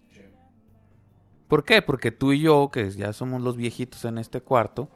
¿Por 1.48 1.64
qué? 1.64 1.80
Porque 1.80 2.10
tú 2.10 2.32
y 2.32 2.40
yo, 2.40 2.70
que 2.70 2.90
ya 2.90 3.14
somos 3.14 3.40
los 3.40 3.56
viejitos 3.56 4.04
en 4.04 4.18
este 4.18 4.42
cuarto, 4.42 4.90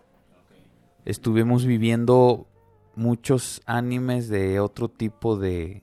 estuvimos 1.07 1.65
viviendo 1.65 2.47
muchos 2.95 3.63
animes 3.65 4.29
de 4.29 4.61
otro 4.61 4.91
tipo 4.91 5.37
de, 5.39 5.83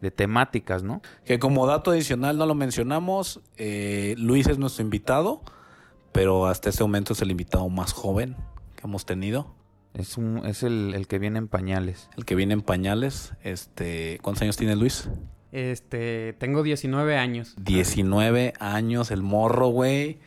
de 0.00 0.10
temáticas, 0.10 0.82
¿no? 0.82 1.02
Que 1.24 1.38
como 1.38 1.66
dato 1.68 1.92
adicional 1.92 2.36
no 2.36 2.46
lo 2.46 2.56
mencionamos, 2.56 3.40
eh, 3.56 4.16
Luis 4.18 4.48
es 4.48 4.58
nuestro 4.58 4.82
invitado, 4.82 5.42
pero 6.10 6.46
hasta 6.46 6.68
este 6.70 6.82
momento 6.82 7.12
es 7.12 7.22
el 7.22 7.30
invitado 7.30 7.68
más 7.68 7.92
joven 7.92 8.34
que 8.74 8.88
hemos 8.88 9.06
tenido, 9.06 9.54
Es, 9.94 10.18
un, 10.18 10.44
es 10.46 10.64
el, 10.64 10.94
el 10.94 11.06
que 11.06 11.20
viene 11.20 11.38
en 11.38 11.46
pañales. 11.46 12.08
el 12.16 12.24
que 12.24 12.34
viene 12.34 12.54
en 12.54 12.62
pañales. 12.62 13.34
Este, 13.44 14.18
¿Cuántos 14.22 14.42
años 14.42 14.56
tiene 14.56 14.74
Luis? 14.74 15.08
Este, 15.52 16.34
tengo 16.38 16.62
19 16.62 17.16
años. 17.18 17.54
19 17.58 18.54
años, 18.58 19.10
el 19.10 19.22
morro, 19.22 19.68
güey. 19.68 20.18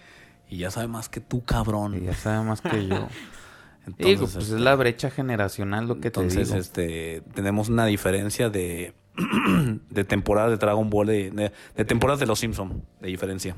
Y 0.48 0.58
ya 0.58 0.70
sabe 0.72 0.88
más 0.88 1.10
que 1.10 1.20
tú, 1.20 1.44
cabrón. 1.44 1.96
Y 1.98 2.06
ya 2.06 2.14
sabe 2.14 2.46
más 2.46 2.62
que 2.62 2.88
yo. 2.88 3.08
Entonces, 3.88 3.98
Digo, 3.98 4.22
pues 4.22 4.36
este, 4.36 4.56
es 4.56 4.62
la 4.62 4.76
brecha 4.76 5.10
generacional 5.10 5.88
lo 5.88 6.00
que 6.00 6.08
entonces, 6.08 6.48
te 6.50 6.54
digo. 6.54 6.58
este, 6.58 7.24
tenemos 7.34 7.70
una 7.70 7.86
diferencia 7.88 8.50
de, 8.50 8.94
de 9.90 10.04
temporadas 10.04 10.52
de 10.52 10.58
Dragon 10.58 10.90
Ball, 10.90 11.08
de, 11.08 11.32
de- 11.32 11.52
de 11.76 11.86
temporadas 11.86 12.20
de 12.20 12.28
Los 12.28 12.40
Simpson, 12.40 12.84
de 13.02 13.08
diferencia. 13.08 13.56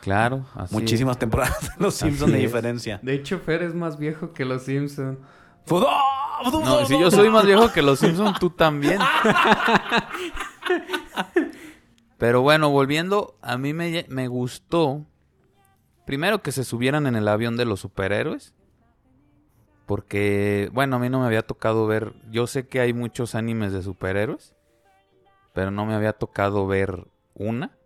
Claro, 0.00 0.46
así 0.54 0.74
Muchísimas 0.74 1.16
temporadas 1.18 1.60
de 1.62 1.82
Los 1.82 1.94
Simpson 1.94 2.30
de 2.32 2.38
es. 2.38 2.42
diferencia. 2.44 2.98
De 3.02 3.14
hecho, 3.14 3.38
Fer 3.40 3.62
es 3.62 3.74
más 3.74 3.98
viejo 3.98 4.32
que 4.32 4.44
los 4.44 4.62
Simpson. 4.64 5.18
es. 5.66 6.52
No, 6.52 6.84
si 6.86 6.98
yo 6.98 7.08
soy 7.10 7.28
más 7.30 7.46
viejo 7.46 7.70
que 7.72 7.82
los 7.82 8.00
Simpsons, 8.00 8.38
tú 8.40 8.50
también. 8.50 8.98
Pero 12.18 12.42
bueno, 12.42 12.70
volviendo, 12.70 13.36
a 13.42 13.58
mí 13.58 13.72
me, 13.74 14.06
me 14.08 14.28
gustó. 14.28 15.04
Primero 16.06 16.42
que 16.42 16.52
se 16.52 16.64
subieran 16.64 17.06
en 17.06 17.16
el 17.16 17.28
avión 17.28 17.56
de 17.56 17.64
los 17.64 17.80
superhéroes. 17.80 18.54
Porque, 19.86 20.70
bueno, 20.72 20.96
a 20.96 20.98
mí 20.98 21.08
no 21.08 21.20
me 21.20 21.26
había 21.26 21.42
tocado 21.42 21.86
ver. 21.86 22.14
Yo 22.30 22.46
sé 22.46 22.66
que 22.68 22.80
hay 22.80 22.92
muchos 22.92 23.34
animes 23.34 23.72
de 23.72 23.82
superhéroes. 23.82 24.54
Pero 25.52 25.70
no 25.70 25.84
me 25.84 25.94
había 25.94 26.12
tocado 26.12 26.66
ver 26.66 27.06
una. 27.34 27.76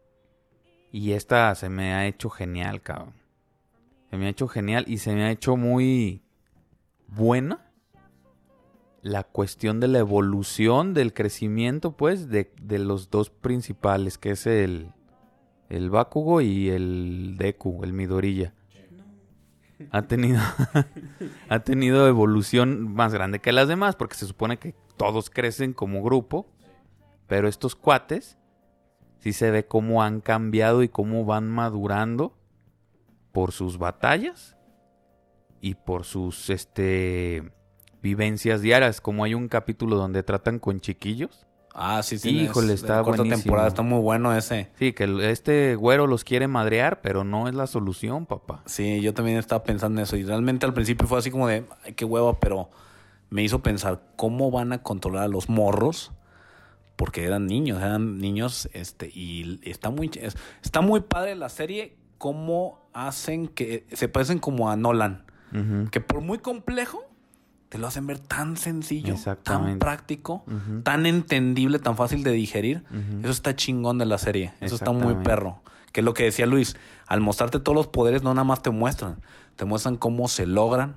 Y 0.92 1.12
esta 1.12 1.55
se 1.55 1.68
me 1.68 1.94
ha 1.94 2.07
hecho 2.07 2.31
genial, 2.31 2.83
cabrón. 2.83 3.14
Se 4.11 4.16
me 4.16 4.27
ha 4.27 4.31
hecho 4.31 4.49
genial 4.49 4.85
y 4.87 4.99
se 4.99 5.14
me 5.14 5.25
ha 5.25 5.31
hecho 5.31 5.57
muy 5.57 6.22
buena 7.09 7.65
la 9.07 9.23
cuestión 9.23 9.79
de 9.79 9.87
la 9.87 10.01
evolución, 10.01 10.92
del 10.92 11.14
crecimiento, 11.14 11.97
pues, 11.97 12.29
de, 12.29 12.53
de 12.61 12.81
los 12.81 13.09
dos 13.09 13.31
principales, 13.31 14.19
que 14.19 14.31
es 14.33 14.49
el, 14.49 14.92
el 15.69 15.90
Bakugo 15.90 16.40
y 16.40 16.71
el 16.71 17.37
Deku, 17.38 17.85
el 17.85 17.92
Midorilla. 17.92 18.53
Ha 19.92 20.03
tenido, 20.03 20.40
ha 21.49 21.61
tenido 21.61 22.09
evolución 22.09 22.92
más 22.95 23.14
grande 23.14 23.38
que 23.38 23.53
las 23.53 23.69
demás, 23.69 23.95
porque 23.95 24.16
se 24.16 24.27
supone 24.27 24.59
que 24.59 24.75
todos 24.97 25.31
crecen 25.31 25.73
como 25.73 26.03
grupo, 26.03 26.49
pero 27.29 27.47
estos 27.47 27.77
cuates 27.77 28.38
sí 29.19 29.33
se 29.33 29.53
ve 29.53 29.66
cómo 29.66 30.03
han 30.03 30.21
cambiado 30.21 30.83
y 30.83 30.88
cómo 30.88 31.25
van 31.25 31.49
madurando 31.49 32.37
por 33.31 33.53
sus 33.53 33.79
batallas 33.79 34.57
y 35.61 35.75
por 35.77 36.05
sus 36.05 36.51
este 36.51 37.53
vivencias 38.07 38.61
diarias, 38.61 39.01
como 39.01 39.25
hay 39.25 39.35
un 39.35 39.49
capítulo 39.49 39.97
donde 39.97 40.23
tratan 40.23 40.61
con 40.61 40.81
chiquillos. 40.81 41.45
Ah, 41.75 42.05
sí, 42.05 42.19
sí. 42.19 42.31
Híjole, 42.31 42.73
es 42.73 42.83
está 42.83 43.03
buenísimo. 43.03 43.35
temporada, 43.35 43.66
está 43.66 43.83
muy 43.83 44.01
bueno 44.01 44.33
ese. 44.35 44.71
Sí, 44.79 44.92
que 44.92 45.29
este 45.29 45.75
güero 45.75 46.07
los 46.07 46.23
quiere 46.23 46.47
madrear, 46.47 47.01
pero 47.01 47.25
no 47.25 47.49
es 47.49 47.55
la 47.57 47.66
solución, 47.66 48.25
papá. 48.25 48.62
Sí, 48.66 49.01
yo 49.01 49.12
también 49.12 49.38
estaba 49.38 49.64
pensando 49.64 50.01
en 50.01 50.05
eso. 50.05 50.16
Y 50.16 50.23
realmente 50.23 50.64
al 50.66 50.73
principio 50.73 51.09
fue 51.09 51.19
así 51.19 51.33
como 51.33 51.49
de, 51.49 51.64
ay, 51.85 51.95
qué 51.95 52.05
hueva, 52.05 52.38
pero 52.38 52.71
me 53.29 53.42
hizo 53.42 53.61
pensar 53.61 54.01
cómo 54.14 54.53
van 54.53 54.73
a 54.73 54.83
controlar 54.85 55.25
a 55.25 55.29
los 55.29 55.49
morros. 55.49 56.12
Porque 56.95 57.25
eran 57.25 57.47
niños, 57.47 57.79
eran 57.83 58.19
niños, 58.19 58.71
este, 58.73 59.11
y 59.12 59.61
está 59.69 59.90
muy, 59.90 60.11
está 60.62 60.81
muy 60.81 61.01
padre 61.01 61.35
la 61.35 61.49
serie, 61.49 61.99
cómo 62.16 62.88
hacen 62.95 63.49
que 63.49 63.87
se 63.92 64.09
parecen 64.09 64.38
como 64.38 64.71
a 64.71 64.77
Nolan. 64.77 65.27
Que 65.90 66.01
por 66.01 66.21
muy 66.21 66.38
complejo, 66.38 67.06
te 67.77 67.81
lo 67.83 67.89
hacen 67.89 68.07
ver 68.07 68.19
tan 68.19 68.57
sencillo, 68.57 69.17
tan 69.43 69.79
práctico, 69.79 70.43
tan 70.83 71.05
entendible, 71.05 71.79
tan 71.79 71.95
fácil 71.95 72.23
de 72.23 72.33
digerir. 72.33 72.85
Eso 73.21 73.31
está 73.31 73.55
chingón 73.55 73.99
de 73.99 74.07
la 74.07 74.17
serie. 74.17 74.55
Eso 74.62 74.77
está 74.77 74.93
muy 74.93 75.15
perro. 75.17 75.61
Que 75.93 76.01
es 76.01 76.05
lo 76.05 76.15
que 76.15 76.25
decía 76.25 76.47
Luis. 76.47 76.75
Al 77.07 77.21
mostrarte 77.21 77.61
todos 77.61 77.77
los 77.77 77.87
poderes, 77.87 78.23
no 78.23 78.33
nada 78.33 78.45
más 78.45 78.62
te 78.62 78.71
muestran. 78.71 79.17
Te 79.57 79.67
muestran 79.67 79.99
cómo 79.99 80.27
se 80.27 80.47
logran, 80.47 80.95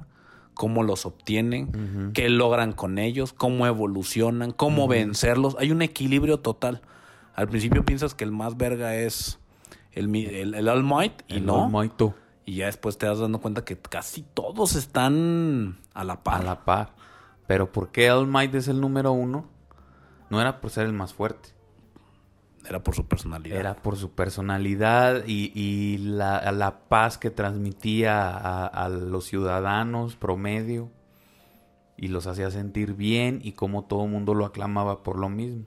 cómo 0.53 0.83
los 0.83 1.05
obtienen, 1.05 2.13
qué 2.13 2.29
logran 2.29 2.71
con 2.71 2.97
ellos, 2.97 3.33
cómo 3.33 3.67
evolucionan, 3.67 4.51
cómo 4.51 4.87
vencerlos. 4.87 5.57
Hay 5.59 5.73
un 5.73 5.81
equilibrio 5.81 6.39
total. 6.39 6.81
Al 7.35 7.49
principio 7.49 7.83
piensas 7.83 8.15
que 8.15 8.23
el 8.23 8.31
más 8.31 8.55
verga 8.55 8.95
es 8.95 9.37
el, 9.91 10.15
el, 10.15 10.69
All 10.69 10.85
Might 10.85 11.23
y 11.27 11.41
no. 11.41 11.65
All 11.65 11.71
Might. 11.73 12.01
Y 12.49 12.55
ya 12.55 12.65
después 12.65 12.97
te 12.97 13.05
das 13.05 13.19
dando 13.19 13.39
cuenta 13.41 13.63
que 13.63 13.77
casi 13.77 14.23
todos 14.23 14.75
están 14.75 15.77
a 15.93 16.03
la 16.03 16.23
par. 16.23 16.41
A 16.41 16.43
la 16.43 16.65
par. 16.65 16.95
Pero 17.45 17.71
¿por 17.71 17.91
qué 17.91 18.09
All 18.09 18.25
Might 18.25 18.55
es 18.55 18.67
el 18.67 18.81
número 18.81 19.11
uno? 19.11 19.45
No 20.31 20.41
era 20.41 20.59
por 20.59 20.71
ser 20.71 20.87
el 20.87 20.93
más 20.93 21.13
fuerte. 21.13 21.49
Era 22.67 22.83
por 22.83 22.95
su 22.95 23.05
personalidad. 23.05 23.55
Era 23.55 23.75
por 23.75 23.97
su 23.97 24.13
personalidad 24.13 25.25
y, 25.27 25.99
la, 25.99 26.79
paz 26.89 27.19
que 27.19 27.29
transmitía 27.29 28.65
a, 28.65 28.89
los 28.89 29.25
ciudadanos 29.25 30.15
promedio 30.15 30.89
y 31.97 32.07
los 32.07 32.25
hacía 32.25 32.49
sentir 32.49 32.95
bien 32.95 33.41
y 33.43 33.51
como 33.51 33.83
todo 33.83 34.05
el 34.05 34.09
mundo 34.09 34.33
lo 34.33 34.45
aclamaba 34.45 35.03
por 35.03 35.19
lo 35.19 35.29
mismo. 35.29 35.65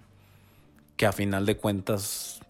Que 0.97 1.07
a 1.07 1.13
final 1.13 1.47
de 1.47 1.57
cuentas 1.57 2.42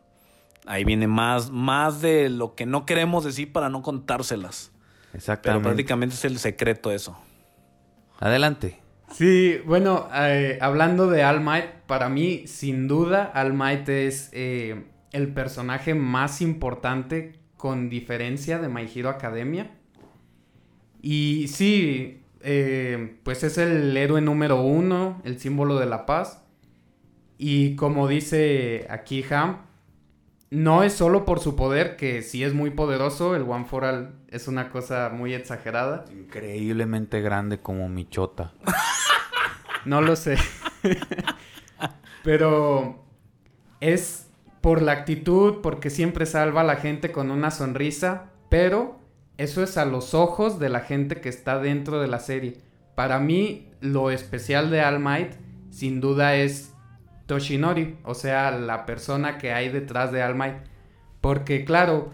ahí 0.66 0.85
viene 0.85 1.07
más, 1.07 1.51
más 1.51 2.01
de 2.01 2.29
lo 2.29 2.55
que 2.55 2.66
no 2.66 2.87
queremos 2.87 3.25
decir 3.25 3.53
para 3.53 3.68
no 3.68 3.83
contárselas. 3.83 4.72
Exactamente. 5.14 5.61
Pero 5.61 5.62
prácticamente 5.62 6.14
es 6.14 6.25
el 6.25 6.38
secreto 6.38 6.90
eso. 6.90 7.18
Adelante. 8.18 8.81
Sí, 9.11 9.59
bueno, 9.66 10.09
eh, 10.14 10.59
hablando 10.61 11.09
de 11.09 11.25
All 11.25 11.40
Might, 11.40 11.66
para 11.87 12.09
mí, 12.09 12.46
sin 12.46 12.88
duda, 12.88 13.31
All 13.35 13.53
Might 13.53 13.88
es 13.88 14.31
eh, 14.33 14.85
el 15.12 15.35
personaje 15.35 15.94
más 15.94 16.40
importante 16.40 17.38
con 17.57 17.90
diferencia 17.90 18.59
de 18.59 18.68
My 18.68 18.90
Hero 18.92 19.11
Academia. 19.11 19.70
Y 21.03 21.48
sí, 21.48 22.22
eh, 22.40 23.18
pues 23.22 23.42
es 23.42 23.59
el 23.59 23.94
héroe 23.96 24.20
número 24.20 24.62
uno, 24.62 25.20
el 25.25 25.38
símbolo 25.38 25.79
de 25.79 25.87
la 25.87 26.07
paz. 26.07 26.42
Y 27.37 27.77
como 27.77 28.09
dice 28.09 28.87
aquí 28.88 29.25
Ham, 29.31 29.59
no 30.52 30.82
es 30.82 30.92
solo 30.92 31.24
por 31.24 31.40
su 31.40 31.56
poder, 31.56 31.96
que 31.96 32.20
sí 32.20 32.44
es 32.44 32.52
muy 32.52 32.68
poderoso, 32.68 33.34
el 33.34 33.44
One 33.44 33.64
for 33.64 33.84
All 33.84 34.14
es 34.28 34.48
una 34.48 34.68
cosa 34.68 35.10
muy 35.10 35.32
exagerada. 35.32 36.04
Increíblemente 36.12 37.22
grande 37.22 37.60
como 37.60 37.88
Michota. 37.88 38.52
No 39.84 40.00
lo 40.00 40.14
sé. 40.14 40.36
Pero 42.22 43.04
es 43.80 44.28
por 44.60 44.80
la 44.80 44.92
actitud, 44.92 45.56
porque 45.60 45.90
siempre 45.90 46.24
salva 46.24 46.60
a 46.60 46.64
la 46.64 46.76
gente 46.76 47.10
con 47.10 47.32
una 47.32 47.50
sonrisa, 47.50 48.30
pero 48.48 49.00
eso 49.38 49.60
es 49.60 49.76
a 49.76 49.84
los 49.86 50.14
ojos 50.14 50.60
de 50.60 50.68
la 50.68 50.78
gente 50.82 51.20
que 51.20 51.28
está 51.28 51.58
dentro 51.58 52.00
de 52.00 52.06
la 52.06 52.20
serie. 52.20 52.58
Para 52.94 53.18
mí, 53.18 53.72
lo 53.80 54.12
especial 54.12 54.70
de 54.70 54.82
All 54.82 55.00
Might, 55.00 55.32
sin 55.70 56.00
duda, 56.00 56.36
es 56.36 56.71
Toshinori, 57.32 57.96
o 58.04 58.12
sea, 58.14 58.50
la 58.50 58.84
persona 58.84 59.38
que 59.38 59.52
hay 59.52 59.70
detrás 59.70 60.12
de 60.12 60.22
All 60.22 60.34
Might. 60.34 60.56
Porque, 61.22 61.64
claro, 61.64 62.12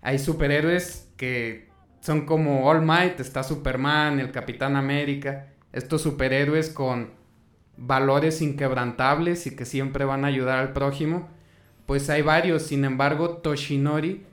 hay 0.00 0.18
superhéroes 0.18 1.12
que 1.18 1.68
son 2.00 2.24
como 2.24 2.66
All 2.66 2.80
Might, 2.80 3.20
está 3.20 3.42
Superman, 3.42 4.20
el 4.20 4.30
Capitán 4.30 4.76
América, 4.76 5.48
estos 5.72 6.00
superhéroes 6.00 6.70
con 6.70 7.10
valores 7.76 8.40
inquebrantables 8.40 9.46
y 9.46 9.54
que 9.54 9.66
siempre 9.66 10.06
van 10.06 10.24
a 10.24 10.28
ayudar 10.28 10.58
al 10.58 10.72
prójimo, 10.72 11.28
pues 11.84 12.08
hay 12.08 12.22
varios. 12.22 12.62
Sin 12.62 12.86
embargo, 12.86 13.36
Toshinori 13.36 14.24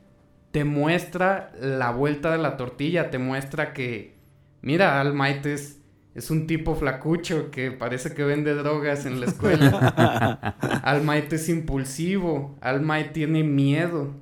te 0.51 0.63
muestra 0.63 1.51
la 1.59 1.91
vuelta 1.91 2.31
de 2.31 2.37
la 2.37 2.55
tortilla, 2.55 3.09
te 3.09 3.17
muestra 3.17 3.73
que, 3.73 4.15
mira, 4.61 5.01
All 5.01 5.13
Might 5.13 5.45
es, 5.45 5.80
un 6.29 6.45
tipo 6.45 6.75
flacucho 6.75 7.51
que 7.51 7.71
parece 7.71 8.13
que 8.13 8.23
vende 8.23 8.53
drogas 8.53 9.05
en 9.05 9.19
la 9.19 9.27
escuela. 9.27 10.55
All 10.83 11.03
Might 11.03 11.31
es 11.31 11.47
impulsivo, 11.47 12.57
All 12.61 12.81
Might 12.81 13.13
tiene 13.13 13.43
miedo, 13.43 14.13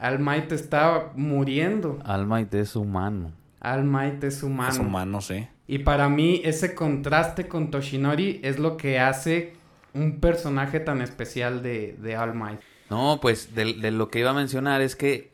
All 0.00 0.18
Might 0.18 0.50
está 0.52 1.12
muriendo. 1.14 1.98
All 2.06 2.26
Might 2.26 2.54
es 2.54 2.74
humano. 2.74 3.32
All 3.60 3.84
Might 3.84 4.24
es 4.24 4.42
humano. 4.42 4.72
Es 4.72 4.78
humano, 4.78 5.20
sí. 5.20 5.46
Y 5.66 5.80
para 5.80 6.08
mí 6.08 6.40
ese 6.44 6.74
contraste 6.74 7.48
con 7.48 7.70
Toshinori 7.70 8.40
es 8.42 8.58
lo 8.58 8.76
que 8.76 8.98
hace 8.98 9.54
un 9.92 10.20
personaje 10.20 10.80
tan 10.80 11.02
especial 11.02 11.62
de, 11.62 11.96
de 12.00 12.16
All 12.16 12.34
Might. 12.34 12.60
No, 12.88 13.18
pues 13.20 13.54
de, 13.54 13.90
lo 13.90 14.08
que 14.08 14.20
iba 14.20 14.30
a 14.30 14.34
mencionar 14.34 14.80
es 14.80 14.94
que 14.96 15.32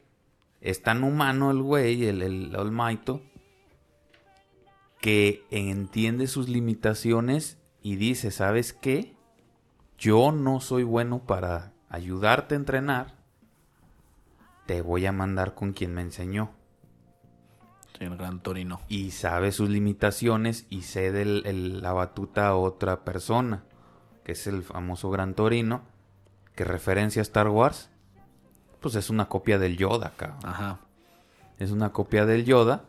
es 0.60 0.82
tan 0.82 1.04
humano 1.04 1.50
el 1.50 1.60
güey, 1.60 2.06
el, 2.06 2.22
el 2.22 2.56
All 2.56 2.72
Might, 2.72 3.10
que 5.02 5.44
entiende 5.50 6.28
sus 6.28 6.48
limitaciones 6.48 7.58
y 7.82 7.96
dice, 7.96 8.30
¿sabes 8.30 8.72
qué? 8.72 9.16
Yo 9.98 10.30
no 10.30 10.60
soy 10.60 10.84
bueno 10.84 11.26
para 11.26 11.72
ayudarte 11.88 12.54
a 12.54 12.58
entrenar. 12.58 13.16
Te 14.66 14.80
voy 14.80 15.04
a 15.06 15.12
mandar 15.12 15.54
con 15.54 15.72
quien 15.72 15.92
me 15.92 16.02
enseñó 16.02 16.52
el 17.98 18.16
Gran 18.16 18.40
Torino. 18.40 18.80
Y 18.88 19.10
sabe 19.10 19.50
sus 19.50 19.68
limitaciones 19.68 20.66
y 20.70 20.82
cede 20.82 21.24
la 21.24 21.92
batuta 21.92 22.46
a 22.46 22.56
otra 22.56 23.04
persona, 23.04 23.64
que 24.22 24.32
es 24.32 24.46
el 24.46 24.62
famoso 24.62 25.10
Gran 25.10 25.34
Torino, 25.34 25.82
que 26.54 26.62
referencia 26.62 27.20
a 27.20 27.24
Star 27.24 27.48
Wars. 27.48 27.90
Pues 28.80 28.94
es 28.94 29.10
una 29.10 29.28
copia 29.28 29.58
del 29.58 29.76
Yoda 29.76 30.08
acá. 30.08 30.38
Ajá. 30.44 30.78
Es 31.58 31.72
una 31.72 31.92
copia 31.92 32.24
del 32.24 32.44
Yoda 32.44 32.84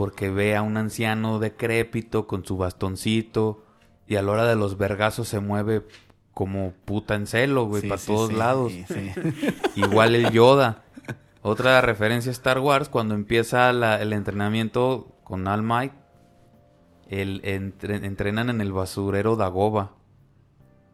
porque 0.00 0.30
ve 0.30 0.56
a 0.56 0.62
un 0.62 0.78
anciano 0.78 1.38
decrépito 1.38 2.26
con 2.26 2.42
su 2.42 2.56
bastoncito 2.56 3.66
y 4.06 4.16
a 4.16 4.22
la 4.22 4.32
hora 4.32 4.46
de 4.46 4.56
los 4.56 4.78
vergazos 4.78 5.28
se 5.28 5.40
mueve 5.40 5.86
como 6.32 6.72
puta 6.86 7.16
en 7.16 7.26
celo, 7.26 7.66
güey, 7.66 7.86
para 7.86 8.00
todos 8.00 8.32
lados. 8.32 8.72
Igual 9.76 10.14
el 10.14 10.30
Yoda. 10.30 10.84
Otra 11.42 11.82
referencia 11.82 12.30
a 12.30 12.32
Star 12.32 12.60
Wars, 12.60 12.88
cuando 12.88 13.14
empieza 13.14 13.68
el 13.68 14.14
entrenamiento 14.14 15.18
con 15.22 15.46
All 15.46 15.62
Might, 15.62 15.92
el, 17.10 17.42
entrenan 17.44 18.48
en 18.48 18.62
el 18.62 18.72
basurero 18.72 19.36
Dagoba. 19.36 19.96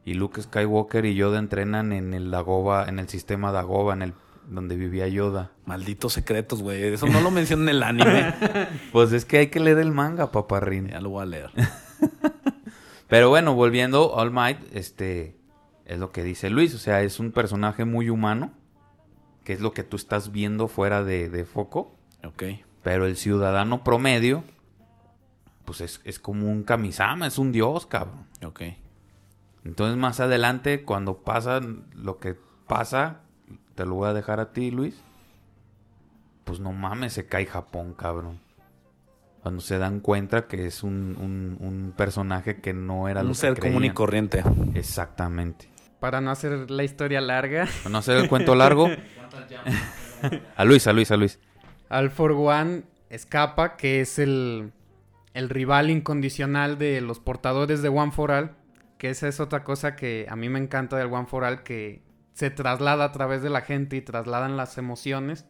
Y 0.05 0.14
Luke 0.14 0.42
Skywalker 0.42 1.05
y 1.05 1.14
Yoda 1.14 1.38
entrenan 1.38 1.92
en 1.92 2.12
el 2.12 2.33
Dagoba, 2.33 2.88
en 2.88 2.99
el 2.99 3.09
sistema 3.09 3.53
Dagoba, 3.53 3.92
en 3.92 4.03
el 4.03 4.14
donde 4.48 4.76
vivía 4.76 5.09
Yoda. 5.09 5.52
Malditos 5.64 6.12
secretos, 6.12 6.62
güey. 6.62 6.82
Eso 6.82 7.06
no 7.06 7.20
lo 7.20 7.30
menciona 7.30 7.64
en 7.64 7.68
el 7.68 7.82
anime. 7.82 8.35
pues 8.92 9.12
es 9.12 9.24
que 9.24 9.38
hay 9.38 9.46
que 9.48 9.61
leer 9.61 9.78
el 9.78 9.92
manga, 9.92 10.30
paparrín. 10.30 10.88
Ya 10.88 11.00
lo 11.00 11.11
voy 11.11 11.22
a 11.22 11.26
leer. 11.26 11.50
Pero 13.09 13.28
bueno, 13.28 13.54
volviendo, 13.54 14.12
All 14.12 14.30
Might, 14.30 14.59
este, 14.72 15.37
es 15.85 15.98
lo 15.98 16.11
que 16.11 16.22
dice 16.22 16.50
Luis. 16.50 16.74
O 16.74 16.78
sea, 16.78 17.02
es 17.02 17.20
un 17.20 17.32
personaje 17.32 17.85
muy 17.85 18.11
humano 18.11 18.52
que 19.44 19.52
es 19.52 19.61
lo 19.61 19.72
que 19.72 19.85
tú 19.85 19.94
estás 19.96 20.32
viendo 20.32 20.66
fuera 20.66 21.04
de, 21.04 21.44
foco. 21.44 21.96
Ok. 22.24 22.42
Pero 22.82 23.06
el 23.06 23.16
ciudadano 23.16 23.85
promedio, 23.85 24.42
pues 25.64 25.80
es, 25.80 26.00
es, 26.02 26.18
como 26.18 26.50
un 26.50 26.64
kamisama, 26.64 27.28
es 27.28 27.38
un 27.38 27.52
dios, 27.52 27.87
cabrón. 27.87 28.26
Ok. 28.44 28.62
Entonces 29.64 29.96
más 29.96 30.18
adelante, 30.18 30.82
cuando 30.82 31.18
pasa 31.18 31.61
lo 31.94 32.18
que 32.18 32.37
pasa, 32.66 33.20
te 33.76 33.84
lo 33.84 33.94
voy 33.94 34.08
a 34.08 34.14
dejar 34.14 34.40
a 34.40 34.52
ti, 34.52 34.70
Luis. 34.70 35.00
Pues 36.44 36.58
no 36.60 36.72
mames, 36.72 37.12
se 37.12 37.26
cae 37.26 37.46
Japón, 37.46 37.94
cabrón. 37.94 38.40
Cuando 39.42 39.60
se 39.60 39.78
dan 39.78 40.00
cuenta 40.00 40.48
que 40.48 40.66
es 40.66 40.82
un, 40.82 41.16
un, 41.60 41.92
personaje 41.96 42.60
que 42.60 42.72
no 42.72 43.08
era 43.08 43.20
un 43.20 43.34
ser 43.34 43.60
común 43.60 43.84
y 43.84 43.90
corriente. 43.90 44.42
Exactamente. 44.74 45.68
Para 46.00 46.20
no 46.20 46.30
hacer 46.30 46.70
la 46.70 46.82
historia 46.82 47.20
larga. 47.20 47.68
Para 47.82 47.90
no 47.90 47.98
hacer 47.98 48.16
el 48.16 48.28
cuento 48.28 48.54
largo. 48.54 48.88
a 50.56 50.64
Luis, 50.64 50.86
a 50.86 50.92
Luis, 50.92 51.10
a 51.10 51.16
Luis. 51.16 51.38
Al 51.88 52.10
For 52.10 52.32
One 52.32 52.84
escapa, 53.10 53.76
que 53.76 54.00
es 54.00 54.18
el, 54.18 54.72
el 55.34 55.48
rival 55.48 55.90
incondicional 55.90 56.78
de 56.78 57.00
los 57.00 57.20
portadores 57.20 57.82
de 57.82 57.88
One 57.88 58.10
for 58.10 58.32
All. 58.32 58.50
Que 58.98 59.10
esa 59.10 59.28
es 59.28 59.38
otra 59.38 59.62
cosa 59.62 59.94
que 59.94 60.26
a 60.28 60.34
mí 60.34 60.48
me 60.48 60.58
encanta 60.58 60.96
del 60.96 61.12
One 61.12 61.26
for 61.26 61.44
All, 61.44 61.62
que 61.62 62.06
se 62.37 62.51
traslada 62.51 63.07
a 63.07 63.12
través 63.12 63.42
de 63.42 63.49
la 63.49 63.62
gente 63.62 63.96
y 63.96 64.03
trasladan 64.03 64.59
las 64.59 64.77
emociones. 64.77 65.46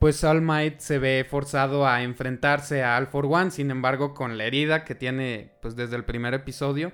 Pues 0.00 0.24
All 0.24 0.42
Might 0.42 0.80
se 0.80 0.98
ve 0.98 1.24
forzado 1.28 1.86
a 1.86 2.02
enfrentarse 2.02 2.82
a 2.82 2.96
All 2.96 3.06
for 3.06 3.26
One, 3.26 3.52
sin 3.52 3.70
embargo, 3.70 4.14
con 4.14 4.36
la 4.36 4.46
herida 4.46 4.84
que 4.84 4.96
tiene 4.96 5.52
pues 5.62 5.76
desde 5.76 5.94
el 5.94 6.04
primer 6.04 6.34
episodio, 6.34 6.90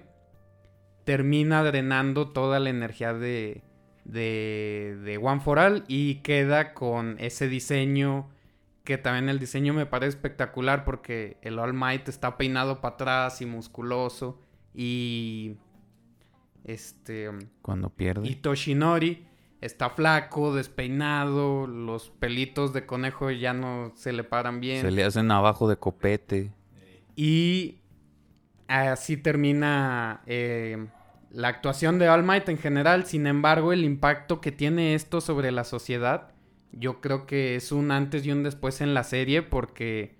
termina 1.04 1.64
drenando 1.64 2.32
toda 2.32 2.60
la 2.60 2.68
energía 2.68 3.14
de, 3.14 3.62
de, 4.04 4.98
de 5.02 5.16
One 5.16 5.40
for 5.40 5.58
All 5.58 5.84
y 5.88 6.16
queda 6.16 6.74
con 6.74 7.16
ese 7.20 7.48
diseño 7.48 8.28
que 8.84 8.98
también 8.98 9.30
el 9.30 9.38
diseño 9.38 9.72
me 9.72 9.86
parece 9.86 10.10
espectacular 10.10 10.84
porque 10.84 11.38
el 11.40 11.58
All 11.58 11.72
Might 11.72 12.10
está 12.10 12.36
peinado 12.36 12.82
para 12.82 12.96
atrás 12.96 13.40
y 13.40 13.46
musculoso 13.46 14.38
y 14.74 15.56
este 16.64 17.30
cuando 17.62 17.90
pierde 17.90 18.26
y 18.26 18.36
Toshinori 18.36 19.26
está 19.64 19.90
flaco, 19.90 20.54
despeinado, 20.54 21.66
los 21.66 22.10
pelitos 22.10 22.72
de 22.74 22.84
conejo 22.84 23.30
ya 23.30 23.54
no 23.54 23.92
se 23.96 24.12
le 24.12 24.22
paran 24.22 24.60
bien. 24.60 24.82
Se 24.82 24.90
le 24.90 25.04
hacen 25.04 25.30
abajo 25.30 25.68
de 25.68 25.76
copete. 25.78 26.52
Y 27.16 27.78
así 28.68 29.16
termina 29.16 30.22
eh, 30.26 30.86
la 31.30 31.48
actuación 31.48 31.98
de 31.98 32.10
All 32.10 32.24
Might 32.24 32.48
en 32.50 32.58
general. 32.58 33.06
Sin 33.06 33.26
embargo, 33.26 33.72
el 33.72 33.84
impacto 33.84 34.42
que 34.42 34.52
tiene 34.52 34.94
esto 34.94 35.22
sobre 35.22 35.50
la 35.50 35.64
sociedad, 35.64 36.32
yo 36.72 37.00
creo 37.00 37.26
que 37.26 37.56
es 37.56 37.72
un 37.72 37.90
antes 37.90 38.26
y 38.26 38.32
un 38.32 38.42
después 38.42 38.82
en 38.82 38.92
la 38.92 39.04
serie 39.04 39.40
porque 39.40 40.18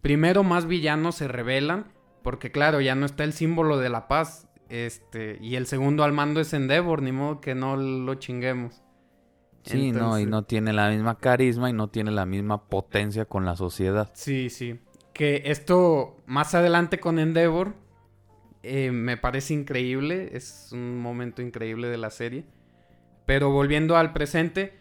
primero 0.00 0.44
más 0.44 0.66
villanos 0.66 1.16
se 1.16 1.28
revelan, 1.28 1.92
porque 2.22 2.50
claro, 2.50 2.80
ya 2.80 2.94
no 2.94 3.04
está 3.04 3.24
el 3.24 3.34
símbolo 3.34 3.76
de 3.76 3.90
la 3.90 4.08
paz. 4.08 4.45
Este, 4.68 5.38
y 5.40 5.56
el 5.56 5.66
segundo 5.66 6.04
al 6.04 6.12
mando 6.12 6.40
es 6.40 6.52
Endeavor, 6.52 7.02
ni 7.02 7.12
modo 7.12 7.40
que 7.40 7.54
no 7.54 7.76
lo 7.76 8.14
chinguemos. 8.16 8.82
Sí, 9.62 9.90
no, 9.90 10.18
y 10.18 10.26
no 10.26 10.44
tiene 10.44 10.72
la 10.72 10.90
misma 10.90 11.18
carisma 11.18 11.70
y 11.70 11.72
no 11.72 11.88
tiene 11.88 12.12
la 12.12 12.24
misma 12.24 12.68
potencia 12.68 13.24
con 13.24 13.44
la 13.44 13.56
sociedad. 13.56 14.10
Sí, 14.14 14.48
sí. 14.48 14.78
Que 15.12 15.42
esto 15.46 16.18
más 16.26 16.54
adelante 16.54 17.00
con 17.00 17.18
Endeavor 17.18 17.74
eh, 18.62 18.90
me 18.92 19.16
parece 19.16 19.54
increíble, 19.54 20.30
es 20.32 20.70
un 20.72 21.00
momento 21.00 21.42
increíble 21.42 21.88
de 21.88 21.98
la 21.98 22.10
serie. 22.10 22.44
Pero 23.24 23.50
volviendo 23.50 23.96
al 23.96 24.12
presente, 24.12 24.72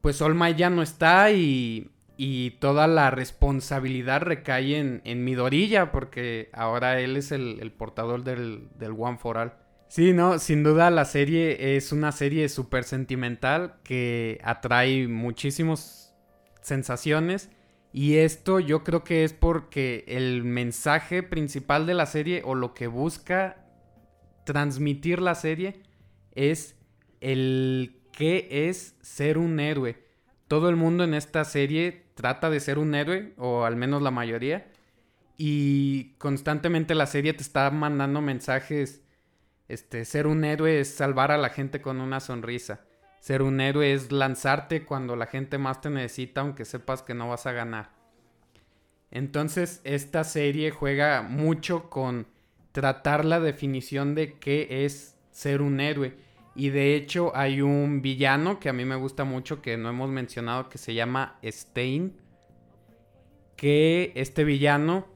pues 0.00 0.22
Olma 0.22 0.50
ya 0.50 0.70
no 0.70 0.82
está 0.82 1.32
y, 1.32 1.90
y 2.20 2.50
toda 2.58 2.88
la 2.88 3.12
responsabilidad 3.12 4.22
recae 4.22 4.76
en, 4.76 5.00
en 5.04 5.22
Midorilla 5.22 5.92
porque 5.92 6.50
ahora 6.52 7.00
él 7.00 7.16
es 7.16 7.30
el, 7.30 7.72
portador 7.78 8.24
del, 8.24 8.68
del 8.76 8.90
One 8.98 9.18
for 9.18 9.38
All. 9.38 9.52
Sí, 9.86 10.12
no, 10.12 10.40
sin 10.40 10.64
duda 10.64 10.90
la 10.90 11.04
serie 11.04 11.76
es 11.76 11.92
una 11.92 12.10
serie 12.10 12.48
súper 12.48 12.82
sentimental 12.82 13.76
que 13.84 14.40
atrae 14.42 15.06
muchísimas 15.06 16.12
sensaciones 16.60 17.50
y 17.92 18.16
esto 18.16 18.58
yo 18.58 18.82
creo 18.82 19.04
que 19.04 19.22
es 19.22 19.32
porque 19.32 20.04
el 20.08 20.42
mensaje 20.42 21.22
principal 21.22 21.86
de 21.86 21.94
la 21.94 22.06
serie 22.06 22.42
o 22.44 22.56
lo 22.56 22.74
que 22.74 22.88
busca 22.88 23.64
transmitir 24.44 25.22
la 25.22 25.36
serie 25.36 25.82
es 26.34 26.76
el 27.20 28.02
qué 28.12 28.48
es 28.68 28.96
ser 29.02 29.38
un 29.38 29.60
héroe. 29.60 30.02
Todo 30.48 30.68
el 30.68 30.74
mundo 30.74 31.04
en 31.04 31.14
esta 31.14 31.44
serie 31.44 32.07
trata 32.18 32.50
de 32.50 32.58
ser 32.58 32.80
un 32.80 32.96
héroe, 32.96 33.32
o 33.36 33.64
al 33.64 33.76
menos 33.76 34.02
la 34.02 34.10
mayoría, 34.10 34.66
y 35.36 36.14
constantemente 36.18 36.96
la 36.96 37.06
serie 37.06 37.32
te 37.32 37.44
está 37.44 37.70
mandando 37.70 38.20
mensajes. 38.20 39.02
Este, 39.68 40.04
ser 40.04 40.26
un 40.26 40.44
héroe 40.44 40.80
es 40.80 40.92
salvar 40.92 41.30
a 41.30 41.38
la 41.38 41.50
gente 41.50 41.80
con 41.80 42.00
una 42.00 42.18
sonrisa. 42.18 42.80
Ser 43.20 43.40
un 43.42 43.60
héroe 43.60 43.92
es 43.92 44.10
lanzarte 44.10 44.84
cuando 44.84 45.14
la 45.14 45.26
gente 45.26 45.58
más 45.58 45.80
te 45.80 45.90
necesita, 45.90 46.40
aunque 46.40 46.64
sepas 46.64 47.02
que 47.02 47.14
no 47.14 47.28
vas 47.28 47.46
a 47.46 47.52
ganar. 47.52 47.90
Entonces, 49.12 49.80
esta 49.84 50.24
serie 50.24 50.72
juega 50.72 51.22
mucho 51.22 51.88
con 51.88 52.26
tratar 52.72 53.24
la 53.24 53.38
definición 53.38 54.16
de 54.16 54.40
qué 54.40 54.84
es 54.84 55.14
ser 55.30 55.62
un 55.62 55.78
héroe. 55.78 56.16
Y 56.58 56.70
de 56.70 56.96
hecho, 56.96 57.30
hay 57.36 57.62
un 57.62 58.02
villano 58.02 58.58
que 58.58 58.68
a 58.68 58.72
mí 58.72 58.84
me 58.84 58.96
gusta 58.96 59.22
mucho, 59.22 59.62
que 59.62 59.76
no 59.76 59.90
hemos 59.90 60.10
mencionado, 60.10 60.68
que 60.68 60.76
se 60.76 60.92
llama 60.92 61.38
Stein. 61.44 62.16
Que 63.54 64.12
este 64.16 64.42
villano 64.42 65.06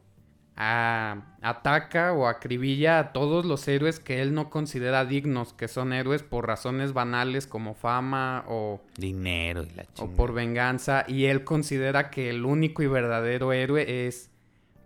ataca 0.55 2.13
o 2.13 2.29
acribilla 2.29 3.01
a 3.01 3.13
todos 3.13 3.45
los 3.45 3.67
héroes 3.67 3.99
que 3.99 4.23
él 4.23 4.35
no 4.35 4.51
considera 4.51 5.05
dignos, 5.05 5.53
que 5.53 5.67
son 5.67 5.93
héroes 5.93 6.23
por 6.23 6.47
razones 6.47 6.93
banales 6.93 7.49
como 7.49 7.75
fama 7.75 8.45
o 8.47 8.81
dinero 8.97 9.65
y 9.65 9.75
la 9.75 9.87
o 9.99 10.09
por 10.09 10.33
venganza 10.35 11.05
y 11.09 11.25
él 11.25 11.43
considera 11.43 12.11
que 12.11 12.31
el 12.31 12.45
único 12.45 12.83
y 12.83 12.87
verdadero 12.87 13.53
héroe 13.53 14.07
es 14.07 14.31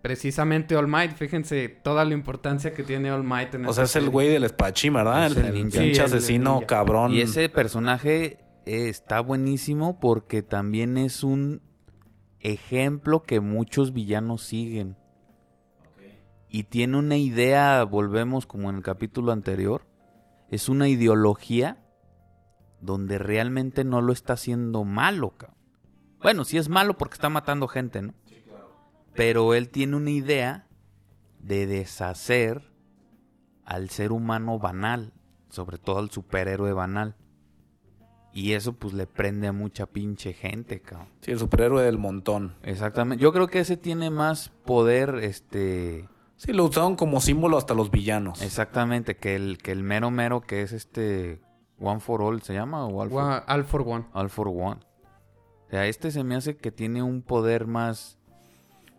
precisamente 0.07 0.77
All 0.77 0.87
Might. 0.87 1.17
Fíjense 1.17 1.69
toda 1.69 2.05
la 2.05 2.15
importancia 2.15 2.73
que 2.73 2.85
tiene 2.85 3.11
All 3.11 3.25
Might 3.25 3.57
en 3.57 3.67
O 3.67 3.73
sea, 3.73 3.85
es 3.85 3.97
el 3.97 4.09
güey 4.09 4.29
del 4.29 4.45
espachín, 4.45 4.93
¿verdad? 4.93 5.27
el, 5.27 5.53
ninja. 5.69 6.05
asesino 6.05 6.63
cabrón. 6.65 7.13
Y 7.13 7.23
ese 7.23 7.49
personaje 7.49 8.39
está 8.67 9.19
buenísimo 9.19 9.99
porque 9.99 10.45
también 10.45 10.97
es 10.97 11.25
un 11.25 11.61
ejemplo 12.39 13.25
que 13.25 13.41
muchos 13.41 13.93
villanos 13.93 14.43
siguen 14.43 14.97
y 16.49 16.63
tiene 16.63 16.99
una 16.99 17.17
idea, 17.17 17.83
volvemos 17.83 18.47
como 18.47 18.71
en 18.71 18.77
el 18.77 18.83
capítulo 18.85 19.33
anterior, 19.33 19.89
es 20.51 20.69
una 20.69 20.87
ideología 20.87 21.83
donde 22.81 23.19
realmente 23.19 23.83
no 23.83 24.01
lo 24.03 24.13
está 24.13 24.35
haciendo 24.35 24.85
malo. 24.85 25.35
Bueno, 26.23 26.45
sí 26.45 26.59
es 26.59 26.69
malo 26.69 26.97
porque 26.97 27.15
está 27.15 27.29
matando 27.29 27.67
gente, 27.67 28.03
¿no? 28.03 28.15
Pero 29.17 29.55
él 29.55 29.69
tiene 29.69 29.97
una 29.97 30.11
idea 30.11 30.67
de 31.41 31.67
deshacer 31.67 32.73
al 33.65 33.91
ser 33.91 34.13
humano 34.13 34.59
banal, 34.59 35.13
sobre 35.49 35.79
todo 35.79 35.99
al 35.99 36.11
superhéroe 36.11 36.73
banal. 36.73 37.17
Y 38.33 38.53
eso 38.53 38.75
pues 38.75 38.93
le 38.93 39.07
prende 39.07 39.49
a 39.49 39.53
mucha 39.53 39.87
pinche 39.87 40.35
gente, 40.35 40.81
cabrón. 40.83 41.09
Sí, 41.23 41.31
el 41.31 41.39
superhéroe 41.39 41.83
del 41.83 41.97
montón. 41.97 42.55
Exactamente. 42.63 43.23
Yo 43.23 43.33
creo 43.33 43.47
que 43.49 43.61
ese 43.61 43.79
tiene 43.79 44.11
más 44.11 44.51
poder, 44.65 45.17
este, 45.23 46.07
Sí, 46.37 46.53
lo 46.53 46.65
usaron 46.65 46.97
como 46.97 47.21
símbolo 47.21 47.57
hasta 47.57 47.73
los 47.73 47.91
villanos. 47.91 48.43
Exactamente, 48.43 49.17
que 49.17 49.37
el, 49.37 49.59
que 49.59 49.73
el 49.73 49.83
mero 49.83 50.11
mero 50.11 50.43
que 50.43 50.61
es 50.61 50.73
este 50.73 51.41
One 51.81 52.01
for 52.01 52.21
All, 52.23 52.43
¿se 52.43 52.53
llama? 52.53 52.87
O 52.87 53.01
all, 53.01 53.09
for... 53.65 53.83
One. 53.87 54.05
All 54.13 54.29
for 54.29 54.49
One. 54.49 54.81
O 55.67 55.71
sea, 55.71 55.87
este 55.87 56.11
se 56.11 56.25
me 56.25 56.37
hace 56.37 56.57
que 56.57 56.71
tiene 56.71 57.03
un 57.03 57.23
poder 57.23 57.67
más... 57.67 58.16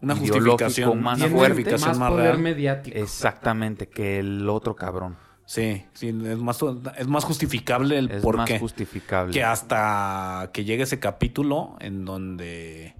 Una 0.01 0.15
justificación 0.15 1.01
más 1.01 1.23
fuerte. 1.25 1.77
Más, 1.77 1.97
poder 1.97 2.37
mediático. 2.37 2.97
Exactamente, 2.97 3.87
que 3.87 4.19
el 4.19 4.47
otro 4.49 4.75
cabrón. 4.75 5.17
Sí, 5.45 5.85
sí, 5.93 6.09
es 6.09 6.37
más, 6.37 6.59
es 6.97 7.07
más 7.07 7.23
justificable 7.23 7.97
el 7.97 8.11
es 8.11 8.21
por 8.21 8.35
más 8.35 8.51
justificable. 8.59 9.33
Que 9.33 9.43
hasta 9.43 10.49
que 10.53 10.65
llegue 10.65 10.83
ese 10.83 10.99
capítulo 10.99 11.77
en 11.79 12.03
donde 12.03 12.95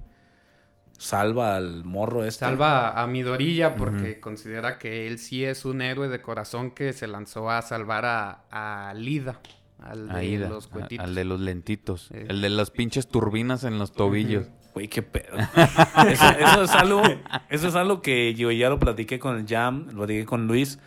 salva 0.97 1.57
al 1.57 1.83
morro 1.83 2.23
este. 2.23 2.45
Salva 2.45 3.01
a 3.01 3.05
Midorilla 3.05 3.75
porque 3.75 4.21
considera 4.21 4.79
que 4.79 5.07
él 5.07 5.19
sí 5.19 5.43
es 5.43 5.65
un 5.65 5.81
héroe 5.81 6.07
de 6.07 6.21
corazón 6.21 6.71
que 6.71 6.93
se 6.93 7.07
lanzó 7.07 7.49
a 7.49 7.61
salvar 7.61 8.05
a, 8.05 8.93
Lida. 8.95 9.41
Al 9.79 10.07
de 10.07 10.39
los 10.39 10.69
Al 10.97 11.15
de 11.15 11.25
los 11.25 11.41
lentitos. 11.41 12.09
El 12.11 12.41
de 12.41 12.49
las 12.49 12.71
pinches 12.71 13.07
turbinas 13.09 13.65
en 13.65 13.77
los 13.77 13.91
tobillos. 13.91 14.47
Güey, 14.77 14.89
qué 14.89 15.01
pedo. 15.01 15.35
eso, 16.07 16.61
es 16.61 16.69
algo, 16.69 17.01
eso 17.49 17.67
es 17.67 17.73
algo 17.73 18.03
que 18.03 18.35
yo 18.35 18.51
ya 18.51 18.69
lo 18.69 18.77
platiqué 18.77 19.17
con 19.17 19.35
el 19.35 19.47
Jam, 19.47 19.87
lo 19.87 20.05
platiqué 20.05 20.23
con 20.23 20.45
Luis. 20.45 20.77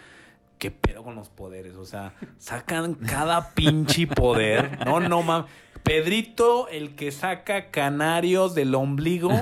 ¿Qué 0.58 0.70
pedo 0.70 1.02
con 1.02 1.16
los 1.16 1.28
poderes? 1.28 1.74
O 1.74 1.84
sea, 1.84 2.14
sacan 2.38 2.94
cada 2.94 3.52
pinche 3.52 4.06
poder. 4.06 4.78
No, 4.86 5.00
no 5.00 5.22
mames. 5.24 5.50
Pedrito, 5.82 6.68
el 6.68 6.94
que 6.94 7.10
saca 7.10 7.72
canarios 7.72 8.54
del 8.54 8.76
ombligo. 8.76 9.32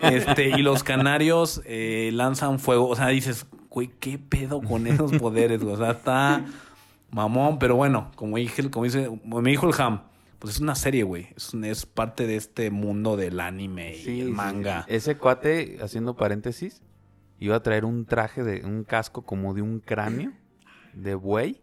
Este, 0.00 0.48
y 0.48 0.62
los 0.62 0.82
canarios 0.82 1.60
eh, 1.66 2.08
lanzan 2.14 2.60
fuego. 2.60 2.88
O 2.88 2.96
sea, 2.96 3.08
dices, 3.08 3.44
güey, 3.68 3.90
¿qué 4.00 4.16
pedo 4.18 4.62
con 4.62 4.86
esos 4.86 5.12
poderes? 5.12 5.60
O 5.62 5.76
sea, 5.76 5.90
está 5.90 6.42
mamón, 7.10 7.58
pero 7.58 7.76
bueno, 7.76 8.12
como 8.14 8.38
dije, 8.38 8.70
como 8.70 8.84
dice, 8.84 9.10
me 9.24 9.50
dijo 9.50 9.68
el 9.68 9.78
Ham, 9.78 10.00
pues 10.38 10.54
es 10.54 10.60
una 10.60 10.74
serie, 10.74 11.02
güey. 11.02 11.28
Es, 11.36 11.54
es 11.54 11.86
parte 11.86 12.26
de 12.26 12.36
este 12.36 12.70
mundo 12.70 13.16
del 13.16 13.40
anime 13.40 13.96
y 13.96 14.20
el 14.20 14.30
manga. 14.30 14.84
Ese 14.88 15.16
cuate, 15.16 15.78
haciendo 15.82 16.16
paréntesis, 16.16 16.82
iba 17.38 17.56
a 17.56 17.62
traer 17.62 17.84
un 17.84 18.06
traje 18.06 18.42
de 18.42 18.64
un 18.64 18.84
casco 18.84 19.22
como 19.22 19.54
de 19.54 19.62
un 19.62 19.80
cráneo 19.80 20.32
de 20.94 21.14
buey 21.14 21.60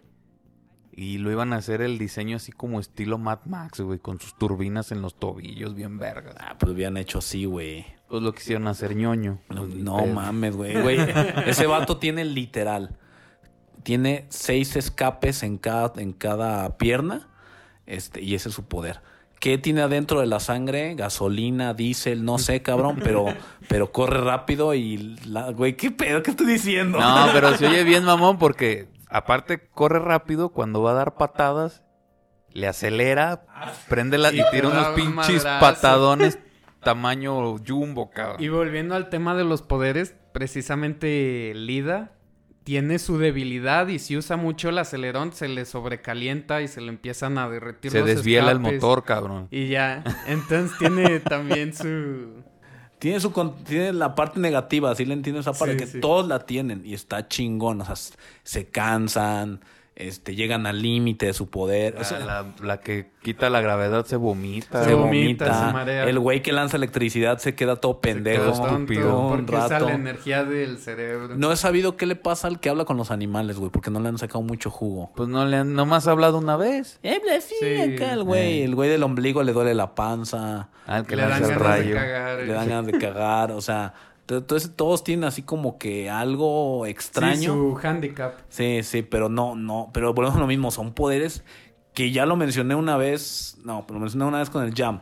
y 0.98 1.18
lo 1.18 1.30
iban 1.30 1.52
a 1.52 1.58
hacer 1.58 1.82
el 1.82 1.98
diseño 1.98 2.38
así 2.38 2.54
como 2.54 2.80
estilo 2.80 3.18
Mad 3.18 3.40
Max, 3.46 3.82
güey, 3.82 4.00
con 4.00 4.20
sus 4.20 4.38
turbinas 4.38 4.94
en 4.94 5.02
los 5.02 5.20
tobillos, 5.20 5.76
bien 5.76 5.98
vergas. 5.98 6.36
Ah, 6.40 6.56
pues 6.58 6.72
habían 6.72 6.96
hecho 6.96 7.20
así, 7.20 7.44
güey. 7.44 7.86
Pues 8.08 8.24
lo 8.24 8.34
quisieron 8.34 8.68
hacer 8.68 8.96
ñoño. 8.96 9.40
No, 9.50 10.06
mames, 10.06 10.56
güey. 10.56 10.98
Ese 11.46 11.68
vato 11.68 11.98
tiene 11.98 12.24
literal. 12.24 12.98
Tiene 13.84 14.26
seis 14.30 14.78
escapes 14.78 15.44
en 15.44 15.58
cada, 15.58 16.02
en 16.02 16.14
cada 16.14 16.78
pierna. 16.78 17.30
Este, 17.86 18.22
y 18.22 18.36
ese 18.36 18.50
es 18.50 18.56
su 18.56 18.66
poder. 18.66 19.02
¿Qué 19.40 19.58
tiene 19.58 19.82
adentro 19.82 20.22
de 20.22 20.26
la 20.26 20.40
sangre? 20.40 20.96
Gasolina, 20.96 21.74
diésel, 21.74 22.26
no 22.26 22.38
sé, 22.40 22.62
cabrón, 22.62 23.00
pero, 23.04 23.26
pero 23.68 23.92
corre 23.92 24.22
rápido 24.22 24.74
y, 24.74 25.18
la, 25.26 25.52
güey, 25.52 25.76
¿qué 25.76 25.92
pedo? 25.92 26.24
¿Qué 26.24 26.32
estoy 26.32 26.48
diciendo? 26.48 27.00
No, 27.00 27.28
pero 27.34 27.56
se 27.58 27.68
oye 27.68 27.84
bien, 27.84 28.04
mamón, 28.06 28.40
porque 28.40 28.88
aparte 29.10 29.68
corre 29.70 30.00
rápido 30.00 30.50
cuando 30.50 30.82
va 30.82 30.92
a 30.92 30.96
dar 30.96 31.16
patadas, 31.16 31.84
le 32.54 32.68
acelera, 32.68 33.46
prende 33.90 34.18
la 34.18 34.32
y 34.32 34.42
tira 34.52 34.70
unos 34.70 34.88
pinches 34.90 35.44
patadones 35.44 36.40
tamaño 36.86 37.58
jumbo, 37.58 38.10
cabrón. 38.12 38.42
Y 38.42 38.48
volviendo 38.48 38.96
al 38.96 39.10
tema 39.10 39.36
de 39.36 39.44
los 39.44 39.62
poderes, 39.62 40.16
precisamente 40.32 41.52
Lida 41.56 42.15
tiene 42.66 43.00
su 43.00 43.18
debilidad 43.18 43.88
y 43.88 44.00
si 44.00 44.18
usa 44.18 44.36
mucho 44.36 44.68
el 44.70 44.78
acelerón 44.80 45.32
se 45.32 45.48
le 45.48 45.64
sobrecalienta 45.66 46.62
y 46.62 46.68
se 46.68 46.82
le 46.82 46.90
empiezan 46.90 47.38
a 47.38 47.48
derretir 47.48 47.92
Se 47.92 48.00
los 48.00 48.08
desviela 48.08 48.52
el 48.52 48.58
escapes. 48.58 48.82
motor, 48.82 49.04
cabrón. 49.06 49.48
Y 49.52 49.68
ya, 49.70 50.04
entonces 50.28 50.78
tiene 50.78 51.20
también 51.22 51.74
su... 51.74 52.44
Tiene, 53.00 53.20
su, 53.20 53.32
con- 53.32 53.64
tiene 53.66 53.94
la 53.94 54.16
parte 54.16 54.40
negativa, 54.40 54.96
sí 54.96 55.06
le 55.06 55.14
entiendo 55.14 55.40
esa 55.42 55.54
parte, 55.54 55.74
Sí, 55.74 55.80
que 55.80 55.88
sí. 55.88 56.00
todos 56.00 56.28
la 56.28 56.40
tienen 56.46 56.82
y 56.84 56.94
está 56.96 57.28
chingón. 57.28 57.82
O 57.82 57.86
sea, 57.86 57.96
se 58.44 58.68
cansan, 58.70 59.60
este, 59.96 60.36
llegan 60.36 60.66
al 60.68 60.82
límite 60.82 61.28
de 61.28 61.34
su 61.34 61.50
poder. 61.50 61.96
o 61.98 62.04
sea, 62.04 62.46
la, 62.62 62.82
que 62.82 63.12
quita 63.22 63.50
la 63.50 63.62
gravedad 63.62 64.06
se 64.06 64.18
vomita. 64.18 64.84
se 64.84 64.94
vomita. 64.94 65.46
vomita, 65.46 65.68
se 65.68 65.74
marea. 65.74 66.04
El 66.04 66.20
güey 66.20 66.42
que 66.42 66.52
lanza 66.52 66.76
electricidad 66.76 67.38
se 67.38 67.56
queda 67.56 67.78
todo 67.78 68.02
pendejo. 68.02 68.52
estúpido. 68.52 69.30
porque 69.30 69.52
rato. 69.54 69.86
la 69.86 69.94
energía 69.94 70.44
del 70.44 70.80
cerebro. 70.80 71.36
No 71.38 71.52
he 71.52 71.56
sabido 71.56 71.96
qué 71.96 72.06
le 72.06 72.18
pasa 72.18 72.48
al 72.50 72.60
que 72.60 72.70
habla 72.70 72.84
con 72.84 72.98
los 72.98 73.10
animales, 73.10 73.58
güey, 73.58 73.72
porque 73.72 73.90
no 73.90 74.02
le 74.02 74.10
han 74.10 74.18
sacado 74.18 74.42
mucho 74.42 74.70
jugo. 74.70 75.12
Pues 75.16 75.30
no 75.30 75.46
le 75.46 75.58
han 75.58 75.74
nomás 75.74 76.08
ha 76.08 76.12
hablado 76.12 76.40
una 76.40 76.58
vez. 76.58 77.00
Eh, 77.02 77.20
pues, 77.24 77.46
sí, 77.46 77.56
Sí. 77.60 77.94
acá 77.96 78.12
el 78.12 78.24
güey. 78.24 78.64
El 78.64 78.76
güey 78.76 78.90
del 78.90 79.04
ombligo 79.04 79.44
le 79.44 79.54
duele 79.54 79.74
la 79.74 79.96
panza. 79.96 80.70
Al 80.86 81.08
que 81.08 81.16
le 81.16 81.22
dan 81.22 81.32
ganas 81.42 81.48
de 81.48 81.56
rayo. 81.56 81.96
cagar. 81.96 82.40
Le 82.40 82.54
dan 82.54 82.68
ganas 82.70 82.86
de 82.88 82.98
cagar. 83.00 83.52
O 83.52 83.62
sea, 83.62 83.94
entonces 84.28 84.72
todos 84.76 85.04
tienen 85.04 85.26
así 85.26 85.44
como 85.44 85.78
que 85.78 86.10
algo 86.10 86.86
extraño. 86.86 87.36
Sí, 87.36 87.46
su 87.46 87.80
handicap. 87.84 88.34
Sí, 88.50 88.82
sí, 88.84 89.02
pero 89.02 89.30
no, 89.30 89.56
no, 89.56 89.92
pero 89.94 90.14
volvemos 90.14 90.36
a 90.38 90.40
lo 90.40 90.48
mismo, 90.48 90.72
son 90.72 90.94
poderes 90.94 91.44
que 91.96 92.12
ya 92.12 92.26
lo 92.26 92.36
mencioné 92.36 92.76
una 92.76 92.98
vez, 92.98 93.58
no, 93.64 93.88
pero 93.88 93.96
lo 93.96 94.02
mencioné 94.02 94.26
una 94.26 94.40
vez 94.40 94.50
con 94.50 94.64
el 94.64 94.76
Jam. 94.76 95.00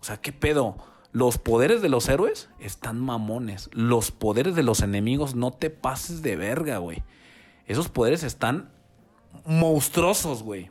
O 0.00 0.04
sea, 0.04 0.16
¿qué 0.18 0.32
pedo? 0.32 0.76
Los 1.12 1.38
poderes 1.38 1.82
de 1.82 1.88
los 1.88 2.08
héroes 2.08 2.48
están 2.60 3.00
mamones. 3.00 3.68
Los 3.72 4.12
poderes 4.12 4.54
de 4.54 4.62
los 4.62 4.80
enemigos 4.80 5.34
no 5.34 5.50
te 5.50 5.70
pases 5.70 6.22
de 6.22 6.36
verga, 6.36 6.78
güey. 6.78 7.02
Esos 7.66 7.88
poderes 7.88 8.22
están 8.22 8.70
monstruosos, 9.44 10.44
güey. 10.44 10.70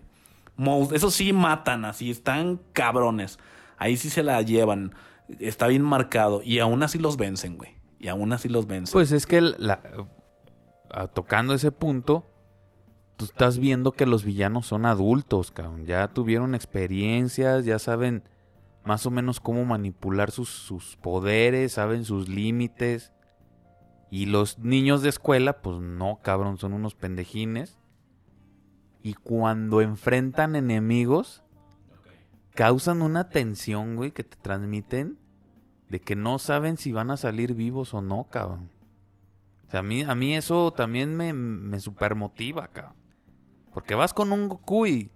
Esos 0.94 1.14
sí 1.14 1.34
matan, 1.34 1.84
así, 1.84 2.10
están 2.10 2.62
cabrones. 2.72 3.38
Ahí 3.78 3.98
sí 3.98 4.10
se 4.10 4.24
la 4.24 4.42
llevan. 4.42 4.96
Está 5.40 5.68
bien 5.68 5.82
marcado. 5.82 6.42
Y 6.42 6.60
aún 6.60 6.84
así 6.84 7.00
los 7.00 7.18
vencen, 7.18 7.58
güey. 7.58 7.79
Y 8.00 8.08
aún 8.08 8.32
así 8.34 8.48
los 8.50 8.66
vencen. 8.66 8.94
Pues 8.94 9.12
es 9.12 9.26
que 9.28 9.42
la- 9.42 9.82
tocando 11.14 11.54
ese 11.54 11.72
punto, 11.72 12.26
tú 13.18 13.26
estás 13.26 13.60
viendo 13.60 13.92
que 13.92 14.06
los 14.06 14.24
villanos 14.24 14.66
son 14.66 14.86
adultos, 14.86 15.52
cabrón. 15.52 15.86
Ya 15.86 16.08
tuvieron 16.08 16.56
experiencias, 16.56 17.66
ya 17.66 17.78
saben 17.78 18.24
más 18.86 19.06
o 19.06 19.12
menos 19.12 19.40
cómo 19.42 19.66
manipular 19.66 20.32
sus, 20.32 20.50
sus 20.50 20.96
poderes, 20.98 21.74
saben 21.74 22.06
sus 22.06 22.30
límites. 22.30 23.12
Y 24.10 24.26
los 24.26 24.58
niños 24.60 25.02
de 25.04 25.10
escuela, 25.10 25.62
pues 25.62 25.80
no, 25.80 26.20
cabrón, 26.24 26.58
son 26.58 26.74
unos 26.74 26.96
pendejines. 26.96 27.78
Y 29.04 29.14
cuando 29.14 29.82
enfrentan 29.82 30.56
enemigos, 30.56 31.44
causan 32.56 33.02
una 33.02 33.30
tensión, 33.30 33.96
güey, 33.98 34.12
que 34.12 34.24
te 34.24 34.38
transmiten 34.38 35.20
de 35.90 36.00
que 36.00 36.16
no 36.16 36.40
saben 36.40 36.78
si 36.78 36.92
van 36.92 37.12
a 37.12 37.18
salir 37.18 37.54
vivos 37.56 37.94
o 37.94 38.02
no, 38.02 38.28
cabrón. 38.30 38.70
O 39.68 39.72
sea, 39.72 39.82
a 39.82 39.84
mí, 39.84 40.02
a 40.04 40.16
mí 40.16 40.36
eso 40.36 40.72
también 40.72 41.16
me, 41.16 41.34
me 41.34 41.80
super 41.80 42.16
motiva, 42.16 42.68
cabrón. 42.70 42.96
Porque 43.74 43.96
vas 43.96 44.14
con 44.14 44.32
un 44.32 44.50
Goku 44.50 44.86
y... 44.88 45.12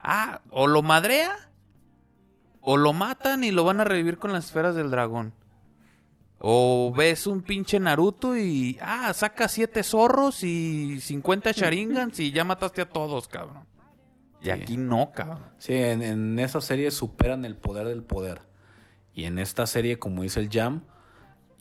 Ah, 0.00 0.40
o 0.50 0.66
lo 0.66 0.82
madrea, 0.82 1.50
o 2.62 2.76
lo 2.76 2.92
matan 2.92 3.44
y 3.44 3.50
lo 3.50 3.64
van 3.64 3.80
a 3.80 3.84
revivir 3.84 4.18
con 4.18 4.32
las 4.32 4.46
esferas 4.46 4.74
del 4.74 4.90
dragón. 4.90 5.34
O 6.38 6.92
ves 6.96 7.26
un 7.26 7.42
pinche 7.42 7.78
Naruto 7.78 8.36
y... 8.36 8.78
Ah, 8.80 9.12
saca 9.12 9.46
siete 9.48 9.82
zorros 9.82 10.42
y 10.42 11.00
50 11.00 11.52
Sharingans 11.52 12.18
y 12.20 12.32
ya 12.32 12.44
mataste 12.44 12.80
a 12.82 12.88
todos, 12.88 13.28
cabrón. 13.28 13.64
Y 14.40 14.44
Sí. 14.46 14.50
aquí 14.50 14.76
no, 14.78 15.12
cabrón. 15.12 15.44
Sí, 15.58 15.74
en, 15.74 16.02
en 16.02 16.38
esa 16.38 16.60
serie 16.62 16.90
superan 16.90 17.44
el 17.44 17.56
poder 17.56 17.86
del 17.88 18.02
poder. 18.02 18.40
Y 19.20 19.26
en 19.26 19.38
esta 19.38 19.66
serie, 19.66 19.98
como 19.98 20.22
dice 20.22 20.40
el 20.40 20.48
Jam, 20.48 20.80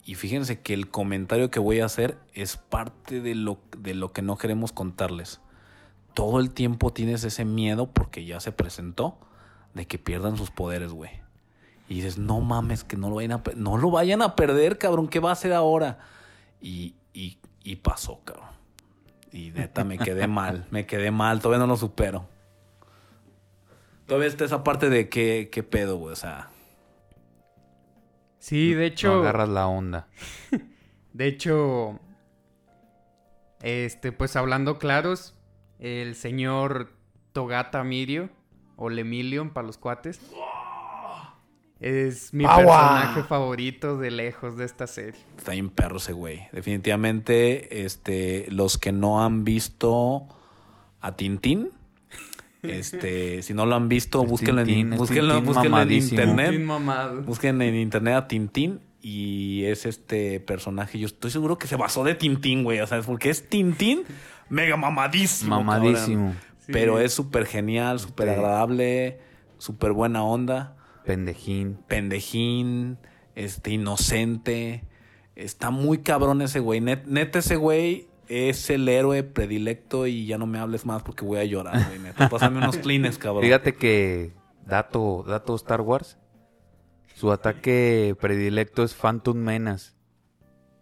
y 0.05 0.16
fíjense 0.16 0.62
que 0.62 0.74
el 0.74 0.89
comentario 0.89 1.51
que 1.51 1.60
voy 1.60 1.82
a 1.82 1.86
hacer 1.88 2.18
es 2.34 2.55
parte 2.55 3.20
de 3.20 3.36
lo, 3.36 3.60
de 3.78 3.95
lo 3.95 4.14
que 4.14 4.22
no 4.22 4.38
queremos 4.38 4.72
contarles. 4.72 5.41
Todo 6.14 6.39
el 6.39 6.51
tiempo 6.51 6.93
tienes 6.93 7.26
ese 7.26 7.43
miedo, 7.43 7.91
porque 7.91 8.24
ya 8.24 8.39
se 8.39 8.53
presentó, 8.53 9.18
de 9.74 9.88
que 9.88 9.97
pierdan 9.97 10.38
sus 10.38 10.51
poderes, 10.51 10.93
güey. 10.93 11.12
Y 11.89 11.95
dices, 11.95 12.18
no 12.18 12.39
mames, 12.39 12.86
que 12.86 12.95
no 12.95 13.10
lo 13.10 13.16
vayan 13.16 13.34
a, 13.34 13.43
no 13.57 13.78
lo 13.78 13.91
vayan 13.91 14.22
a 14.22 14.38
perder, 14.38 14.78
cabrón, 14.78 15.10
¿qué 15.10 15.20
va 15.20 15.32
a 15.32 15.34
hacer 15.34 15.51
ahora? 15.51 15.99
Y, 16.62 16.95
y, 17.14 17.39
y 17.66 17.76
pasó, 17.76 18.22
cabrón. 18.24 18.47
Y 19.34 19.51
neta, 19.51 19.84
me 19.84 19.97
quedé 19.97 20.28
mal, 20.30 20.66
me 20.72 20.86
quedé 20.86 21.12
mal, 21.12 21.41
todavía 21.41 21.60
no 21.60 21.68
lo 21.68 21.76
supero. 21.76 22.26
Todavía 24.07 24.30
está 24.30 24.45
esa 24.45 24.64
parte 24.64 24.89
de 24.89 25.10
qué, 25.10 25.49
qué 25.51 25.62
pedo, 25.62 25.97
güey. 25.97 26.14
O 26.14 26.16
sea, 26.16 26.51
Sí, 28.39 28.73
de 28.73 28.79
No 28.79 28.85
hecho... 28.85 29.13
agarras 29.19 29.49
la 29.49 29.67
onda. 29.67 30.07
De 31.13 31.27
hecho, 31.27 31.99
este, 33.61 34.11
pues 34.11 34.35
hablando 34.35 34.77
claros, 34.77 35.35
el 35.79 36.15
señor 36.15 36.93
Togata 37.33 37.83
Mirio, 37.83 38.29
o 38.77 38.89
Lemillion 38.89 39.49
para 39.49 39.67
los 39.67 39.77
cuates, 39.77 40.21
es 41.79 42.33
mi 42.33 42.45
personaje 42.45 43.23
favorito 43.23 43.97
de 43.97 44.11
lejos 44.11 44.55
de 44.57 44.65
esta 44.65 44.85
serie. 44.87 45.19
está 45.37 45.51
bien 45.53 45.69
perro 45.69 45.97
ese 45.97 46.13
güey. 46.13 46.47
Definitivamente, 46.51 47.85
este, 47.85 48.45
los 48.51 48.77
que 48.77 48.91
no 48.91 49.23
han 49.23 49.43
visto 49.43 50.27
a 51.01 51.15
Tintín, 51.15 51.71
este, 52.64 53.41
si 53.41 53.53
no 53.53 53.66
lo 53.66 53.76
han 53.76 53.88
visto, 53.89 54.24
búsquenlo, 54.26 54.64
Tintín, 54.64 54.93
en, 54.93 54.99
búsquenlo, 54.99 55.41
búsquenlo 55.41 55.82
en 55.82 55.91
internet. 55.91 57.26
Busquen 57.26 57.62
en 57.62 57.76
internet 57.76 58.16
a 58.16 58.28
Tintín 58.28 58.82
y 59.01 59.64
es 59.66 59.86
este 59.86 60.39
personaje. 60.39 60.99
Yo 60.99 61.07
estoy 61.07 61.32
seguro 61.32 61.57
que 61.57 61.68
se 61.68 61.76
basó 61.78 62.03
de 62.03 62.16
Tintín, 62.16 62.64
güey. 62.64 62.80
O 62.82 62.88
sea, 62.88 62.97
es 62.97 63.05
porque 63.05 63.30
es 63.30 63.47
Tintín 63.47 64.03
mega 64.49 64.76
mamadísimo. 64.76 65.64
Mamadísimo. 65.64 66.34
Sí. 66.60 66.72
Pero 66.74 66.99
es 66.99 67.14
súper 67.14 67.45
genial, 67.45 67.99
súper 67.99 68.30
agradable, 68.30 69.20
súper 69.57 69.93
buena 69.93 70.24
onda. 70.24 70.76
Pendejín. 71.05 71.78
pendejín, 71.88 72.97
este, 73.36 73.72
inocente. 73.72 74.84
Está 75.36 75.72
muy 75.72 75.99
cabrón 75.99 76.41
ese 76.41 76.60
güey. 76.60 76.82
Net- 76.82 77.05
neta, 77.05 77.39
ese 77.39 77.55
güey 77.55 78.09
es 78.30 78.69
el 78.69 78.88
héroe 78.88 79.23
predilecto 79.23 80.07
y 80.07 80.25
ya 80.25 80.38
no 80.38 80.45
me 80.45 80.59
hables 80.59 80.86
más 80.86 81.01
porque 81.03 81.25
voy 81.25 81.39
a 81.39 81.43
llorar, 81.45 81.86
güey. 81.88 81.99
Neta, 81.99 82.30
pásame 82.30 82.59
unos 82.59 82.77
clines, 82.84 83.17
cabrón. 83.17 83.43
Fíjate 83.43 83.75
que, 83.75 84.32
dato, 84.65 85.23
dato 85.27 85.55
Star 85.55 85.82
Wars, 85.82 86.17
su 87.15 87.32
ataque 87.32 88.15
predilecto 88.19 88.84
es 88.84 88.93
Phantom 88.95 89.36
Menace, 89.38 89.93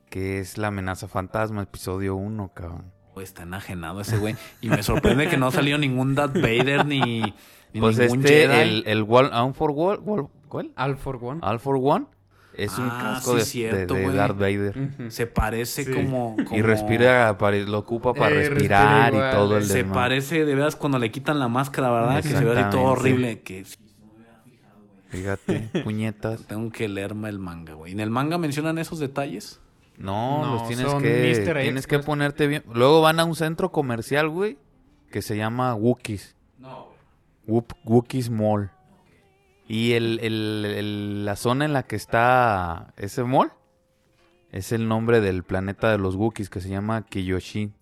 que 0.10 0.40
es 0.40 0.58
la 0.58 0.68
amenaza 0.68 1.08
fantasma, 1.08 1.64
episodio 1.64 2.16
1, 2.16 2.52
cabrón. 2.54 2.92
Güey, 3.14 3.24
está 3.24 3.44
enajenado 3.44 4.02
ese 4.02 4.18
güey. 4.18 4.36
Y 4.62 4.70
me 4.70 4.84
sorprende 4.84 5.28
que 5.28 5.38
no 5.38 5.50
salió 5.52 5.78
ningún 5.80 6.14
Darth 6.14 6.36
Vader 6.36 6.86
ni, 6.86 7.22
ni 7.74 7.80
Pues 7.80 7.98
ningún 7.98 8.20
este, 8.20 8.48
Jedi. 8.48 8.60
el, 8.62 8.84
el 8.86 9.04
Wall, 9.04 9.32
All 9.34 9.54
for 9.56 9.72
Wall, 9.72 10.00
Wall- 10.04 10.30
¿cuál? 10.48 10.72
All 10.78 10.98
for 10.98 11.18
One. 11.20 11.40
All 11.42 11.60
for 11.60 11.78
One, 11.82 12.06
es 12.58 12.78
un 12.78 12.90
Ah, 12.92 13.00
casco 13.16 13.32
sí, 13.34 13.38
de, 13.38 13.46
cierto, 13.46 13.94
de-. 13.94 14.12
Darth 14.14 14.38
Vader. 14.38 14.90
Se 15.12 15.28
parece 15.28 15.84
Sí. 15.86 15.92
como, 15.94 16.36
Y 16.52 16.62
respira, 16.62 17.38
lo 17.68 17.78
ocupa 17.80 18.14
para 18.14 18.36
Eh, 18.36 18.50
respirar 18.50 19.12
respira 19.14 19.30
y 19.30 19.34
todo 19.36 19.58
el 19.58 19.64
Se 19.66 19.78
desmadre. 19.78 19.94
parece 20.02 20.46
de 20.46 20.56
veras 20.56 20.76
cuando 20.76 21.00
le 21.00 21.12
quitan 21.12 21.40
la 21.40 21.48
máscara, 21.48 21.90
¿verdad? 21.92 22.22
Que 22.22 22.30
se 22.30 22.44
ve 22.44 22.60
así 22.60 22.70
todo 22.72 22.84
horrible. 22.84 23.42
Que 23.42 23.64
Fíjate, 25.10 25.70
puñetas. 25.84 26.46
tengo 26.48 26.70
que 26.72 26.88
leerme 26.88 27.30
el 27.30 27.40
manga, 27.40 27.74
güey. 27.74 27.94
¿En 27.94 28.00
el 28.00 28.10
manga 28.10 28.38
mencionan 28.38 28.78
esos 28.78 29.00
detalles? 29.00 29.62
No, 29.98 30.46
No, 30.46 30.54
los 30.56 30.68
tienes 30.68 30.94
que 30.96 31.36
tienes 31.62 31.86
X, 31.86 31.88
que 31.88 31.96
pues. 31.98 32.06
ponerte 32.06 32.46
bien. 32.48 32.64
Luego 32.74 33.02
van 33.02 33.20
a 33.20 33.26
un 33.26 33.36
centro 33.36 33.72
comercial, 33.72 34.30
güey, 34.30 34.58
que 35.10 35.22
se 35.22 35.38
llama 35.38 35.74
Wookiees. 35.76 36.36
No, 36.60 36.88
güey. 37.48 37.62
Wook- 37.62 37.78
Wookiees 37.86 38.30
Mall. 38.30 38.70
Y 39.68 39.94
el, 39.94 40.20
el- 40.22 40.66
el- 40.66 41.26
la 41.26 41.36
zona 41.36 41.66
en 41.66 41.74
la 41.74 41.84
que 41.84 41.96
está 41.98 42.94
ese 42.98 43.24
mall 43.24 43.52
es 44.52 44.72
el 44.72 44.88
nombre 44.88 45.20
del 45.20 45.44
planeta 45.44 45.92
de 45.92 45.98
los 45.98 46.16
Wookiees 46.16 46.50
que 46.50 46.62
se 46.62 46.70
llama 46.70 47.02
Kiyoshi. 47.06 47.74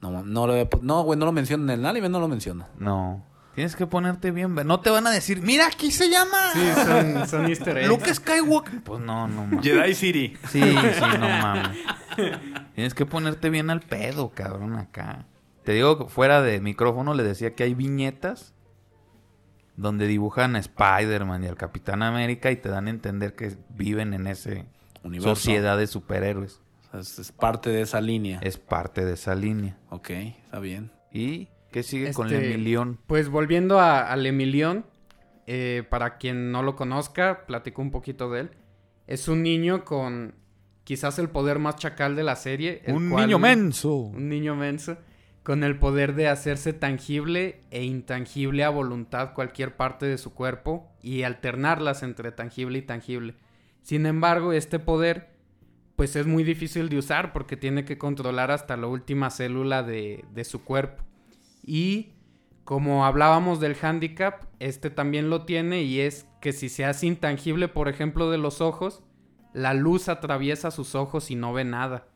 No, 0.00 0.22
no, 0.22 0.46
lo, 0.46 0.68
no, 0.82 1.02
güey, 1.02 1.18
no 1.18 1.26
lo 1.26 1.32
mencionan. 1.32 1.68
En 1.70 1.80
el 1.80 1.86
anime 1.86 2.08
no 2.08 2.20
lo 2.20 2.28
menciona. 2.28 2.68
No. 2.78 3.24
Tienes 3.54 3.76
que 3.76 3.86
ponerte 3.86 4.30
bien. 4.30 4.54
No 4.64 4.80
te 4.80 4.88
van 4.88 5.06
a 5.06 5.10
decir, 5.10 5.42
mira, 5.42 5.66
aquí 5.66 5.90
se 5.90 6.08
llama 6.08 6.38
Sí, 6.54 6.60
son, 6.86 7.28
son 7.28 7.46
easter 7.48 7.76
eggs. 7.78 7.88
Luke 7.88 8.14
Skywalker. 8.14 8.82
Pues 8.82 9.00
no, 9.00 9.26
no 9.28 9.44
mames. 9.46 9.62
Jedi 9.64 9.94
City. 9.94 10.36
Sí, 10.48 10.60
sí, 10.62 11.18
no 11.18 11.28
mames. 11.28 11.76
Tienes 12.74 12.94
que 12.94 13.04
ponerte 13.04 13.50
bien 13.50 13.68
al 13.68 13.80
pedo, 13.80 14.30
cabrón, 14.30 14.76
acá. 14.76 15.26
Te 15.64 15.72
digo, 15.72 15.98
que 15.98 16.04
fuera 16.06 16.40
de 16.40 16.60
micrófono 16.60 17.12
le 17.12 17.22
decía 17.24 17.54
que 17.54 17.64
hay 17.64 17.74
viñetas 17.74 18.54
donde 19.80 20.06
dibujan 20.06 20.56
a 20.56 20.58
Spider-Man 20.58 21.44
y 21.44 21.46
al 21.46 21.56
Capitán 21.56 22.02
América 22.02 22.50
y 22.50 22.56
te 22.56 22.68
dan 22.68 22.86
a 22.86 22.90
entender 22.90 23.34
que 23.34 23.56
viven 23.70 24.12
en 24.14 24.26
ese 24.26 24.66
Universo. 25.02 25.34
sociedad 25.34 25.78
de 25.78 25.86
superhéroes. 25.86 26.60
Es, 26.92 27.18
es 27.18 27.32
parte 27.32 27.70
de 27.70 27.82
esa 27.82 28.00
línea. 28.00 28.40
Es 28.42 28.58
parte 28.58 29.04
de 29.04 29.14
esa 29.14 29.34
línea. 29.34 29.78
Ok, 29.90 30.10
está 30.10 30.58
bien. 30.58 30.90
¿Y 31.12 31.48
qué 31.70 31.82
sigue 31.82 32.12
con 32.12 32.28
el 32.28 32.34
Este, 32.34 32.52
Emilión? 32.54 32.98
Pues 33.06 33.28
volviendo 33.28 33.78
a- 33.80 34.10
al 34.12 34.26
Emilión, 34.26 34.84
eh, 35.46 35.84
para 35.88 36.18
quien 36.18 36.52
no 36.52 36.62
lo 36.62 36.76
conozca, 36.76 37.46
platico 37.46 37.80
un 37.80 37.90
poquito 37.90 38.30
de 38.30 38.40
él. 38.40 38.50
Es 39.06 39.28
un 39.28 39.42
niño 39.42 39.84
con 39.84 40.34
quizás 40.84 41.18
el 41.18 41.28
poder 41.30 41.58
más 41.58 41.76
chacal 41.76 42.16
de 42.16 42.22
la 42.24 42.36
serie. 42.36 42.82
el 42.84 42.94
Un 42.96 43.10
cual- 43.10 43.26
niño 43.26 43.38
menso. 43.38 43.94
Un 43.94 44.28
niño 44.28 44.54
menso. 44.56 44.96
Con 45.50 45.64
el 45.64 45.80
poder 45.80 46.14
de 46.14 46.28
hacerse 46.28 46.72
tangible 46.72 47.60
e 47.72 47.82
intangible 47.82 48.62
a 48.62 48.70
voluntad 48.70 49.34
cualquier 49.34 49.74
parte 49.74 50.06
de 50.06 50.16
su 50.16 50.32
cuerpo 50.32 50.88
y 51.02 51.24
alternarlas 51.24 52.04
entre 52.04 52.30
tangible 52.30 52.78
y 52.78 52.82
tangible. 52.82 53.34
Sin 53.82 54.06
embargo, 54.06 54.52
este 54.52 54.78
poder 54.78 55.30
pues 55.96 56.14
es 56.14 56.24
muy 56.24 56.44
difícil 56.44 56.88
de 56.88 56.98
usar 56.98 57.32
porque 57.32 57.56
tiene 57.56 57.84
que 57.84 57.98
controlar 57.98 58.52
hasta 58.52 58.76
la 58.76 58.86
última 58.86 59.28
célula 59.28 59.82
de, 59.82 60.22
su 60.44 60.62
cuerpo. 60.62 61.02
Y 61.64 62.12
como 62.62 63.04
hablábamos 63.04 63.58
del 63.58 63.74
handicap, 63.82 64.44
este 64.60 64.88
también 64.88 65.30
lo 65.30 65.46
tiene 65.46 65.82
y 65.82 65.98
es 65.98 66.28
que 66.40 66.52
si 66.52 66.68
se 66.68 66.84
hace 66.84 67.08
intangible, 67.08 67.66
por 67.66 67.88
ejemplo, 67.88 68.30
de 68.30 68.38
los 68.38 68.60
ojos, 68.60 69.02
la 69.52 69.74
luz 69.74 70.08
atraviesa 70.08 70.70
sus 70.70 70.94
ojos 70.94 71.32
y 71.32 71.34
no 71.34 71.52
ve 71.52 71.64
nada. 71.64 72.06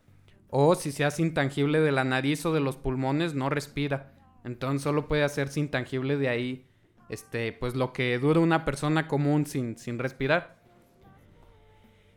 O 0.56 0.76
si 0.76 0.92
se 0.92 1.04
hace 1.04 1.20
intangible 1.20 1.80
de 1.80 1.90
la 1.90 2.04
nariz 2.04 2.46
o 2.46 2.52
de 2.52 2.60
los 2.60 2.76
pulmones, 2.76 3.34
no 3.34 3.50
respira. 3.50 4.12
Entonces 4.44 4.82
solo 4.82 5.08
puede 5.08 5.24
hacerse 5.24 5.58
intangible 5.58 6.16
de 6.16 6.28
ahí, 6.28 6.70
este, 7.08 7.52
pues 7.52 7.74
lo 7.74 7.92
que 7.92 8.16
dura 8.20 8.38
una 8.38 8.64
persona 8.64 9.08
común 9.08 9.46
sin, 9.46 9.76
sin 9.76 9.98
respirar. 9.98 10.62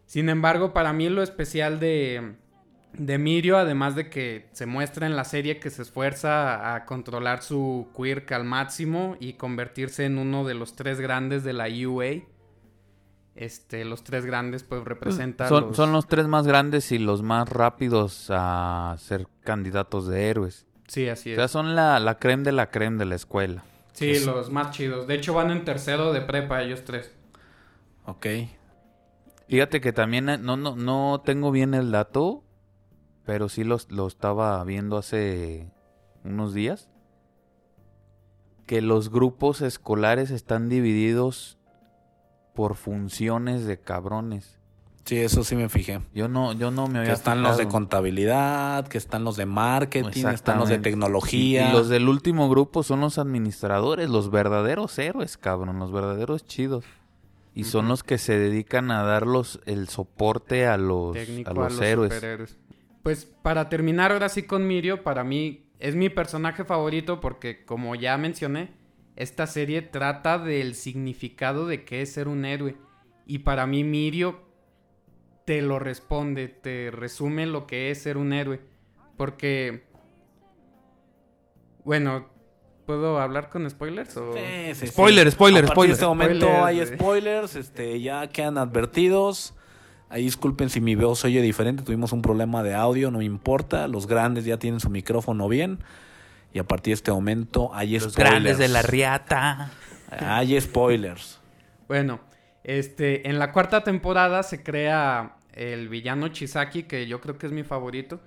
Sin 0.06 0.30
embargo, 0.30 0.72
para 0.72 0.94
mí 0.94 1.10
lo 1.10 1.24
especial 1.24 1.80
de, 1.80 2.36
de 2.94 3.18
Mirio, 3.18 3.58
además 3.58 3.96
de 3.96 4.12
que 4.12 4.50
se 4.52 4.68
muestra 4.68 5.08
en 5.08 5.16
la 5.16 5.24
serie 5.24 5.60
que 5.60 5.72
se 5.72 5.82
esfuerza 5.82 6.76
a 6.76 6.86
controlar 6.86 7.42
su 7.42 7.88
quirk 7.98 8.32
al 8.34 8.44
máximo 8.44 9.18
y 9.20 9.34
convertirse 9.34 10.06
en 10.06 10.20
uno 10.20 10.46
de 10.46 10.54
los 10.54 10.76
tres 10.76 11.00
grandes 11.00 11.44
de 11.44 11.54
la 11.54 11.66
UA. 11.70 12.22
Este, 13.38 13.86
los 13.86 14.04
tres 14.04 14.26
grandes 14.26 14.64
pues 14.64 14.84
representan 14.84 15.48
Son, 15.48 15.76
son 15.76 15.92
los 15.94 16.08
tres 16.08 16.28
más 16.28 16.48
grandes 16.48 16.92
y 16.92 16.98
los 16.98 17.22
más 17.22 17.48
rápidos 17.48 18.28
a 18.32 18.96
ser 18.98 19.28
candidatos 19.44 20.08
de 20.08 20.30
héroes. 20.30 20.66
Sí, 20.88 21.08
así 21.08 21.30
O 21.30 21.34
es. 21.34 21.38
sea, 21.38 21.48
son 21.48 21.76
la, 21.76 22.00
la 22.00 22.18
creme 22.18 22.44
de 22.44 22.52
la 22.52 22.72
creme 22.72 22.98
de 22.98 23.06
la 23.06 23.16
escuela. 23.16 23.64
Sí, 23.94 24.20
los 24.26 24.50
más 24.52 24.72
chidos. 24.72 25.06
De 25.08 25.16
hecho, 25.16 25.34
van 25.34 25.52
en 25.52 25.66
tercero 25.66 26.14
de 26.14 26.22
prepa 26.22 26.62
ellos 26.64 26.84
tres. 26.84 27.12
Ok. 28.06 28.26
Fíjate 29.48 29.82
que 29.82 29.94
también 29.94 30.30
eh, 30.30 30.38
no, 30.38 30.58
no, 30.58 30.76
no 30.76 31.22
tengo 31.24 31.52
bien 31.52 31.74
el 31.74 31.92
dato, 31.92 32.44
pero 33.26 33.50
sí 33.50 33.64
los, 33.64 33.92
lo 33.92 34.08
estaba 34.08 34.64
viendo 34.64 34.98
hace 34.98 35.72
unos 36.24 36.54
días. 36.54 36.90
Que 38.66 38.82
los 38.82 39.10
grupos 39.12 39.62
escolares 39.62 40.32
están 40.32 40.70
divididos 40.70 41.57
por 42.58 42.74
funciones 42.74 43.68
de 43.68 43.80
cabrones. 43.80 44.58
Sí, 45.06 45.20
eso 45.20 45.44
sí 45.44 45.56
me 45.56 45.70
fijé. 45.70 46.02
Yo 46.16 46.28
no, 46.28 46.54
yo 46.54 46.72
no 46.72 46.88
me 46.88 46.94
Que 46.94 47.00
había 47.02 47.14
están 47.14 47.44
los 47.44 47.56
de 47.56 47.68
contabilidad, 47.68 48.88
que 48.88 48.98
están 48.98 49.24
los 49.24 49.38
de 49.38 49.46
marketing, 49.46 50.26
están 50.26 50.58
los 50.58 50.68
de 50.68 50.80
tecnología. 50.80 51.70
Y 51.70 51.72
los 51.72 51.88
del 51.88 52.10
último 52.10 52.50
grupo 52.50 52.82
son 52.82 53.02
los 53.02 53.20
administradores, 53.20 54.10
los 54.10 54.32
verdaderos 54.32 54.98
héroes, 54.98 55.38
cabrón, 55.38 55.78
los 55.78 55.92
verdaderos 55.92 56.48
chidos. 56.48 56.84
Y 57.54 57.66
son 57.66 57.88
los 57.88 58.02
que 58.02 58.18
se 58.18 58.40
dedican 58.40 58.90
a 58.90 59.04
darlos 59.04 59.60
el 59.68 59.88
soporte 59.88 60.66
a 60.66 60.78
los, 60.78 61.14
técnico 61.14 61.52
a 61.52 61.54
los, 61.54 61.66
a 61.66 61.70
los 61.70 61.82
héroes. 61.82 62.14
superhéroes. 62.16 62.58
Pues 63.04 63.26
para 63.26 63.70
terminar 63.70 64.12
ahora 64.12 64.30
sí 64.30 64.44
con 64.44 64.66
Mirio, 64.66 65.04
para 65.04 65.24
mí 65.24 65.70
es 65.78 65.94
mi 65.94 66.10
personaje 66.10 66.66
favorito 66.66 67.22
porque 67.22 67.66
como 67.66 67.94
ya 67.94 68.18
mencioné, 68.18 68.72
esta 69.18 69.48
serie 69.48 69.82
trata 69.82 70.38
del 70.38 70.76
significado 70.76 71.66
de 71.66 71.84
qué 71.84 72.02
es 72.04 72.14
ser 72.14 72.28
un 72.28 72.46
héroe. 72.46 72.78
Y 73.26 73.40
para 73.40 73.66
mí 73.66 73.84
Mirio 73.84 74.40
te 75.46 75.62
lo 75.62 75.80
responde, 75.80 76.48
te 76.48 76.92
resume 76.92 77.48
lo 77.48 77.66
que 77.68 77.90
es 77.90 78.04
ser 78.04 78.18
un 78.18 78.32
héroe. 78.32 78.62
Porque, 79.18 79.88
bueno, 81.84 82.28
¿puedo 82.86 83.20
hablar 83.20 83.50
con 83.50 83.68
spoilers? 83.68 84.16
O... 84.18 84.34
Sí, 84.34 84.40
sí, 84.68 84.76
sí. 84.76 84.88
Spoiler, 84.88 85.32
spoiler, 85.32 85.66
A 85.66 85.68
spoiler. 85.70 85.90
de 85.90 85.94
este 85.94 86.06
momento 86.06 86.46
Spoilers, 86.46 86.92
hay 86.92 86.98
spoilers, 86.98 87.56
este, 87.56 88.00
ya 88.00 88.28
quedan 88.28 88.60
advertidos. 88.60 89.56
Ahí 90.10 90.24
disculpen 90.24 90.70
si 90.70 90.80
mi 90.80 90.96
voz 90.96 91.20
se 91.20 91.28
oye 91.28 91.42
diferente, 91.42 91.82
tuvimos 91.84 92.14
un 92.14 92.22
problema 92.22 92.62
de 92.62 92.76
audio, 92.76 93.10
no 93.10 93.22
importa. 93.24 93.88
Los 93.88 94.06
grandes 94.06 94.46
ya 94.46 94.58
tienen 94.58 94.80
su 94.80 94.90
micrófono 94.90 95.50
bien. 95.50 95.80
Y 96.54 96.60
a 96.60 96.64
partir 96.64 96.92
de 96.92 96.96
este 96.96 97.12
momento 97.12 97.72
hay 97.74 98.00
Los 98.00 98.14
spoilers. 98.14 98.32
grandes 98.32 98.58
de 98.58 98.68
la 98.68 98.82
riata. 98.82 99.72
Hay 100.10 100.60
spoilers. 100.60 101.40
Bueno, 101.88 102.20
este, 102.64 103.30
en 103.30 103.40
la 103.40 103.52
cuarta 103.52 103.84
temporada 103.84 104.44
se 104.44 104.64
crea 104.64 105.36
el 105.54 105.90
villano 105.90 106.30
Chisaki, 106.30 106.84
que 106.84 107.08
yo 107.08 107.20
creo 107.22 107.38
que 107.38 107.48
es 107.48 107.52
mi 107.52 107.64
favorito. 107.64 108.22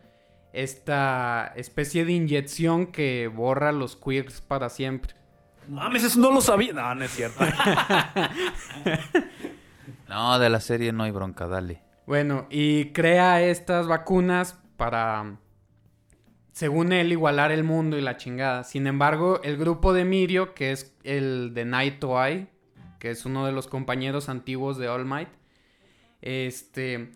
Esta 0.53 1.53
especie 1.57 2.05
de 2.05 2.13
inyección 2.13 2.87
que 2.87 3.29
borra 3.29 3.71
los 3.73 3.97
queers 3.97 4.41
para 4.41 4.69
siempre. 4.69 5.15
Mames, 5.69 6.03
eso 6.05 6.19
no 6.19 6.33
lo 6.33 6.41
sabía. 6.41 6.73
No, 6.73 6.95
no 6.95 7.05
es 7.05 7.11
cierto. 7.13 7.45
No, 10.09 10.39
de 10.41 10.51
la 10.51 10.59
serie 10.61 10.93
no 10.93 11.05
hay 11.05 11.13
bronca, 11.13 11.47
dale. 11.47 11.83
Bueno, 12.07 12.47
y 12.51 12.87
crea 12.87 13.41
estas 13.43 13.87
vacunas 13.87 14.59
para, 14.77 15.37
según 16.53 16.93
él, 16.93 17.13
igualar 17.13 17.53
el 17.53 17.65
mundo 17.65 17.97
y 17.99 18.01
la 18.01 18.17
chingada. 18.17 18.65
Sin 18.65 18.87
embargo, 18.87 19.41
el 19.43 19.57
grupo 19.57 19.93
de 19.93 20.05
Mirio, 20.05 20.55
que 20.55 20.73
es 20.73 20.95
el 21.05 21.53
de 21.55 21.65
Night 21.65 22.03
Eye, 22.03 22.49
que 22.99 23.11
es 23.11 23.25
uno 23.25 23.47
de 23.47 23.53
los 23.53 23.67
compañeros 23.67 24.29
antiguos 24.29 24.79
de 24.79 24.89
All 24.89 25.07
Might, 25.07 25.31
este 26.21 27.13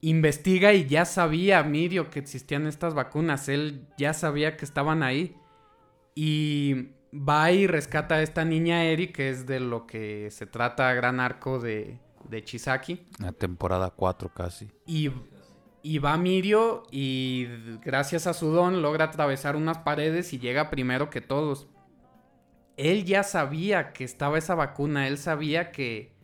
investiga 0.00 0.74
y 0.74 0.86
ya 0.86 1.06
sabía 1.06 1.62
Mirio 1.62 2.10
que 2.10 2.18
existían 2.18 2.66
estas 2.66 2.94
vacunas. 2.94 3.48
Él 3.48 3.86
ya 3.96 4.12
sabía 4.12 4.56
que 4.56 4.64
estaban 4.64 5.02
ahí. 5.02 5.36
Y 6.14 6.90
va 7.14 7.50
y 7.50 7.66
rescata 7.66 8.16
a 8.16 8.22
esta 8.22 8.44
niña 8.44 8.84
Eri, 8.84 9.12
que 9.12 9.30
es 9.30 9.46
de 9.46 9.60
lo 9.60 9.86
que 9.86 10.30
se 10.30 10.46
trata 10.46 10.92
gran 10.92 11.20
arco 11.20 11.58
de, 11.58 11.98
de 12.28 12.44
Chisaki. 12.44 13.06
La 13.18 13.32
temporada 13.32 13.90
4 13.90 14.28
casi. 14.34 14.70
Y, 14.86 15.10
y 15.84 15.98
va 15.98 16.16
Mirio 16.16 16.84
y 16.90 17.46
gracias 17.84 18.26
a 18.26 18.32
su 18.32 18.48
don 18.48 18.80
logra 18.80 19.04
atravesar 19.04 19.54
unas 19.54 19.78
paredes 19.78 20.32
y 20.32 20.38
llega 20.38 20.70
primero 20.70 21.10
que 21.10 21.20
todos. 21.20 21.68
Él 22.78 23.04
ya 23.04 23.22
sabía 23.22 23.92
que 23.92 24.02
estaba 24.02 24.38
esa 24.38 24.54
vacuna, 24.54 25.06
él 25.06 25.18
sabía 25.18 25.72
que, 25.72 26.14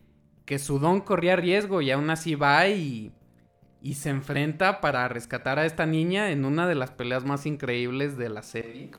que 0.47 0.59
su 0.59 0.79
don 0.79 1.03
corría 1.03 1.37
riesgo 1.37 1.83
y 1.83 1.91
aún 1.91 2.09
así 2.09 2.37
va 2.37 2.69
y, 2.69 3.13
y 3.83 3.95
se 3.95 4.09
enfrenta 4.09 4.81
para 4.81 5.07
rescatar 5.09 5.59
a 5.59 5.67
esta 5.67 5.85
niña 5.85 6.31
en 6.31 6.47
una 6.47 6.67
de 6.67 6.75
las 6.75 6.91
peleas 6.91 7.27
más 7.27 7.45
increíbles 7.45 8.17
de 8.17 8.31
la 8.31 8.43
serie. 8.43 8.91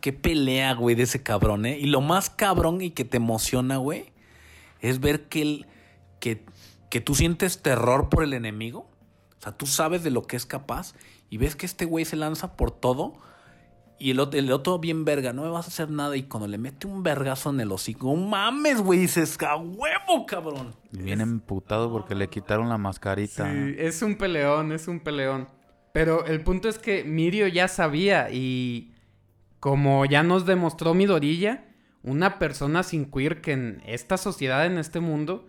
Qué 0.00 0.14
pelea, 0.14 0.72
güey, 0.72 0.96
de 0.96 1.02
ese 1.02 1.22
cabrón, 1.22 1.66
¿eh? 1.66 1.78
Y 1.78 1.84
lo 1.84 2.00
más 2.00 2.30
cabrón 2.30 2.80
y 2.80 2.92
que 2.92 3.04
te 3.04 3.18
emociona, 3.18 3.76
güey, 3.76 4.14
es 4.80 4.98
ver 4.98 5.28
que, 5.28 5.42
el, 5.42 5.66
que, 6.20 6.42
que 6.88 7.02
tú 7.02 7.14
sientes 7.14 7.60
terror 7.60 8.08
por 8.08 8.24
el 8.24 8.32
enemigo. 8.32 8.89
O 9.40 9.42
sea, 9.42 9.52
tú 9.52 9.66
sabes 9.66 10.04
de 10.04 10.10
lo 10.10 10.22
que 10.22 10.36
es 10.36 10.46
capaz 10.46 10.94
y 11.30 11.38
ves 11.38 11.56
que 11.56 11.66
este 11.66 11.86
güey 11.86 12.04
se 12.04 12.16
lanza 12.16 12.56
por 12.56 12.70
todo 12.70 13.14
y 13.98 14.10
el, 14.12 14.18
ot- 14.18 14.34
el 14.34 14.50
otro 14.52 14.78
bien 14.78 15.04
verga, 15.04 15.32
no 15.32 15.42
me 15.42 15.48
vas 15.50 15.66
a 15.66 15.68
hacer 15.68 15.90
nada 15.90 16.16
y 16.16 16.22
cuando 16.24 16.46
le 16.46 16.58
mete 16.58 16.86
un 16.86 17.02
vergazo 17.02 17.50
en 17.50 17.60
el 17.60 17.72
hocico, 17.72 18.06
¡no 18.14 18.16
mames, 18.28 18.80
güey! 18.80 19.00
Dices, 19.00 19.36
¡a 19.42 19.56
huevo, 19.56 20.26
cabrón! 20.26 20.74
Y 20.92 21.02
Bien 21.02 21.20
emputado 21.20 21.90
porque 21.90 22.14
le 22.14 22.28
quitaron 22.28 22.68
la 22.68 22.78
mascarita. 22.78 23.50
Sí, 23.50 23.74
es 23.78 24.00
un 24.02 24.16
peleón, 24.16 24.72
es 24.72 24.88
un 24.88 25.00
peleón. 25.00 25.48
Pero 25.92 26.24
el 26.26 26.42
punto 26.42 26.68
es 26.68 26.78
que 26.78 27.04
Mirio 27.04 27.46
ya 27.48 27.66
sabía 27.68 28.30
y 28.30 28.94
como 29.58 30.04
ya 30.06 30.22
nos 30.22 30.46
demostró 30.46 30.94
Midorilla, 30.94 31.64
una 32.02 32.38
persona 32.38 32.82
sin 32.82 33.10
queer 33.10 33.40
que 33.42 33.52
en 33.52 33.82
esta 33.86 34.16
sociedad, 34.16 34.64
en 34.66 34.78
este 34.78 35.00
mundo, 35.00 35.48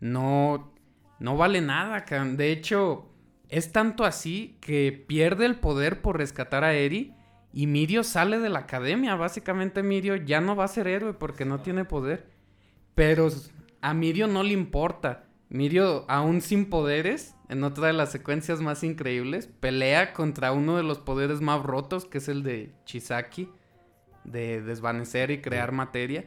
no, 0.00 0.72
no 1.20 1.36
vale 1.36 1.60
nada. 1.60 2.04
cabrón. 2.04 2.36
De 2.36 2.50
hecho, 2.50 3.08
es 3.52 3.70
tanto 3.70 4.06
así 4.06 4.56
que 4.62 5.04
pierde 5.06 5.44
el 5.44 5.56
poder 5.56 6.00
por 6.00 6.16
rescatar 6.16 6.64
a 6.64 6.72
Eri 6.72 7.12
y 7.52 7.66
Mirio 7.66 8.02
sale 8.02 8.38
de 8.38 8.48
la 8.48 8.60
academia. 8.60 9.14
Básicamente 9.14 9.82
Mirio 9.82 10.16
ya 10.16 10.40
no 10.40 10.56
va 10.56 10.64
a 10.64 10.68
ser 10.68 10.88
héroe 10.88 11.12
porque 11.12 11.44
no 11.44 11.60
tiene 11.60 11.84
poder. 11.84 12.30
Pero 12.94 13.28
a 13.82 13.92
Mirio 13.92 14.26
no 14.26 14.42
le 14.42 14.54
importa. 14.54 15.24
Mirio, 15.50 16.06
aún 16.08 16.40
sin 16.40 16.70
poderes, 16.70 17.34
en 17.50 17.62
otra 17.62 17.88
de 17.88 17.92
las 17.92 18.10
secuencias 18.10 18.62
más 18.62 18.82
increíbles, 18.82 19.48
pelea 19.60 20.14
contra 20.14 20.52
uno 20.52 20.78
de 20.78 20.82
los 20.82 20.98
poderes 20.98 21.42
más 21.42 21.62
rotos, 21.62 22.06
que 22.06 22.18
es 22.18 22.28
el 22.28 22.42
de 22.42 22.72
Chisaki, 22.86 23.50
de 24.24 24.62
desvanecer 24.62 25.30
y 25.30 25.42
crear 25.42 25.72
materia. 25.72 26.24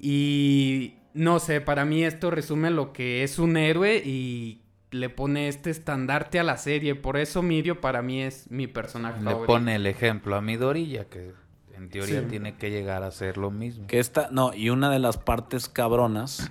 Y 0.00 0.96
no 1.12 1.38
sé, 1.38 1.60
para 1.60 1.84
mí 1.84 2.02
esto 2.02 2.32
resume 2.32 2.72
lo 2.72 2.92
que 2.92 3.22
es 3.22 3.38
un 3.38 3.56
héroe 3.56 4.02
y 4.04 4.63
le 4.94 5.10
pone 5.10 5.48
este 5.48 5.70
estandarte 5.70 6.38
a 6.38 6.42
la 6.44 6.56
serie. 6.56 6.94
Por 6.94 7.16
eso 7.16 7.42
Mirio 7.42 7.80
para 7.80 8.00
mí 8.02 8.22
es 8.22 8.50
mi 8.50 8.66
personaje 8.66 9.18
Le 9.20 9.24
favorito. 9.30 9.46
pone 9.46 9.74
el 9.74 9.86
ejemplo 9.86 10.36
a 10.36 10.40
Midorilla, 10.40 11.04
que 11.06 11.32
en 11.76 11.88
teoría 11.90 12.20
Sí. 12.20 12.26
tiene 12.30 12.56
que 12.56 12.70
llegar 12.70 13.02
a 13.02 13.10
ser 13.10 13.36
lo 13.36 13.50
mismo. 13.50 13.86
Que 13.86 13.98
esta, 13.98 14.28
no, 14.30 14.54
y 14.54 14.70
una 14.70 14.90
de 14.90 14.98
las 15.00 15.18
partes 15.18 15.68
cabronas, 15.68 16.50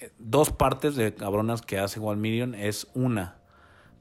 eh, 0.00 0.10
dos 0.18 0.50
partes 0.50 0.96
de 0.96 1.14
cabronas 1.14 1.62
que 1.62 1.78
hace 1.78 2.00
Walmirion 2.00 2.54
es 2.54 2.88
una, 2.94 3.36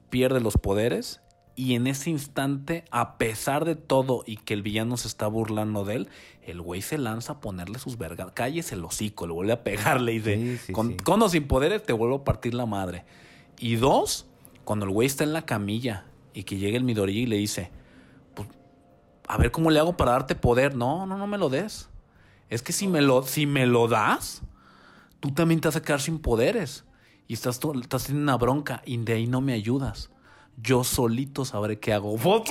pierde 0.09 0.39
los 0.41 0.57
poderes 0.57 1.21
y 1.55 1.75
en 1.75 1.85
ese 1.85 2.09
instante, 2.09 2.83
a 2.89 3.19
pesar 3.19 3.63
de 3.65 3.75
todo 3.75 4.23
y 4.25 4.37
que 4.37 4.55
el 4.55 4.63
villano 4.63 4.97
se 4.97 5.07
está 5.07 5.27
burlando 5.27 5.85
de 5.85 5.95
él, 5.97 6.09
el 6.41 6.59
güey 6.61 6.81
se 6.81 6.97
lanza 6.97 7.33
a 7.33 7.39
ponerle 7.41 7.77
sus 7.77 7.99
vergas, 7.99 8.31
cállese 8.33 8.73
el 8.73 8.83
hocico, 8.83 9.27
le 9.27 9.33
vuelve 9.33 9.53
a 9.53 9.63
pegarle 9.63 10.13
y 10.13 10.17
dice, 10.19 10.35
Sí, 10.37 10.57
sí, 10.57 10.73
con, 10.73 10.89
sí. 10.89 10.97
con 10.97 11.21
o 11.21 11.29
sin 11.29 11.47
poderes 11.47 11.83
te 11.83 11.93
vuelvo 11.93 12.15
a 12.15 12.23
partir 12.23 12.55
la 12.55 12.65
madre. 12.65 13.05
Y 13.59 13.75
dos, 13.75 14.25
cuando 14.63 14.85
el 14.85 14.91
güey 14.91 15.05
está 15.05 15.23
en 15.23 15.33
la 15.33 15.45
camilla 15.45 16.05
y 16.33 16.43
que 16.43 16.57
llega 16.57 16.77
el 16.77 16.83
Midori 16.83 17.17
y 17.19 17.25
le 17.25 17.37
dice, 17.37 17.71
pues, 18.33 18.49
a 19.27 19.37
ver 19.37 19.51
cómo 19.51 19.71
le 19.71 19.79
hago 19.79 19.95
para 19.97 20.11
darte 20.11 20.35
poder. 20.35 20.75
No, 20.75 21.05
no, 21.05 21.17
no 21.17 21.27
me 21.27 21.37
lo 21.37 21.49
des. 21.49 21.89
Es 22.49 22.61
que 22.61 22.73
si 22.73 22.87
me 22.87 23.01
lo, 23.01 23.23
si 23.23 23.45
me 23.45 23.65
lo 23.65 23.87
das, 23.87 24.41
tú 25.19 25.31
también 25.31 25.61
te 25.61 25.67
vas 25.67 25.75
a 25.75 25.81
quedar 25.81 26.01
sin 26.01 26.19
poderes. 26.19 26.85
Y 27.27 27.33
estás, 27.33 27.59
estás 27.81 28.05
teniendo 28.05 28.31
una 28.31 28.37
bronca 28.37 28.81
y 28.85 28.97
de 28.97 29.13
ahí 29.13 29.27
no 29.27 29.41
me 29.41 29.53
ayudas. 29.53 30.09
Yo 30.57 30.83
solito 30.83 31.45
sabré 31.45 31.79
qué 31.79 31.93
hago. 31.93 32.13
¡Oh, 32.13 32.43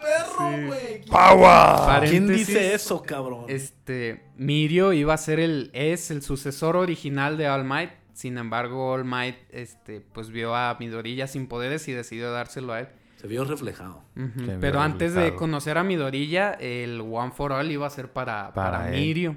perro, 0.00 0.66
güey! 0.68 1.04
¡Power! 1.06 2.08
¿Quién 2.08 2.28
dice 2.28 2.72
eso, 2.72 3.02
cabrón? 3.02 3.46
Este, 3.48 4.24
Mirio 4.36 4.92
iba 4.92 5.14
a 5.14 5.18
ser 5.18 5.40
el, 5.40 5.70
es 5.72 6.10
el 6.10 6.22
sucesor 6.22 6.76
original 6.76 7.36
de 7.36 7.48
All 7.48 7.64
Might. 7.64 7.90
Sin 8.12 8.38
embargo, 8.38 8.92
All 8.92 9.04
Might, 9.04 9.36
este, 9.50 10.00
pues 10.00 10.30
vio 10.30 10.54
a 10.54 10.76
Midorilla 10.78 11.26
sin 11.26 11.46
poderes 11.46 11.88
y 11.88 11.92
decidió 11.92 12.30
dárselo 12.30 12.72
a 12.72 12.80
él. 12.80 12.88
Se 13.16 13.26
vio 13.26 13.44
reflejado. 13.44 14.02
Ujú. 14.16 14.40
Se 14.40 14.46
vio 14.46 14.60
Pero 14.60 14.80
antes 14.80 15.14
de 15.14 15.34
conocer 15.34 15.78
a 15.78 15.84
Midorilla, 15.84 16.52
el 16.54 17.00
One 17.00 17.32
for 17.32 17.52
All 17.52 17.70
iba 17.70 17.86
a 17.86 17.90
ser 17.90 18.12
para, 18.12 18.52
Para. 18.52 18.90
Mirio. 18.90 19.36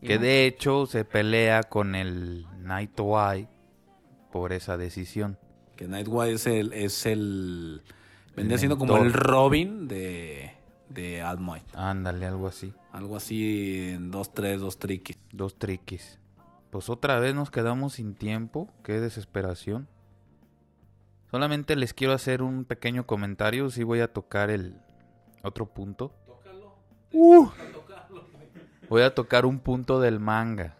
Que 0.00 0.18
de 0.18 0.46
hecho 0.46 0.86
se 0.86 1.04
pelea 1.04 1.62
con 1.62 1.94
el 1.94 2.46
Night 2.58 2.98
Eye 2.98 3.48
por 4.32 4.52
esa 4.52 4.76
decisión. 4.76 5.38
Que 5.76 5.86
Nightwise 5.86 6.34
es 6.34 6.46
el... 6.46 6.72
Es 6.72 7.06
el 7.06 7.82
vendría 8.34 8.54
El 8.54 8.58
siendo 8.58 8.78
como 8.78 8.96
el 8.96 9.12
Robin 9.12 9.86
de, 9.86 10.50
de 10.88 11.22
All 11.22 11.38
Might. 11.38 11.76
Ándale, 11.76 12.26
algo 12.26 12.48
así. 12.48 12.72
Algo 12.90 13.16
así 13.16 13.90
en 13.94 14.10
dos, 14.10 14.34
tres, 14.34 14.60
dos 14.60 14.78
triquis. 14.78 15.18
Dos 15.30 15.56
triquis. 15.56 16.18
Pues 16.72 16.88
otra 16.88 17.20
vez 17.20 17.34
nos 17.34 17.50
quedamos 17.50 17.92
sin 17.92 18.14
tiempo. 18.14 18.66
Qué 18.82 18.98
desesperación. 18.98 19.88
Solamente 21.30 21.76
les 21.76 21.92
quiero 21.92 22.14
hacer 22.14 22.40
un 22.40 22.64
pequeño 22.64 23.06
comentario. 23.06 23.68
Sí 23.68 23.82
voy 23.82 24.00
a 24.00 24.10
tocar 24.10 24.48
el 24.48 24.80
otro 25.42 25.66
punto. 25.66 26.14
Uh. 27.12 27.46
Voy 28.88 29.02
a 29.02 29.14
tocar 29.14 29.44
un 29.44 29.58
punto 29.58 30.00
del 30.00 30.18
manga. 30.18 30.78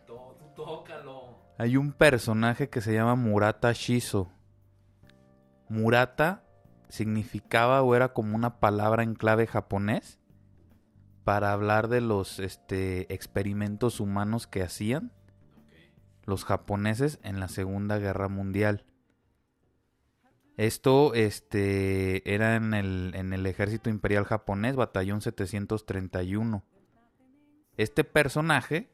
Hay 1.58 1.76
un 1.76 1.92
personaje 1.92 2.70
que 2.70 2.80
se 2.80 2.94
llama 2.94 3.14
Murata 3.14 3.70
Shizo. 3.74 4.30
Murata 5.68 6.42
significaba 6.88 7.82
o 7.82 7.94
era 7.94 8.14
como 8.14 8.34
una 8.34 8.60
palabra 8.60 9.02
en 9.02 9.14
clave 9.14 9.46
japonés 9.46 10.18
para 11.22 11.52
hablar 11.52 11.88
de 11.88 12.00
los 12.00 12.38
este, 12.38 13.12
experimentos 13.12 14.00
humanos 14.00 14.46
que 14.46 14.62
hacían 14.62 15.12
los 16.24 16.44
japoneses 16.44 17.18
en 17.22 17.40
la 17.40 17.48
Segunda 17.48 17.98
Guerra 17.98 18.28
Mundial. 18.28 18.84
Esto 20.56 21.14
este, 21.14 22.34
era 22.34 22.56
en 22.56 22.74
el, 22.74 23.12
en 23.14 23.32
el 23.32 23.46
ejército 23.46 23.90
imperial 23.90 24.24
japonés, 24.24 24.76
batallón 24.76 25.20
731. 25.20 26.62
Este 27.76 28.04
personaje, 28.04 28.90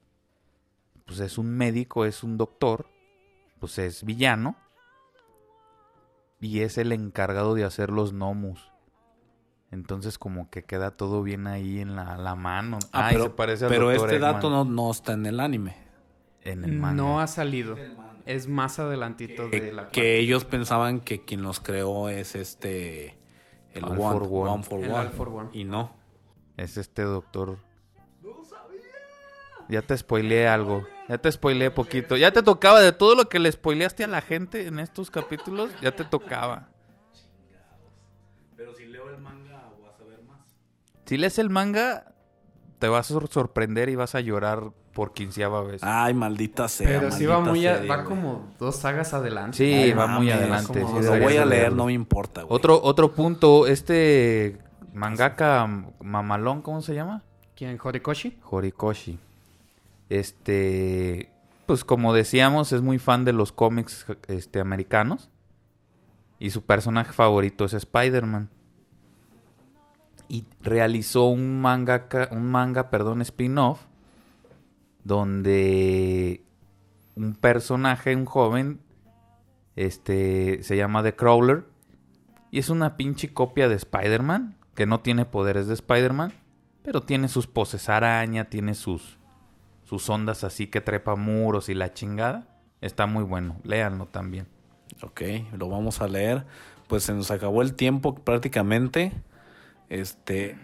pues 1.04 1.18
es 1.20 1.36
un 1.36 1.56
médico, 1.56 2.04
es 2.04 2.22
un 2.22 2.38
doctor, 2.38 2.88
pues 3.58 3.78
es 3.78 4.04
villano. 4.04 4.56
Y 6.40 6.60
es 6.60 6.78
el 6.78 6.92
encargado 6.92 7.54
de 7.54 7.64
hacer 7.64 7.90
los 7.90 8.12
nomus. 8.12 8.70
Entonces 9.72 10.18
como 10.18 10.48
que 10.50 10.64
queda 10.64 10.92
todo 10.92 11.22
bien 11.24 11.48
ahí 11.48 11.80
en 11.80 11.96
la, 11.96 12.16
la 12.16 12.36
mano. 12.36 12.78
Ah, 12.92 13.08
Ay, 13.08 13.16
pero, 13.16 13.24
se 13.24 13.30
parece 13.30 13.64
al 13.64 13.70
pero 13.70 13.90
este 13.90 14.18
dato 14.20 14.48
no, 14.48 14.64
no 14.64 14.90
está 14.92 15.14
en 15.14 15.26
el 15.26 15.40
anime. 15.40 15.87
En 16.42 16.64
el 16.64 16.72
manga. 16.72 16.94
No 17.02 17.20
ha 17.20 17.26
salido. 17.26 17.76
Es 18.26 18.46
más 18.46 18.78
adelantito 18.78 19.48
de 19.48 19.72
la 19.72 19.88
Que 19.88 20.18
ellos 20.18 20.44
pensaban 20.44 21.00
que 21.00 21.24
quien 21.24 21.42
los 21.42 21.60
creó 21.60 22.08
es 22.08 22.34
este... 22.34 23.18
El 23.72 23.84
All 23.84 23.98
One, 23.98 24.18
for 24.18 24.22
One. 24.24 24.50
One 24.50 24.62
for 24.64 24.80
El 24.84 24.90
One. 24.90 24.98
All 25.00 25.10
for 25.10 25.28
One. 25.28 25.50
Y 25.52 25.64
no. 25.64 25.94
Es 26.56 26.76
este 26.76 27.02
doctor. 27.02 27.58
Ya 29.68 29.82
te 29.82 29.96
spoileé 29.96 30.48
algo. 30.48 30.86
Ya 31.08 31.18
te 31.18 31.30
spoileé 31.30 31.70
poquito. 31.70 32.16
Ya 32.16 32.32
te 32.32 32.42
tocaba 32.42 32.80
de 32.80 32.92
todo 32.92 33.14
lo 33.14 33.28
que 33.28 33.38
le 33.38 33.52
spoileaste 33.52 34.04
a 34.04 34.08
la 34.08 34.20
gente 34.22 34.66
en 34.66 34.78
estos 34.78 35.10
capítulos. 35.10 35.70
Ya 35.82 35.94
te 35.94 36.04
tocaba. 36.04 36.68
Pero 38.56 38.74
si 38.74 38.86
leo 38.86 39.08
el 39.10 39.18
manga 39.20 39.70
vas 39.82 40.00
a 40.00 40.04
ver 40.04 40.22
más. 40.22 40.38
Si 41.04 41.16
lees 41.18 41.38
el 41.38 41.50
manga, 41.50 42.14
te 42.78 42.88
vas 42.88 43.10
a 43.10 43.14
sor- 43.14 43.28
sorprender 43.28 43.88
y 43.90 43.94
vas 43.94 44.14
a 44.14 44.20
llorar 44.20 44.72
por 44.98 45.12
quinceava 45.12 45.62
vez. 45.62 45.80
Ay, 45.84 46.12
maldita 46.12 46.66
sea. 46.66 46.88
Pero 46.88 47.12
sí 47.12 47.24
va 47.24 47.38
muy 47.38 47.64
a- 47.68 47.84
va 47.88 48.02
como 48.02 48.48
dos 48.58 48.74
sagas 48.74 49.14
adelante. 49.14 49.56
Sí, 49.56 49.72
Ay, 49.72 49.92
va 49.92 50.08
muy 50.08 50.28
adelante. 50.28 50.80
como- 50.82 51.00
sí 51.00 51.06
lo 51.06 51.10
voy 51.12 51.36
a 51.36 51.44
leer, 51.44 51.46
leerlo. 51.46 51.76
no 51.76 51.86
me 51.86 51.92
importa, 51.92 52.42
güey. 52.42 52.52
Otro, 52.56 52.80
otro 52.82 53.12
punto, 53.12 53.68
este 53.68 54.58
mangaka 54.92 55.68
mamalón, 56.00 56.62
¿cómo 56.62 56.82
se 56.82 56.96
llama? 56.96 57.22
¿Quién? 57.54 57.78
¿Horikoshi? 57.80 58.40
Horikoshi. 58.50 59.20
Este, 60.08 61.30
pues 61.66 61.84
como 61.84 62.12
decíamos, 62.12 62.72
es 62.72 62.82
muy 62.82 62.98
fan 62.98 63.24
de 63.24 63.32
los 63.32 63.52
cómics 63.52 64.04
este, 64.26 64.58
americanos. 64.58 65.30
Y 66.40 66.50
su 66.50 66.62
personaje 66.62 67.12
favorito 67.12 67.64
es 67.66 67.72
Spider-Man. 67.72 68.48
Y 70.28 70.44
realizó 70.60 71.26
un 71.26 71.60
manga, 71.60 72.08
un 72.32 72.50
manga, 72.50 72.90
perdón, 72.90 73.22
spin-off, 73.22 73.80
donde 75.08 76.44
un 77.16 77.34
personaje, 77.34 78.14
un 78.14 78.26
joven, 78.26 78.80
este, 79.74 80.62
se 80.62 80.76
llama 80.76 81.02
The 81.02 81.16
Crawler. 81.16 81.64
Y 82.50 82.58
es 82.58 82.68
una 82.68 82.96
pinche 82.96 83.32
copia 83.32 83.68
de 83.68 83.74
Spider-Man, 83.74 84.56
que 84.74 84.86
no 84.86 85.00
tiene 85.00 85.24
poderes 85.24 85.66
de 85.66 85.74
Spider-Man, 85.74 86.34
pero 86.82 87.02
tiene 87.02 87.28
sus 87.28 87.46
poses 87.46 87.88
araña, 87.88 88.50
tiene 88.50 88.74
sus, 88.74 89.18
sus 89.82 90.08
ondas 90.10 90.44
así 90.44 90.66
que 90.66 90.82
trepa 90.82 91.16
muros 91.16 91.70
y 91.70 91.74
la 91.74 91.94
chingada. 91.94 92.46
Está 92.82 93.06
muy 93.06 93.24
bueno, 93.24 93.56
léanlo 93.64 94.06
también. 94.06 94.46
Ok, 95.02 95.22
lo 95.56 95.70
vamos 95.70 96.02
a 96.02 96.08
leer. 96.08 96.44
Pues 96.86 97.04
se 97.04 97.14
nos 97.14 97.30
acabó 97.30 97.62
el 97.62 97.74
tiempo 97.74 98.14
prácticamente. 98.14 99.12
Este, 99.88 100.58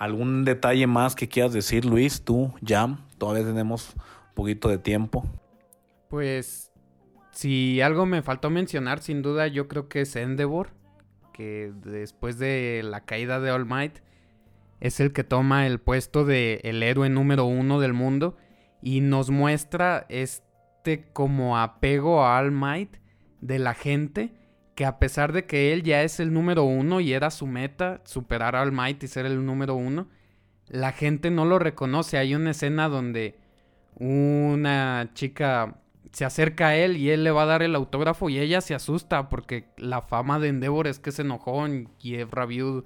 ¿algún 0.00 0.44
detalle 0.44 0.86
más 0.86 1.14
que 1.14 1.28
quieras 1.28 1.52
decir, 1.52 1.84
Luis? 1.84 2.22
Tú, 2.22 2.52
Jam, 2.66 3.06
todavía 3.18 3.44
tenemos 3.44 3.94
un 3.94 4.34
poquito 4.34 4.68
de 4.68 4.78
tiempo. 4.78 5.24
Pues, 6.08 6.72
si 7.32 7.82
algo 7.82 8.06
me 8.06 8.22
faltó 8.22 8.48
mencionar, 8.50 9.00
sin 9.00 9.20
duda, 9.22 9.46
yo 9.46 9.68
creo 9.68 9.88
que 9.88 10.00
es 10.00 10.16
Endeavor, 10.16 10.70
que 11.34 11.72
después 11.84 12.38
de 12.38 12.80
la 12.82 13.04
caída 13.04 13.40
de 13.40 13.52
All 13.52 13.66
Might, 13.66 13.98
es 14.80 15.00
el 15.00 15.12
que 15.12 15.22
toma 15.22 15.66
el 15.66 15.78
puesto 15.78 16.24
de 16.24 16.60
el 16.64 16.82
héroe 16.82 17.10
número 17.10 17.44
uno 17.44 17.78
del 17.78 17.92
mundo 17.92 18.38
y 18.80 19.02
nos 19.02 19.28
muestra 19.28 20.06
este 20.08 21.10
como 21.12 21.58
apego 21.58 22.24
a 22.24 22.38
All 22.38 22.52
Might 22.52 22.96
de 23.42 23.58
la 23.58 23.74
gente 23.74 24.39
que 24.74 24.84
a 24.84 24.98
pesar 24.98 25.32
de 25.32 25.46
que 25.46 25.72
él 25.72 25.82
ya 25.82 26.02
es 26.02 26.20
el 26.20 26.32
número 26.32 26.64
uno 26.64 27.00
y 27.00 27.12
era 27.12 27.30
su 27.30 27.46
meta 27.46 28.00
superar 28.04 28.56
a 28.56 28.62
All 28.62 28.72
Might 28.72 29.02
y 29.02 29.08
ser 29.08 29.26
el 29.26 29.44
número 29.44 29.74
uno, 29.74 30.08
la 30.68 30.92
gente 30.92 31.30
no 31.30 31.44
lo 31.44 31.58
reconoce. 31.58 32.18
Hay 32.18 32.34
una 32.34 32.52
escena 32.52 32.88
donde 32.88 33.38
una 33.96 35.10
chica 35.14 35.76
se 36.12 36.24
acerca 36.24 36.68
a 36.68 36.76
él 36.76 36.96
y 36.96 37.10
él 37.10 37.24
le 37.24 37.30
va 37.30 37.42
a 37.42 37.46
dar 37.46 37.62
el 37.62 37.74
autógrafo 37.74 38.30
y 38.30 38.38
ella 38.38 38.60
se 38.60 38.74
asusta 38.74 39.28
porque 39.28 39.66
la 39.76 40.02
fama 40.02 40.38
de 40.38 40.48
Endeavor 40.48 40.86
es 40.86 40.98
que 40.98 41.10
es 41.10 41.18
enojón 41.18 41.90
y 42.00 42.16
es 42.16 42.30
rabiudo. 42.30 42.84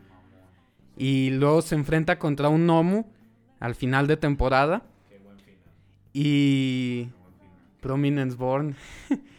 Y 0.97 1.31
luego 1.31 1.63
se 1.63 1.75
enfrenta 1.75 2.19
contra 2.19 2.49
un 2.49 2.67
Nomu 2.67 3.07
al 3.61 3.75
final 3.75 4.07
de 4.07 4.17
temporada. 4.17 4.83
Y... 6.13 7.09
Prominence 7.81 8.37
Born. 8.37 8.77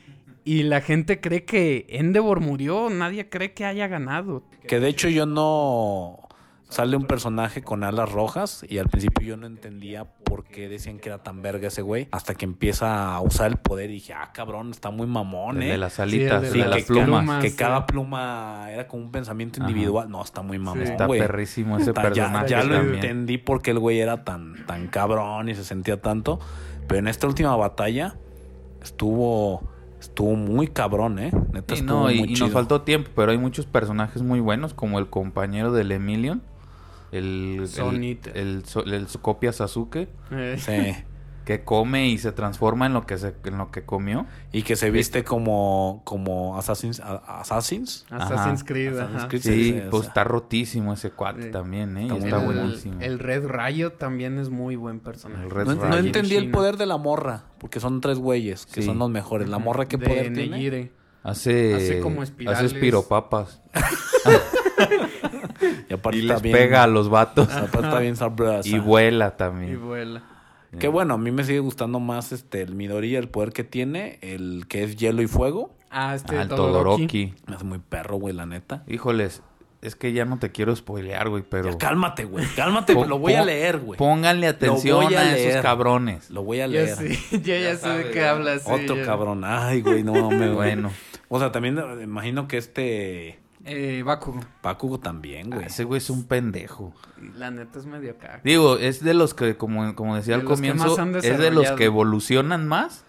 y 0.45 0.63
la 0.63 0.79
gente 0.79 1.19
cree 1.19 1.43
que 1.43 1.85
Endeavor 1.89 2.39
murió, 2.39 2.89
nadie 2.89 3.27
cree 3.29 3.53
que 3.53 3.65
haya 3.65 3.87
ganado. 3.87 4.43
Que 4.67 4.79
de 4.79 4.87
hecho 4.87 5.09
yo 5.09 5.25
no... 5.25 6.19
Sale 6.67 6.97
un 6.97 7.05
personaje 7.05 7.61
con 7.61 7.83
alas 7.83 8.11
rojas 8.11 8.65
y 8.67 8.79
al 8.79 8.89
principio 8.89 9.27
yo 9.27 9.37
no 9.37 9.45
entendía 9.45 10.03
por 10.05 10.43
qué 10.45 10.67
decían 10.67 10.97
que 10.97 11.09
era 11.09 11.21
tan 11.21 11.43
verga 11.43 11.67
ese 11.67 11.83
güey. 11.83 12.07
Hasta 12.11 12.33
que 12.33 12.43
empieza 12.43 13.13
a 13.13 13.21
usar 13.21 13.51
el 13.51 13.57
poder 13.57 13.91
y 13.91 13.93
dije, 13.93 14.13
ah, 14.13 14.31
cabrón, 14.33 14.71
está 14.71 14.89
muy 14.89 15.05
mamón, 15.05 15.57
El 15.57 15.63
¿eh? 15.69 15.71
de 15.73 15.77
las 15.77 15.99
alitas, 15.99 16.41
el 16.41 16.47
el 16.47 16.53
de 16.53 16.57
de 16.59 16.65
las 16.65 16.69
las 16.79 16.83
plumas. 16.85 17.05
plumas. 17.23 17.43
que 17.43 17.49
sí. 17.51 17.55
cada 17.55 17.85
pluma 17.85 18.65
era 18.71 18.87
como 18.87 19.03
un 19.03 19.11
pensamiento 19.11 19.61
Ajá. 19.61 19.69
individual. 19.69 20.09
No, 20.09 20.23
está 20.23 20.41
muy 20.41 20.57
mamón, 20.57 20.81
Está 20.81 21.05
güey. 21.05 21.19
perrísimo 21.19 21.77
ese 21.77 21.91
Está- 21.91 22.01
ya, 22.01 22.07
personaje 22.09 22.49
ya 22.49 22.63
lo 22.63 22.75
también. 22.77 22.95
entendí 22.95 23.37
porque 23.37 23.69
el 23.71 23.79
güey 23.79 23.99
era 23.99 24.23
tan, 24.23 24.65
tan 24.65 24.87
cabrón 24.87 25.47
y 25.49 25.55
se 25.55 25.63
sentía 25.63 26.01
tanto. 26.01 26.39
Pero 26.87 26.97
en 26.99 27.07
esta 27.07 27.27
última 27.27 27.55
batalla 27.55 28.15
estuvo 28.81 29.63
estuvo 30.05 30.35
muy 30.35 30.67
cabrón, 30.67 31.19
¿eh? 31.19 31.31
Neta 31.53 31.75
Sí, 31.75 31.81
estuvo 31.81 32.01
no, 32.01 32.11
y, 32.11 32.19
muy 32.19 32.29
y 32.29 32.33
chido. 32.33 32.45
nos 32.47 32.53
faltó 32.53 32.81
tiempo, 32.81 33.09
pero 33.15 33.31
hay 33.31 33.37
muchos 33.37 33.65
personajes 33.65 34.21
muy 34.21 34.39
buenos, 34.39 34.73
como 34.73 34.99
el 34.99 35.07
compañero 35.09 35.71
del 35.71 35.91
Emilion, 35.91 36.41
el, 37.11 37.57
el, 37.61 37.67
Sonita. 37.67 38.31
el, 38.31 38.63
el 38.85 39.07
copia 39.21 39.51
Sasuke, 39.53 40.07
Eh, 40.31 40.55
Sí. 40.59 41.03
que 41.45 41.63
come 41.63 42.09
y 42.09 42.17
se 42.17 42.31
transforma 42.31 42.87
en 42.87 42.93
lo 42.93 43.05
que 43.05 43.17
se, 43.17 43.35
en 43.45 43.57
lo 43.59 43.69
que 43.71 43.85
comió. 43.85 44.25
Y 44.51 44.63
que 44.63 44.75
se 44.75 44.89
viste 44.91 45.23
como, 45.23 46.01
como 46.03 46.57
Assassins. 46.57 46.99
a- 46.99 47.39
Assassins. 47.41 48.05
Assassin's 48.09 48.61
Ajá. 48.61 48.65
Creed, 48.65 48.93
Assassin's 48.97 49.17
ajá. 49.19 49.27
Creed. 49.29 49.41
Sí, 49.43 49.49
Sí, 49.53 49.63
sí, 49.73 49.79
o 49.85 49.89
pues 49.91 50.01
sea. 50.03 50.09
está 50.09 50.23
rotísimo 50.23 50.93
ese 50.93 51.11
cuate 51.11 51.43
Sí. 51.43 51.51
también, 51.51 51.95
¿eh? 51.97 52.07
Está 52.07 52.17
Está, 52.17 52.37
bueno. 52.39 52.61
buenísimo. 52.63 52.99
El 52.99 53.19
Red 53.19 53.45
Rayo 53.47 53.93
también 53.93 54.39
es 54.39 54.49
muy 54.49 54.75
buen 54.75 54.99
personaje. 54.99 55.43
El 55.45 55.51
Red 55.51 55.65
No, 55.65 55.71
Rayo. 55.75 55.83
no 55.85 55.91
Rayo. 55.95 56.05
entendí 56.07 56.35
el 56.35 56.49
poder 56.51 56.75
de 56.77 56.87
la 56.87 56.97
morra, 56.97 57.43
porque 57.59 57.79
son 57.79 58.01
tres 58.01 58.17
güeyes 58.17 58.65
que 58.65 58.81
Sí. 58.81 58.87
son 58.87 58.97
los 58.97 59.09
mejores. 59.11 59.47
¿La 59.47 59.59
morra 59.59 59.85
qué 59.87 59.97
De 59.97 60.07
poder 60.07 60.33
tiene? 60.33 60.49
Negire. 60.49 60.91
Hace, 61.23 61.75
Hace 61.75 61.99
como 62.01 62.21
hace 62.23 62.31
espirales. 62.31 62.73
espiropapas. 62.73 63.61
Y 65.89 65.93
aparte 65.93 66.17
Y 66.17 66.21
les 66.23 66.41
bien- 66.41 66.55
pega 66.57 66.83
a 66.83 66.87
los 66.87 67.09
vatos. 67.09 67.49
aparte 67.51 67.87
está 67.87 67.99
bien 67.99 68.15
sabrosa. 68.15 68.67
y 68.67 68.79
vuela 68.79 69.31
Y 69.33 69.37
también. 69.37 69.79
Que 70.79 70.87
bueno, 70.87 71.13
a 71.15 71.17
mí 71.17 71.31
me 71.31 71.43
sigue 71.43 71.59
gustando 71.59 71.99
más 71.99 72.31
este 72.31 72.61
el 72.61 72.75
Midoriya, 72.75 73.19
el 73.19 73.29
poder 73.29 73.51
que 73.51 73.63
tiene, 73.63 74.19
el 74.21 74.65
que 74.67 74.83
es 74.83 74.95
hielo 74.95 75.21
y 75.21 75.27
fuego. 75.27 75.75
Ah, 75.89 76.15
este 76.15 76.37
Al 76.37 76.49
Todoroki. 76.49 77.07
Todoroki. 77.07 77.33
Me 77.47 77.55
hace 77.55 77.63
muy 77.65 77.79
perro, 77.79 78.17
güey, 78.17 78.33
la 78.33 78.45
neta. 78.45 78.83
Híjoles, 78.87 79.41
es 79.81 79.95
que 79.95 80.13
ya 80.13 80.25
no 80.25 80.39
te 80.39 80.51
quiero 80.51 80.75
spoilear, 80.75 81.29
güey, 81.29 81.43
pero... 81.47 81.69
Ya, 81.71 81.77
cálmate, 81.77 82.25
güey. 82.25 82.45
Cálmate, 82.55 82.93
lo 82.93 83.19
voy 83.19 83.33
a 83.33 83.45
leer, 83.45 83.79
güey. 83.79 83.97
Pónganle 83.97 84.47
atención 84.47 85.13
a 85.13 85.19
a, 85.19 85.37
esos 85.37 85.61
cabrones. 85.61 86.29
Lo 86.31 86.43
voy 86.43 86.59
a 86.59 86.67
leer. 86.67 86.95
sí, 86.95 87.19
ya, 87.43 87.59
ya, 87.59 87.75
sé 87.75 87.77
sabe, 87.77 88.03
de 88.05 88.11
qué 88.11 88.25
hablas. 88.25 88.63
Otro 88.65 88.95
ya. 88.95 89.05
cabrón. 89.05 89.43
Ay, 89.45 89.81
güey, 89.81 90.03
no 90.03 90.31
me 90.31 90.49
Bueno, 90.51 90.91
O 91.29 91.39
sea, 91.39 91.51
también 91.51 91.77
eh, 91.77 92.03
imagino 92.03 92.47
que 92.47 92.57
este 92.57 93.39
Eh, 93.65 94.03
Bakugo. 94.05 94.39
Bakugo 94.61 94.99
también, 94.99 95.49
güey. 95.49 95.65
ese 95.65 95.83
güey 95.83 95.97
es 95.97 96.09
un 96.09 96.25
pendejo. 96.25 96.93
La 97.37 97.49
neta 97.51 97.79
es 97.79 97.85
medio 97.85 98.15
caca. 98.17 98.41
Digo, 98.43 98.77
es 98.77 99.03
de 99.03 99.13
los 99.15 99.33
que, 99.33 99.57
como, 99.57 99.95
como 99.95 100.15
decía 100.15 100.35
De 100.35 100.41
al 100.41 100.47
comienzo, 100.47 100.95
es 101.21 101.37
de 101.39 101.51
los 101.51 101.71
que 101.71 101.85
evolucionan 101.85 102.67
más, 102.67 103.03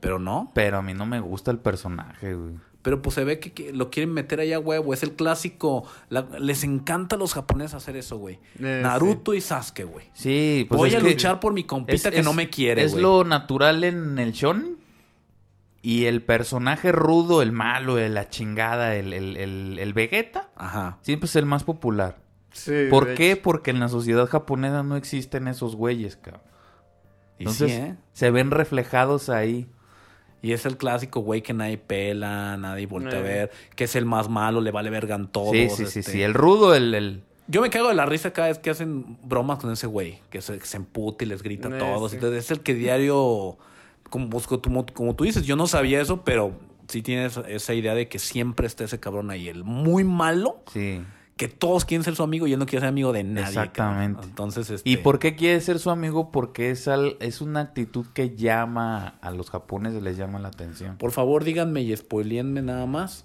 Pero 0.00 0.18
no. 0.18 0.50
pero 0.54 0.78
a 0.78 0.82
mí 0.82 0.94
no 0.94 1.04
me 1.06 1.20
gusta 1.20 1.50
el 1.50 1.58
personaje, 1.58 2.34
güey. 2.34 2.54
Pero 2.80 3.00
pues 3.00 3.14
se 3.14 3.24
ve 3.24 3.38
que, 3.40 3.52
que 3.52 3.72
lo 3.72 3.88
quieren 3.90 4.12
meter 4.12 4.40
allá, 4.40 4.58
huevo. 4.58 4.92
Es 4.92 5.02
el 5.02 5.12
clásico. 5.12 5.84
La- 6.10 6.26
les 6.38 6.64
encanta 6.64 7.16
a 7.16 7.18
los 7.18 7.32
japoneses 7.32 7.72
hacer 7.74 7.96
eso, 7.96 8.18
güey. 8.18 8.38
Eh, 8.58 8.80
Naruto 8.82 9.32
y 9.32 9.40
Sasuke, 9.40 9.84
güey. 9.84 10.06
Sí, 10.12 10.66
pues 10.68 10.76
Voy 10.78 10.88
es 10.90 10.96
a 10.96 10.98
que 10.98 11.04
luchar 11.10 11.40
por 11.40 11.54
mi 11.54 11.64
compita 11.64 12.10
que 12.10 12.22
no 12.22 12.34
me 12.34 12.50
quiere, 12.50 12.84
Es 12.84 12.92
güey. 12.92 13.02
lo 13.02 13.24
natural 13.24 13.84
en 13.84 14.18
el 14.18 14.32
shonen. 14.32 14.76
Y 15.86 16.06
el 16.06 16.22
personaje 16.22 16.92
rudo, 16.92 17.42
el 17.42 17.52
malo, 17.52 17.98
el- 17.98 18.14
la 18.14 18.30
chingada, 18.30 18.96
el, 18.96 19.12
el, 19.12 19.36
el, 19.36 19.78
el 19.78 19.92
Vegeta, 19.92 20.48
Ajá. 20.56 20.96
siempre 21.02 21.26
es 21.26 21.36
el 21.36 21.44
más 21.44 21.62
popular. 21.62 22.16
Sí, 22.52 22.86
¿Por 22.88 23.12
qué? 23.14 23.32
hecho. 23.32 23.42
Porque 23.42 23.70
en 23.70 23.80
la 23.80 23.88
sociedad 23.88 24.26
japonesa 24.26 24.82
no 24.82 24.96
existen 24.96 25.46
esos 25.46 25.76
güeyes, 25.76 26.16
cabrón. 26.16 26.40
Y 27.38 27.42
Entonces, 27.42 27.70
sí, 27.70 27.76
¿eh? 27.76 27.96
se 28.14 28.30
ven 28.30 28.50
reflejados 28.50 29.28
ahí. 29.28 29.68
Y 30.40 30.52
es 30.52 30.64
el 30.64 30.78
clásico, 30.78 31.20
güey, 31.20 31.42
que 31.42 31.52
nadie 31.52 31.76
pela, 31.76 32.56
nadie 32.56 32.86
voltea 32.86 33.18
a 33.18 33.20
Eh. 33.20 33.22
ver. 33.22 33.50
Que 33.76 33.84
es 33.84 33.94
el 33.94 34.06
más 34.06 34.30
malo, 34.30 34.62
le 34.62 34.70
vale 34.70 34.88
vergan 34.88 35.30
todos. 35.30 35.50
sí, 35.52 35.68
sí, 35.68 35.84
sí, 35.86 35.98
este. 35.98 36.12
sí. 36.12 36.22
El 36.22 36.32
rudo, 36.32 36.74
el, 36.74 36.94
el- 36.94 37.22
Yo 37.46 37.60
me 37.60 37.68
cago 37.68 37.88
de 37.88 37.94
la 37.94 38.06
risa 38.06 38.32
cada 38.32 38.48
vez 38.48 38.58
que 38.58 38.70
hacen 38.70 39.18
bromas 39.22 39.58
con 39.58 39.70
ese 39.70 39.86
güey. 39.86 40.20
Que 40.30 40.40
se, 40.40 40.58
que 40.58 40.64
se 40.64 40.78
emputa 40.78 41.24
y 41.24 41.26
les 41.26 41.42
grita 41.42 41.68
a 41.68 41.76
Eh, 41.76 41.78
todos. 41.78 42.10
sí. 42.12 42.16
Entonces 42.16 42.44
es 42.46 42.50
el 42.52 42.60
que 42.60 42.72
diario... 42.72 43.58
Como, 44.10 44.30
pues, 44.30 44.46
como, 44.46 44.86
como 44.86 45.14
tú 45.16 45.24
dices, 45.24 45.44
yo 45.44 45.56
no 45.56 45.66
sabía 45.66 46.00
eso, 46.00 46.22
pero 46.24 46.52
sí 46.88 47.02
tienes 47.02 47.36
esa 47.48 47.74
idea 47.74 47.94
de 47.94 48.08
que 48.08 48.18
siempre 48.18 48.66
está 48.66 48.84
ese 48.84 49.00
cabrón 49.00 49.30
ahí. 49.30 49.48
El 49.48 49.64
muy 49.64 50.04
malo, 50.04 50.62
Sí. 50.72 51.02
que 51.36 51.48
todos 51.48 51.84
quieren 51.84 52.04
ser 52.04 52.14
su 52.14 52.22
amigo 52.22 52.46
y 52.46 52.52
él 52.52 52.58
no 52.60 52.66
quiere 52.66 52.80
ser 52.82 52.90
amigo 52.90 53.12
de 53.12 53.24
nadie. 53.24 53.48
Exactamente. 53.48 54.14
cabrón. 54.16 54.30
Entonces, 54.30 54.70
este... 54.70 54.88
¿Y 54.88 54.98
por 54.98 55.18
qué 55.18 55.34
quiere 55.34 55.60
ser 55.60 55.78
su 55.80 55.90
amigo? 55.90 56.30
Porque 56.30 56.70
es, 56.70 56.86
al- 56.86 57.16
es 57.18 57.40
una 57.40 57.60
actitud 57.60 58.06
que 58.14 58.36
llama 58.36 59.18
a 59.20 59.30
los 59.32 59.50
japoneses, 59.50 60.02
les 60.02 60.16
llama 60.16 60.38
la 60.38 60.48
atención. 60.48 60.96
Por 60.98 61.10
favor, 61.10 61.42
díganme 61.42 61.82
y 61.82 61.96
spoileenme 61.96 62.62
nada 62.62 62.86
más 62.86 63.24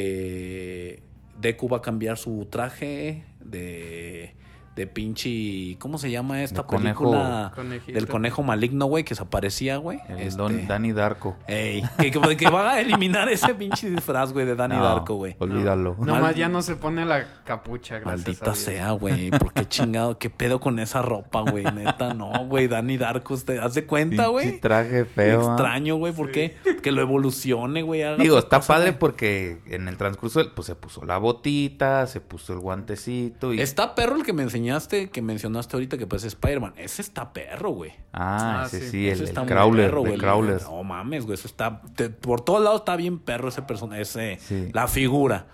que 0.00 1.02
Deku 1.40 1.68
va 1.68 1.78
a 1.78 1.82
cambiar 1.82 2.16
su 2.16 2.46
traje 2.50 3.24
de, 3.44 4.34
de 4.76 4.86
pinche... 4.86 5.76
¿Cómo 5.80 5.96
se 5.98 6.10
llama 6.10 6.42
esta 6.42 6.62
De 6.62 6.68
conejo- 6.68 7.04
película? 7.10 7.52
Conejito. 7.54 7.92
Del 7.98 8.06
conejo 8.06 8.42
maligno, 8.42 8.86
güey, 8.86 9.04
que 9.04 9.14
se 9.14 9.22
aparecía, 9.22 9.78
güey. 9.78 10.00
El 10.08 10.18
Este, 10.20 10.36
Don, 10.38 10.66
Danny 10.68 10.92
Darko. 10.92 11.34
Ey, 11.48 11.82
que, 11.98 12.10
que, 12.10 12.36
que 12.36 12.50
va 12.50 12.72
a 12.72 12.80
eliminar 12.80 13.28
ese 13.30 13.54
pinche 13.54 13.88
disfraz, 13.90 14.32
güey, 14.34 14.44
de 14.46 14.54
Danny 14.54 14.76
No, 14.76 14.84
Darko, 14.84 15.14
güey. 15.14 15.34
Olvídalo. 15.38 15.96
Nomás 15.98 16.20
Mal- 16.22 16.34
ya 16.34 16.48
no 16.48 16.60
se 16.62 16.76
pone 16.76 17.04
la 17.06 17.26
capucha, 17.44 17.98
gracias 17.98 18.12
a 18.12 18.16
Maldita 18.28 18.44
Dios. 18.52 18.58
sea, 18.58 18.90
güey. 18.92 19.30
¿Por 19.30 19.52
qué 19.54 19.66
chingado? 19.66 20.18
¿Qué 20.18 20.28
pedo 20.30 20.60
con 20.60 20.78
esa 20.78 21.00
ropa, 21.02 21.40
güey? 21.40 21.64
Neta, 21.64 22.12
no, 22.14 22.30
güey. 22.46 22.68
Danny 22.68 22.98
Darko, 22.98 23.36
¿te 23.38 23.58
haz 23.58 23.74
de 23.74 23.86
cuenta, 23.86 24.26
güey? 24.28 24.60
traje 24.60 25.06
feo. 25.06 25.40
¿ah? 25.40 25.52
Extraño, 25.54 25.96
güey. 25.96 26.12
¿Por 26.12 26.30
qué? 26.30 26.56
Que 26.82 26.92
lo 26.92 27.00
evolucione, 27.00 27.80
güey. 27.82 28.02
Digo, 28.18 28.38
está 28.38 28.58
cosa, 28.58 28.74
padre 28.74 28.92
porque 28.92 29.62
en 29.66 29.88
el 29.88 29.96
transcurso 29.96 30.42
pues 30.54 30.66
se 30.66 30.74
puso 30.74 31.04
la 31.06 31.16
botita, 31.18 32.06
se 32.06 32.20
puso 32.20 32.52
el 32.52 32.58
guantecito 32.58 33.54
y... 33.54 33.60
Está 33.60 33.94
perro 33.94 34.16
el 34.16 34.22
que 34.22 34.32
me 34.32 34.42
enseñaste, 34.66 35.10
que 35.10 35.22
mencionaste 35.22 35.76
ahorita, 35.76 35.98
que 35.98 36.06
pues 36.06 36.22
es 36.24 36.32
Spider-Man. 36.34 36.74
Ese 36.76 37.02
está 37.02 37.32
perro, 37.32 37.70
güey. 37.70 37.92
Ah, 38.12 38.62
Ah, 38.62 38.66
ese 38.66 38.80
sí. 38.80 38.90
sí, 38.90 39.08
Ese 39.08 39.22
el, 39.22 39.28
está 39.28 39.42
el 39.42 39.46
Crawler, 39.48 39.86
perro, 39.90 40.02
de 40.02 40.08
güey. 40.10 40.20
Crawler. 40.20 40.62
No 40.62 40.82
mames, 40.82 41.24
güey. 41.24 41.34
Eso 41.34 41.46
está... 41.48 41.80
te- 41.94 42.10
por 42.10 42.40
todos 42.40 42.62
lados 42.62 42.80
está 42.80 42.96
bien 42.96 43.18
perro 43.18 43.48
ese 43.48 43.62
personaje, 43.62 44.02
ese... 44.02 44.38
Sí. 44.40 44.70
La 44.72 44.88
figura. 44.88 45.46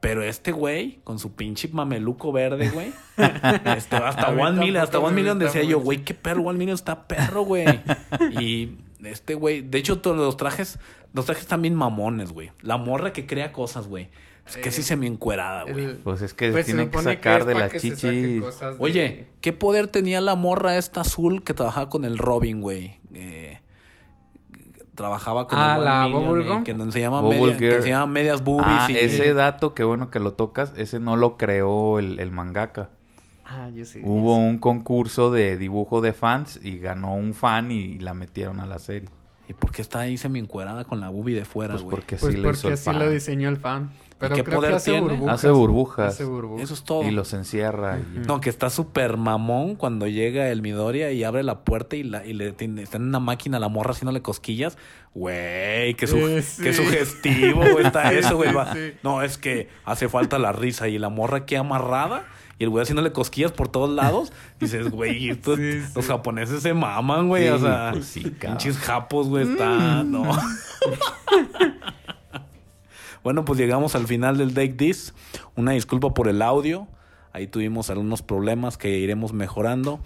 Pero 0.00 0.22
este 0.22 0.52
güey, 0.52 1.00
con 1.04 1.18
su 1.18 1.34
pinche 1.34 1.68
mameluco 1.72 2.30
verde, 2.32 2.68
güey. 2.70 2.92
este, 3.76 3.96
hasta 3.96 4.28
One 4.30 4.58
Million, 4.60 4.82
hasta 4.82 4.98
One 5.00 5.14
Million 5.14 5.38
decía 5.38 5.62
yo, 5.64 5.80
güey, 5.80 6.04
qué 6.04 6.14
perro, 6.14 6.42
One 6.42 6.58
Million 6.58 6.74
está 6.76 7.06
perro, 7.08 7.42
güey. 7.42 7.66
y 8.40 8.78
este 9.02 9.34
güey, 9.34 9.62
de 9.62 9.78
hecho, 9.78 10.00
todos 10.00 10.16
los 10.16 10.36
trajes, 10.36 10.78
los 11.12 11.26
trajes 11.26 11.42
están 11.42 11.62
bien 11.62 11.74
mamones, 11.74 12.32
güey. 12.32 12.52
La 12.60 12.76
morra 12.76 13.12
que 13.12 13.26
crea 13.26 13.50
cosas, 13.52 13.88
güey. 13.88 14.08
Es 14.48 14.56
que 14.56 14.68
Eh, 14.70 14.72
sí 14.72 14.82
se 14.82 14.96
me 14.96 15.06
encuerada, 15.06 15.64
güey. 15.64 15.94
Pues 16.02 16.22
es 16.22 16.34
que 16.34 16.50
pues 16.50 16.66
se 16.66 16.72
tiene 16.72 16.90
que 16.90 16.98
sacar 16.98 17.44
de 17.44 17.54
las 17.54 17.72
chichis. 17.72 18.02
de- 18.02 18.42
Oye, 18.78 19.26
¿qué 19.40 19.52
poder 19.52 19.88
tenía 19.88 20.20
la 20.20 20.34
morra 20.34 20.76
esta 20.78 21.02
azul 21.02 21.42
que 21.44 21.54
trabajaba 21.54 21.88
con 21.90 22.04
el 22.04 22.16
Robin, 22.18 22.60
güey? 22.60 22.98
Eh, 23.14 23.60
trabajaba 24.94 25.46
con 25.46 25.58
Ah, 25.58 25.76
el 25.78 25.84
la 25.84 26.06
Bubblegum. 26.06 26.60
eh, 26.60 26.64
que 26.64 26.92
se 26.92 27.00
llama 27.00 27.20
Bubble 27.20 27.38
media- 27.40 27.56
que 27.58 27.70
Girl. 27.70 27.82
se 27.82 27.88
llama 27.90 28.06
medias 28.06 28.42
boobies 28.42 28.66
Ah, 28.68 28.86
y 28.90 28.96
ese 28.96 29.32
dato, 29.34 29.74
qué 29.74 29.84
bueno 29.84 30.10
que 30.10 30.18
lo 30.18 30.32
tocas, 30.32 30.72
ese 30.76 30.98
no 30.98 31.16
lo 31.16 31.36
creó 31.36 31.98
el, 31.98 32.18
el 32.18 32.30
mangaka. 32.32 32.90
Ah, 33.44 33.70
yo 33.74 33.84
sí. 33.84 34.00
Hubo 34.02 34.36
un 34.36 34.58
concurso 34.58 35.30
de 35.30 35.56
dibujo 35.56 36.00
de 36.00 36.12
fans 36.12 36.58
y 36.62 36.78
ganó 36.78 37.14
un 37.14 37.32
fan 37.32 37.70
y 37.70 37.98
la 37.98 38.12
metieron 38.12 38.60
a 38.60 38.66
la 38.66 38.78
serie. 38.78 39.08
¿Y 39.48 39.54
por 39.54 39.72
qué 39.72 39.80
está 39.82 40.00
ahí 40.00 40.18
semi 40.18 40.38
encuerada 40.38 40.84
con 40.84 41.00
la 41.00 41.08
boobie 41.08 41.34
de 41.34 41.44
fuera, 41.46 41.72
Pues 41.74 41.82
güey? 41.82 41.96
porque 41.96 42.16
Pues 42.16 42.34
hizo 42.34 42.42
porque 42.42 42.72
así 42.74 42.84
fan. 42.84 42.98
lo 42.98 43.08
diseñó 43.10 43.48
el 43.48 43.56
fan. 43.56 43.90
Pero 44.18 44.34
qué 44.34 44.42
creo 44.44 44.56
poder 44.56 44.70
que 44.72 44.76
hace 44.76 44.90
tiene? 44.90 45.06
burbujas. 45.08 45.34
Hace 45.34 45.50
burbujas. 45.50 46.08
Hace 46.14 46.24
burbujas. 46.24 46.64
Eso 46.64 46.74
es 46.74 46.82
todo. 46.82 47.02
Y 47.04 47.12
los 47.12 47.32
encierra. 47.32 47.98
y- 48.00 48.18
No, 48.26 48.40
que 48.40 48.50
está 48.50 48.68
súper 48.68 49.16
mamón 49.16 49.76
cuando 49.76 50.06
llega 50.08 50.48
el 50.50 50.60
Midoriya 50.60 51.12
y 51.12 51.22
abre 51.24 51.44
la 51.44 51.60
puerta 51.60 51.94
y, 51.96 52.02
la, 52.02 52.26
y 52.26 52.32
le 52.34 52.52
tiene, 52.52 52.82
está 52.82 52.96
en 52.96 53.04
una 53.04 53.20
máquina 53.20 53.58
la 53.60 53.68
morra 53.68 53.92
haciéndole 53.92 54.20
cosquillas. 54.20 54.76
Güey, 55.14 55.94
qué, 55.94 56.06
su, 56.08 56.16
Eh, 56.18 56.42
sí. 56.42 56.62
qué 56.62 56.72
sugestivo, 56.72 57.62
está 57.78 58.12
eso, 58.12 58.36
güey. 58.36 58.50
sí, 58.50 58.54
va. 58.54 58.72
sí. 58.74 58.92
No, 59.02 59.22
es 59.22 59.38
que 59.38 59.68
hace 59.84 60.08
falta 60.08 60.38
la 60.38 60.52
risa 60.52 60.88
y 60.88 60.98
la 60.98 61.08
morra 61.10 61.38
aquí 61.38 61.54
amarrada 61.54 62.24
y 62.58 62.64
el 62.64 62.70
güey 62.70 62.82
haciéndole 62.82 63.12
cosquillas 63.12 63.52
por 63.52 63.68
todos 63.68 63.90
lados. 63.90 64.32
Dices, 64.60 64.90
güey, 64.90 65.30
estos- 65.30 65.56
Sí, 65.58 65.80
los 65.94 66.06
japoneses 66.06 66.62
se 66.62 66.74
maman, 66.74 67.28
güey. 67.28 67.44
Sí, 67.44 67.48
o 67.50 67.58
sea, 67.58 67.90
pues 67.92 68.18
pinches 68.40 68.76
japos, 68.78 69.28
güey, 69.28 69.50
está... 69.50 70.02
No. 70.04 70.24
Bueno, 73.24 73.44
pues 73.44 73.58
llegamos 73.58 73.94
al 73.94 74.06
final 74.06 74.38
del 74.38 74.54
Take 74.54 74.74
This. 74.74 75.12
Una 75.56 75.72
disculpa 75.72 76.14
por 76.14 76.28
el 76.28 76.40
audio. 76.40 76.86
Ahí 77.32 77.46
tuvimos 77.46 77.90
algunos 77.90 78.22
problemas 78.22 78.78
que 78.78 78.98
iremos 78.98 79.32
mejorando. 79.32 80.00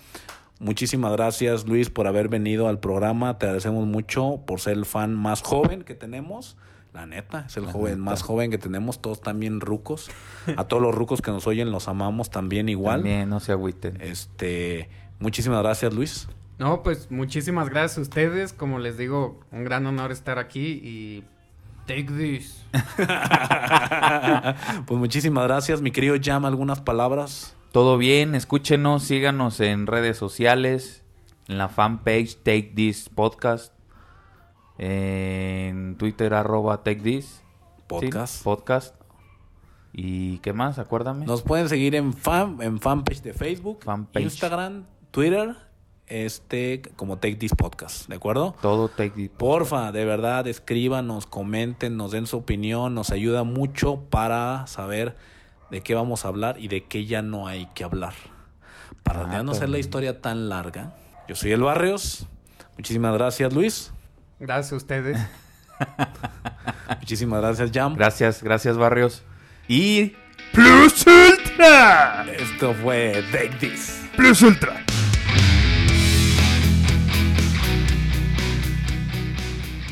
Muchísimas 0.59 1.13
gracias, 1.13 1.67
Luis, 1.67 1.91
por 1.91 2.07
haber 2.07 2.29
venido 2.29 2.69
al 2.69 2.79
programa. 2.81 3.39
Te 3.39 3.47
agradecemos 3.47 3.87
mucho 3.87 4.41
por 4.47 4.61
ser 4.61 4.73
el 4.75 4.87
fan 4.87 5.15
más 5.15 5.43
joven 5.43 5.83
que 5.83 5.95
tenemos. 5.95 6.57
La 6.93 7.07
neta, 7.07 7.45
es 7.47 7.57
el 7.57 7.67
La 7.67 7.73
joven 7.73 7.93
neta. 7.93 8.05
más 8.11 8.23
joven 8.23 8.51
que 8.51 8.59
tenemos. 8.59 9.01
Todos 9.01 9.21
también 9.21 9.61
rucos. 9.61 10.11
A 10.57 10.65
todos 10.65 10.83
los 10.83 10.95
rucos 10.95 11.23
que 11.23 11.31
nos 11.31 11.47
oyen 11.47 11.71
los 11.71 11.89
amamos 11.89 12.31
también 12.31 12.69
igual. 12.69 13.01
También, 13.01 13.29
no 13.29 13.41
se 13.41 13.53
agüiten. 13.53 13.99
Este, 14.01 14.89
Muchísimas 15.19 15.63
gracias, 15.63 15.95
Luis. 15.95 16.29
No, 16.59 16.83
pues 16.83 17.11
muchísimas 17.11 17.69
gracias 17.69 17.99
a 17.99 18.03
ustedes. 18.03 18.53
Como 18.53 18.79
les 18.79 18.99
digo, 18.99 19.41
un 19.53 19.65
gran 19.65 19.87
honor 19.87 20.13
estar 20.13 20.39
aquí 20.39 20.81
y 20.83 21.25
take 21.87 22.05
this. 22.05 22.63
pues 24.87 24.99
muchísimas 24.99 25.45
gracias, 25.45 25.81
mi 25.81 25.91
querido 25.93 26.17
Jam, 26.21 26.45
algunas 26.45 26.81
palabras. 26.81 27.55
Todo 27.73 27.99
bien, 27.99 28.35
escúchenos, 28.35 29.05
síganos 29.05 29.61
en 29.61 29.87
redes 29.87 30.17
sociales, 30.17 31.03
en 31.49 31.59
la 31.59 31.69
fanpage 31.69 32.37
Take 32.37 32.73
This 32.75 33.09
Podcast, 33.09 33.72
en 34.79 35.97
Twitter 35.99 36.35
arroba 36.35 36.83
Take 36.83 37.01
This 37.01 37.43
Podcast. 37.87 38.37
Sí, 38.39 38.45
podcast. 38.45 38.95
¿Y 39.93 40.39
qué 40.39 40.53
más? 40.53 40.79
Acuérdame. 40.79 41.27
Nos 41.27 41.43
pueden 41.43 41.69
seguir 41.69 41.95
en 41.95 42.15
fan, 42.15 42.57
en 42.63 42.81
fanpage 42.81 43.21
de 43.23 43.35
Facebook, 43.35 43.81
Fanpage. 43.85 44.23
Instagram, 44.25 44.87
Twitter, 45.11 45.55
este, 46.07 46.81
como 46.97 47.19
Take 47.19 47.37
This 47.37 47.55
Podcast, 47.55 48.09
¿de 48.09 48.17
acuerdo? 48.17 48.55
Todo 48.63 48.89
Take 48.89 49.11
This. 49.11 49.31
Porfa, 49.37 49.93
de 49.93 50.07
verdad, 50.07 50.47
escríbanos, 50.47 51.27
comenten, 51.27 51.99
nos 51.99 52.11
den 52.13 52.27
su 52.27 52.39
opinión, 52.39 52.95
nos 52.95 53.11
ayuda 53.11 53.45
mucho 53.45 54.01
para 54.09 54.67
saber 54.67 55.17
de 55.71 55.83
qué 55.83 55.95
vamos 55.95 56.25
a 56.25 56.29
hablar 56.29 56.59
y 56.59 56.69
de 56.69 56.85
qué 56.85 57.05
ya 57.05 57.21
no 57.21 57.47
hay 57.47 57.67
que 57.75 57.85
hablar. 57.85 58.15
Para 59.03 59.39
Ah, 59.39 59.43
no 59.43 59.53
hacer 59.53 59.69
la 59.69 59.79
historia 59.79 60.21
tan 60.23 60.49
larga. 60.49 60.95
Yo 61.29 61.35
soy 61.35 61.53
El 61.53 61.63
Barrios. 61.63 62.27
Muchísimas 62.79 63.13
gracias, 63.15 63.53
Luis. 63.53 63.93
Gracias 64.43 64.73
a 64.73 64.77
ustedes. 64.77 65.19
Muchísimas 67.01 67.41
gracias, 67.41 67.71
Jam. 67.73 67.95
Gracias, 67.95 68.43
gracias 68.43 68.77
Barrios. 68.77 69.23
Y 69.69 70.17
Plus 70.53 71.07
Ultra. 71.07 72.27
Esto 72.29 72.75
fue 72.75 73.23
Take 73.31 73.55
This. 73.61 74.03
Plus 74.17 74.43
Ultra. 74.43 74.85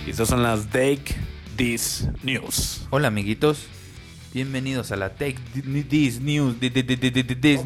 Y 0.04 0.10
estas 0.10 0.26
son 0.26 0.42
las 0.42 0.66
Take 0.66 1.14
This 1.54 2.08
News. 2.24 2.88
Hola 2.90 3.06
amiguitos. 3.06 3.68
Bienvenidos 4.34 4.90
a 4.90 4.96
la 4.96 5.10
Take 5.10 5.38
This 5.88 6.20
News. 6.20 6.58
This 6.58 7.62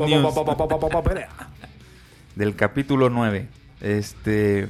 del 2.37 2.57
capítulo 2.57 3.09
9. 3.09 3.49
Este. 3.81 4.69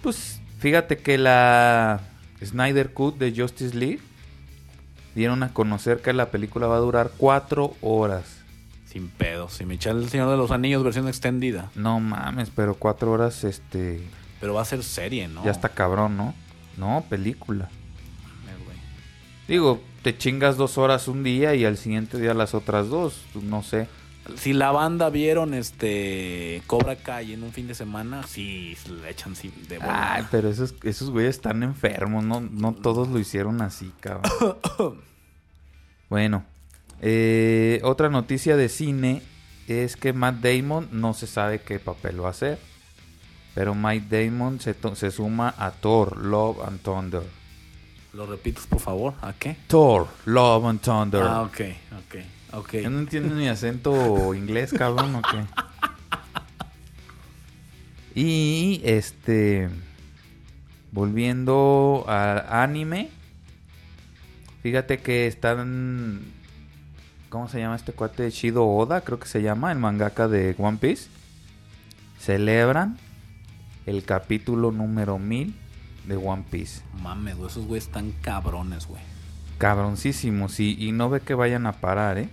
Pues 0.00 0.41
fíjate 0.62 0.96
que 0.96 1.18
la 1.18 2.00
Snyder 2.42 2.92
Cut 2.92 3.18
de 3.18 3.34
Justice 3.36 3.76
League 3.76 4.00
dieron 5.14 5.42
a 5.42 5.52
conocer 5.52 6.00
que 6.00 6.12
la 6.12 6.30
película 6.30 6.68
va 6.68 6.76
a 6.76 6.80
durar 6.80 7.10
4 7.18 7.74
horas. 7.82 8.38
Sin 8.86 9.08
pedo. 9.08 9.48
Si 9.48 9.66
me 9.66 9.74
echa 9.74 9.90
el 9.90 10.08
Señor 10.08 10.30
de 10.30 10.36
los 10.36 10.50
Anillos 10.50 10.84
versión 10.84 11.08
extendida. 11.08 11.70
No 11.74 11.98
mames, 11.98 12.50
pero 12.54 12.74
4 12.74 13.10
horas, 13.10 13.42
este. 13.44 14.00
Pero 14.40 14.54
va 14.54 14.62
a 14.62 14.66
ser 14.66 14.82
serie, 14.82 15.28
¿no? 15.28 15.44
Ya 15.44 15.50
está 15.50 15.68
cabrón, 15.68 16.16
¿no? 16.16 16.34
No, 16.76 17.04
película. 17.08 17.68
Mames, 18.24 18.64
güey. 18.64 18.76
Digo, 19.48 19.82
te 20.02 20.16
chingas 20.16 20.56
dos 20.56 20.78
horas 20.78 21.08
un 21.08 21.24
día 21.24 21.54
y 21.54 21.64
al 21.64 21.76
siguiente 21.76 22.18
día 22.18 22.34
las 22.34 22.54
otras 22.54 22.88
dos. 22.88 23.22
No 23.34 23.62
sé. 23.62 23.88
Si 24.36 24.52
la 24.52 24.70
banda 24.70 25.10
vieron 25.10 25.52
este 25.52 26.62
Cobra 26.66 26.96
Kai 26.96 27.32
en 27.32 27.42
un 27.42 27.52
fin 27.52 27.66
de 27.66 27.74
semana, 27.74 28.22
sí 28.26 28.76
se 28.76 28.92
le 28.92 29.10
echan 29.10 29.34
sin 29.34 29.52
de 29.68 29.78
volada. 29.78 30.14
Ay, 30.14 30.24
pero 30.30 30.48
esos, 30.48 30.74
esos 30.84 31.10
güeyes 31.10 31.36
están 31.36 31.62
enfermos, 31.62 32.24
no, 32.24 32.40
no 32.40 32.72
todos 32.72 33.08
lo 33.08 33.18
hicieron 33.18 33.60
así, 33.62 33.92
cabrón. 34.00 34.58
bueno, 36.08 36.44
eh, 37.00 37.80
otra 37.82 38.08
noticia 38.10 38.56
de 38.56 38.68
cine 38.68 39.22
es 39.66 39.96
que 39.96 40.12
Matt 40.12 40.36
Damon 40.36 40.88
no 40.92 41.14
se 41.14 41.26
sabe 41.26 41.60
qué 41.60 41.78
papel 41.78 42.22
va 42.22 42.28
a 42.28 42.30
hacer. 42.30 42.58
Pero 43.54 43.74
Matt 43.74 44.04
Damon 44.04 44.60
se, 44.60 44.74
se 44.94 45.10
suma 45.10 45.54
a 45.58 45.72
Thor, 45.72 46.16
Love 46.16 46.66
and 46.66 46.80
Thunder. 46.80 47.22
¿Lo 48.14 48.26
repites, 48.26 48.66
por 48.66 48.80
favor? 48.80 49.14
¿A 49.20 49.32
qué? 49.32 49.56
Thor, 49.66 50.06
Love 50.26 50.66
and 50.66 50.80
Thunder. 50.80 51.22
Ah, 51.22 51.42
ok, 51.42 51.60
ok, 51.98 52.16
ok. 52.52 52.72
Yo 52.82 52.90
no 52.90 52.98
entiendo 53.00 53.34
mi 53.34 53.48
acento 53.48 54.34
inglés, 54.34 54.72
cabrón, 54.72 55.14
o 55.14 55.22
qué. 55.22 55.44
Y 58.14 58.80
este. 58.84 59.68
Volviendo 60.90 62.04
al 62.08 62.44
anime. 62.48 63.10
Fíjate 64.62 64.98
que 64.98 65.26
están. 65.26 66.20
¿Cómo 67.28 67.48
se 67.48 67.60
llama 67.60 67.76
este 67.76 67.92
cuate? 67.92 68.28
Shido 68.30 68.66
Oda, 68.66 69.00
creo 69.00 69.18
que 69.18 69.26
se 69.26 69.40
llama, 69.40 69.72
el 69.72 69.78
mangaka 69.78 70.28
de 70.28 70.54
One 70.58 70.76
Piece. 70.78 71.08
Celebran 72.20 72.98
el 73.86 74.04
capítulo 74.04 74.70
número 74.70 75.18
1000 75.18 75.54
de 76.06 76.16
One 76.16 76.44
Piece. 76.50 76.82
Mames, 77.00 77.36
güey, 77.36 77.48
esos 77.48 77.66
güeyes 77.66 77.86
están 77.86 78.12
cabrones, 78.20 78.86
güey. 78.86 79.00
Cabroncísimos 79.56 80.60
y, 80.60 80.76
y 80.78 80.92
no 80.92 81.08
ve 81.08 81.20
que 81.20 81.34
vayan 81.34 81.66
a 81.66 81.72
parar, 81.72 82.18
¿eh? 82.18 82.28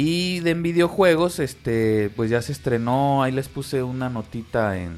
Y 0.00 0.38
de 0.40 0.50
en 0.52 0.62
videojuegos, 0.62 1.40
este, 1.40 2.08
pues 2.14 2.30
ya 2.30 2.40
se 2.40 2.52
estrenó, 2.52 3.20
ahí 3.24 3.32
les 3.32 3.48
puse 3.48 3.82
una 3.82 4.08
notita 4.08 4.78
en, 4.78 4.94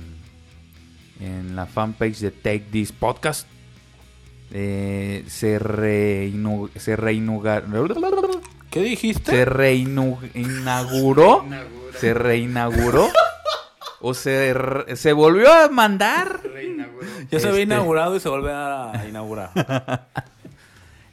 en 1.21 1.57
la 1.57 1.65
fanpage 1.65 2.19
de 2.19 2.31
Take 2.31 2.67
This 2.71 2.93
Podcast. 2.93 3.49
Eh, 4.53 5.25
se 5.27 5.59
reinu- 5.59 6.69
se 6.77 6.97
¿Qué 8.71 8.83
dijiste? 8.83 9.31
se 9.33 9.47
reinu- 9.47 10.19
inauguró, 10.35 11.47
se 11.99 12.13
reinauguró 12.13 13.09
o 14.03 14.13
se, 14.13 14.53
re- 14.53 14.97
se 14.97 15.15
volvió 15.15 15.51
a 15.51 15.71
mandar 15.71 16.43
ya 17.31 17.41
se 17.41 17.49
había 17.49 17.63
este- 17.63 17.75
inaugurado 17.75 18.17
y 18.17 18.21
se 18.21 18.29
vuelve 18.29 18.53
a 18.53 19.03
inaugurar. 19.09 20.09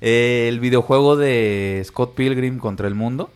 Eh, 0.01 0.47
el 0.49 0.59
videojuego 0.59 1.15
de 1.15 1.81
Scott 1.85 2.15
Pilgrim 2.15 2.57
contra 2.59 2.89
el 2.89 2.93
mundo. 2.95 3.31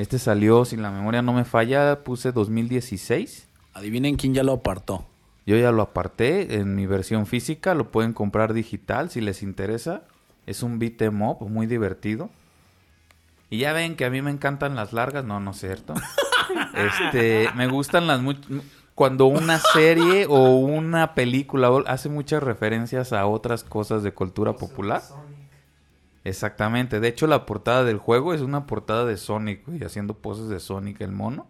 Este 0.00 0.18
salió, 0.18 0.64
si 0.64 0.76
la 0.78 0.90
memoria 0.90 1.20
no 1.20 1.34
me 1.34 1.44
falla, 1.44 2.02
puse 2.04 2.32
2016. 2.32 3.46
Adivinen 3.74 4.16
quién 4.16 4.32
ya 4.32 4.42
lo 4.42 4.52
apartó. 4.54 5.04
Yo 5.44 5.56
ya 5.58 5.72
lo 5.72 5.82
aparté 5.82 6.54
en 6.56 6.74
mi 6.74 6.86
versión 6.86 7.26
física, 7.26 7.74
lo 7.74 7.90
pueden 7.90 8.14
comprar 8.14 8.54
digital 8.54 9.10
si 9.10 9.20
les 9.20 9.42
interesa. 9.42 10.02
Es 10.46 10.62
un 10.62 10.78
beat 10.78 11.02
'em 11.02 11.20
up 11.20 11.46
muy 11.46 11.66
divertido. 11.66 12.30
Y 13.50 13.58
ya 13.58 13.74
ven 13.74 13.94
que 13.94 14.06
a 14.06 14.10
mí 14.10 14.22
me 14.22 14.30
encantan 14.30 14.74
las 14.74 14.94
largas, 14.94 15.24
no, 15.24 15.38
no 15.38 15.50
es 15.50 15.58
cierto. 15.60 15.92
Este, 16.74 17.48
me 17.56 17.66
gustan 17.68 18.06
las 18.06 18.22
mu- 18.22 18.32
cuando 18.94 19.26
una 19.26 19.58
serie 19.58 20.26
o 20.28 20.56
una 20.56 21.14
película 21.14 21.70
hace 21.86 22.08
muchas 22.08 22.42
referencias 22.42 23.12
a 23.12 23.26
otras 23.26 23.64
cosas 23.64 24.02
de 24.02 24.12
cultura 24.12 24.54
popular. 24.54 25.02
Exactamente. 26.24 27.00
De 27.00 27.08
hecho, 27.08 27.26
la 27.26 27.46
portada 27.46 27.84
del 27.84 27.98
juego 27.98 28.34
es 28.34 28.40
una 28.42 28.66
portada 28.66 29.04
de 29.04 29.16
Sonic, 29.16 29.66
güey, 29.66 29.82
haciendo 29.84 30.14
poses 30.14 30.48
de 30.48 30.60
Sonic 30.60 31.00
el 31.00 31.12
mono. 31.12 31.46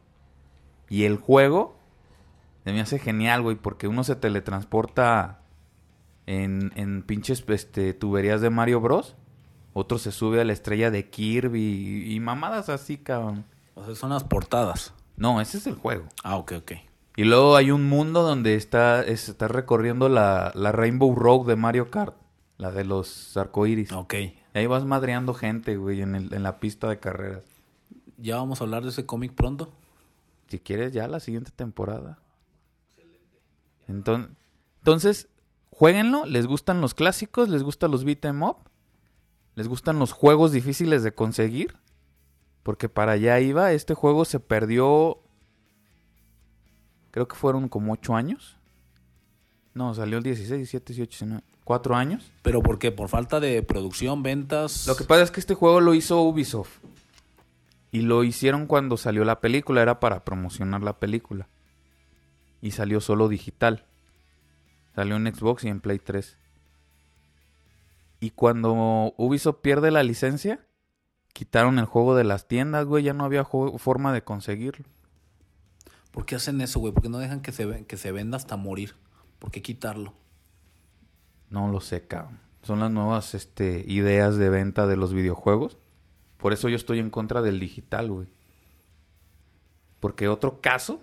Y 0.89 1.05
el 1.05 1.17
juego 1.17 1.77
se 2.65 2.73
me 2.73 2.81
hace 2.81 2.99
genial, 2.99 3.43
güey, 3.43 3.57
porque 3.57 3.89
uno 3.89 4.05
se 4.05 4.17
teletransporta 4.17 5.41
en, 6.27 6.73
en 6.77 7.03
pinches 7.03 7.45
este, 7.49 7.95
tuberías 7.95 8.41
de 8.41 8.51
Mario 8.51 8.81
Bros. 8.81 9.17
Otro 9.73 9.99
se 9.99 10.13
sube 10.13 10.41
a 10.41 10.45
la 10.45 10.53
estrella 10.53 10.91
de 10.91 11.09
Kirby 11.11 11.61
y, 11.63 12.15
y 12.15 12.21
mamadas 12.21 12.69
así, 12.69 12.99
cabrón. 12.99 13.45
O 13.75 13.85
sea, 13.85 13.95
son 13.95 14.11
las 14.11 14.25
portadas. 14.25 14.95
No, 15.17 15.41
ese 15.41 15.59
es 15.59 15.67
el 15.67 15.75
juego. 15.75 16.05
Ah, 16.25 16.37
ok, 16.37 16.53
ok. 16.59 16.73
Y 17.17 17.25
luego 17.25 17.57
hay 17.57 17.71
un 17.71 17.89
mundo 17.89 18.23
donde 18.23 18.55
está, 18.55 19.03
es- 19.03 19.29
está 19.29 19.49
recorriendo 19.49 20.09
la, 20.09 20.53
la 20.55 20.73
Rainbow 20.73 21.15
Road 21.15 21.47
de 21.47 21.57
Mario 21.57 21.91
Kart. 21.91 22.15
La 22.57 22.71
de 22.73 22.85
los 22.85 23.37
arcoíris. 23.37 23.91
Ok. 23.93 24.15
Y 24.55 24.59
ahí 24.59 24.67
vas 24.67 24.85
madreando 24.85 25.35
gente, 25.35 25.77
güey, 25.77 26.03
en, 26.03 26.15
el- 26.15 26.35
en 26.35 26.43
la 26.43 26.59
pista 26.61 26.89
de 26.89 26.99
carreras. 26.99 27.45
¿Ya 28.19 28.37
vamos 28.37 28.61
a 28.61 28.65
hablar 28.65 28.83
de 28.83 28.91
ese 28.91 29.07
cómic 29.07 29.33
pronto? 29.33 29.73
Si 30.49 30.59
quieres, 30.59 30.93
ya 30.93 31.07
la 31.09 31.21
siguiente 31.21 31.51
temporada. 31.55 32.19
Entonces, 33.89 34.31
entonces, 34.79 35.29
jueguenlo. 35.71 36.25
¿Les 36.27 36.47
gustan 36.47 36.81
los 36.81 36.95
clásicos? 36.95 37.49
¿Les 37.49 37.63
gustan 37.63 37.91
los 37.91 38.05
beat 38.05 38.25
'em 38.25 38.43
up? 38.43 38.57
¿Les 39.55 39.69
gustan 39.69 39.99
los 39.99 40.13
juegos 40.13 40.53
difíciles 40.53 41.03
de 41.03 41.13
conseguir? 41.13 41.77
Porque 42.63 42.89
para 42.89 43.13
allá 43.13 43.39
iba. 43.41 43.73
Este 43.73 43.95
juego 43.95 44.25
se 44.25 44.41
perdió. 44.41 45.21
Creo 47.11 47.27
que 47.29 47.37
fueron 47.37 47.69
como 47.69 47.93
8 47.93 48.15
años. 48.15 48.57
No, 49.75 49.95
salió 49.95 50.19
el 50.19 50.25
16, 50.25 50.59
17, 50.59 50.93
18, 50.93 51.11
19. 51.27 51.43
4 51.71 51.95
años. 51.95 52.33
¿Pero 52.43 52.63
por 52.63 52.81
qué? 52.81 52.91
¿Por 52.91 53.09
falta 53.09 53.39
de 53.39 53.63
producción, 53.63 54.25
ventas? 54.25 54.89
Lo 54.89 54.97
que 54.97 55.05
pasa 55.05 55.23
es 55.23 55.31
que 55.31 55.39
este 55.39 55.55
juego 55.55 55.81
lo 55.81 55.95
hizo 55.95 56.21
Ubisoft. 56.21 56.79
Y 57.93 58.01
lo 58.01 58.25
hicieron 58.25 58.67
cuando 58.67 58.97
salió 58.97 59.25
la 59.25 59.41
película, 59.41 59.81
era 59.81 60.01
para 60.01 60.25
promocionar 60.25 60.83
la 60.83 60.99
película. 60.99 61.47
Y 62.61 62.73
salió 62.73 63.01
solo 63.01 63.29
digital. 63.29 63.85
Salió 64.97 65.15
en 65.15 65.33
Xbox 65.33 65.63
y 65.63 65.69
en 65.69 65.81
Play 65.81 66.01
3. 66.01 66.37
Y 68.19 68.31
cuando 68.31 69.15
Ubisoft 69.17 69.61
pierde 69.63 69.93
la 69.93 70.03
licencia, 70.03 70.67
quitaron 71.33 71.79
el 71.79 71.85
juego 71.85 72.17
de 72.17 72.25
las 72.25 72.49
tiendas, 72.49 72.85
güey, 72.85 73.05
ya 73.05 73.13
no 73.13 73.25
había 73.25 73.45
forma 73.45 74.13
de 74.13 74.25
conseguirlo. 74.25 74.87
¿Por 76.11 76.27
qué 76.27 76.35
hacen 76.35 76.61
eso, 76.63 76.81
güey? 76.81 76.93
¿Por 76.93 77.05
qué 77.05 77.09
no 77.11 77.19
dejan 77.19 77.43
que 77.43 77.53
se, 77.53 77.87
que 77.87 77.97
se 77.97 78.11
venda 78.11 78.39
hasta 78.39 78.57
morir? 78.57 78.97
¿Por 79.39 79.53
qué 79.53 79.63
quitarlo? 79.63 80.15
No 81.51 81.69
lo 81.69 81.81
sé, 81.81 82.07
cabrón. 82.07 82.39
Son 82.63 82.81
las 82.81 82.91
nuevas 82.91 83.35
este, 83.35 83.85
ideas 83.89 84.37
de 84.37 84.49
venta 84.51 84.87
de 84.87 84.97
los 84.97 85.13
videojuegos. 85.13 85.77
Por 86.37 86.53
eso 86.53 86.69
yo 86.69 86.77
estoy 86.77 86.99
en 86.99 87.11
contra 87.11 87.43
del 87.43 87.59
digital, 87.61 88.11
güey. 88.11 88.29
Porque 90.01 90.29
otro 90.29 90.61
caso. 90.61 91.01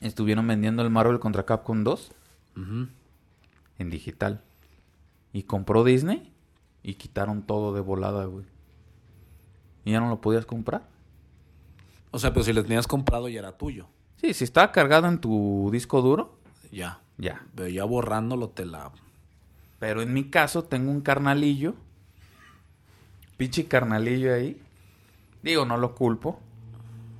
Estuvieron 0.00 0.46
vendiendo 0.48 0.82
el 0.82 0.90
Marvel 0.90 1.20
contra 1.20 1.44
Capcom 1.44 1.84
2 1.84 2.10
Ujú. 2.56 2.88
en 3.78 3.90
digital. 3.90 4.42
Y 5.32 5.44
compró 5.44 5.84
Disney 5.84 6.32
y 6.82 6.94
quitaron 6.94 7.42
todo 7.42 7.72
de 7.72 7.80
volada, 7.80 8.24
güey. 8.24 8.44
Y 9.84 9.92
ya 9.92 10.00
no 10.00 10.08
lo 10.08 10.20
podías 10.20 10.44
comprar. 10.44 10.88
O 12.10 12.18
sea, 12.18 12.32
pero 12.32 12.44
si 12.44 12.52
lo 12.52 12.62
tenías 12.62 12.86
comprado 12.88 13.28
ya 13.28 13.38
era 13.38 13.56
tuyo. 13.56 13.86
Sí, 14.16 14.34
si 14.34 14.44
estaba 14.44 14.72
cargado 14.72 15.06
en 15.08 15.18
tu 15.20 15.70
disco 15.72 16.02
duro, 16.02 16.36
Ya. 16.72 17.00
ya. 17.18 17.46
Pero 17.54 17.68
ya 17.68 17.84
borrándolo 17.84 18.48
te 18.48 18.64
la... 18.64 18.90
Pero 19.78 20.02
en 20.02 20.12
mi 20.12 20.30
caso 20.30 20.64
tengo 20.64 20.90
un 20.90 21.02
carnalillo. 21.02 21.74
Pinche 23.36 23.66
carnalillo 23.66 24.34
ahí. 24.34 24.60
Digo, 25.42 25.64
no 25.66 25.76
lo 25.76 25.94
culpo. 25.94 26.40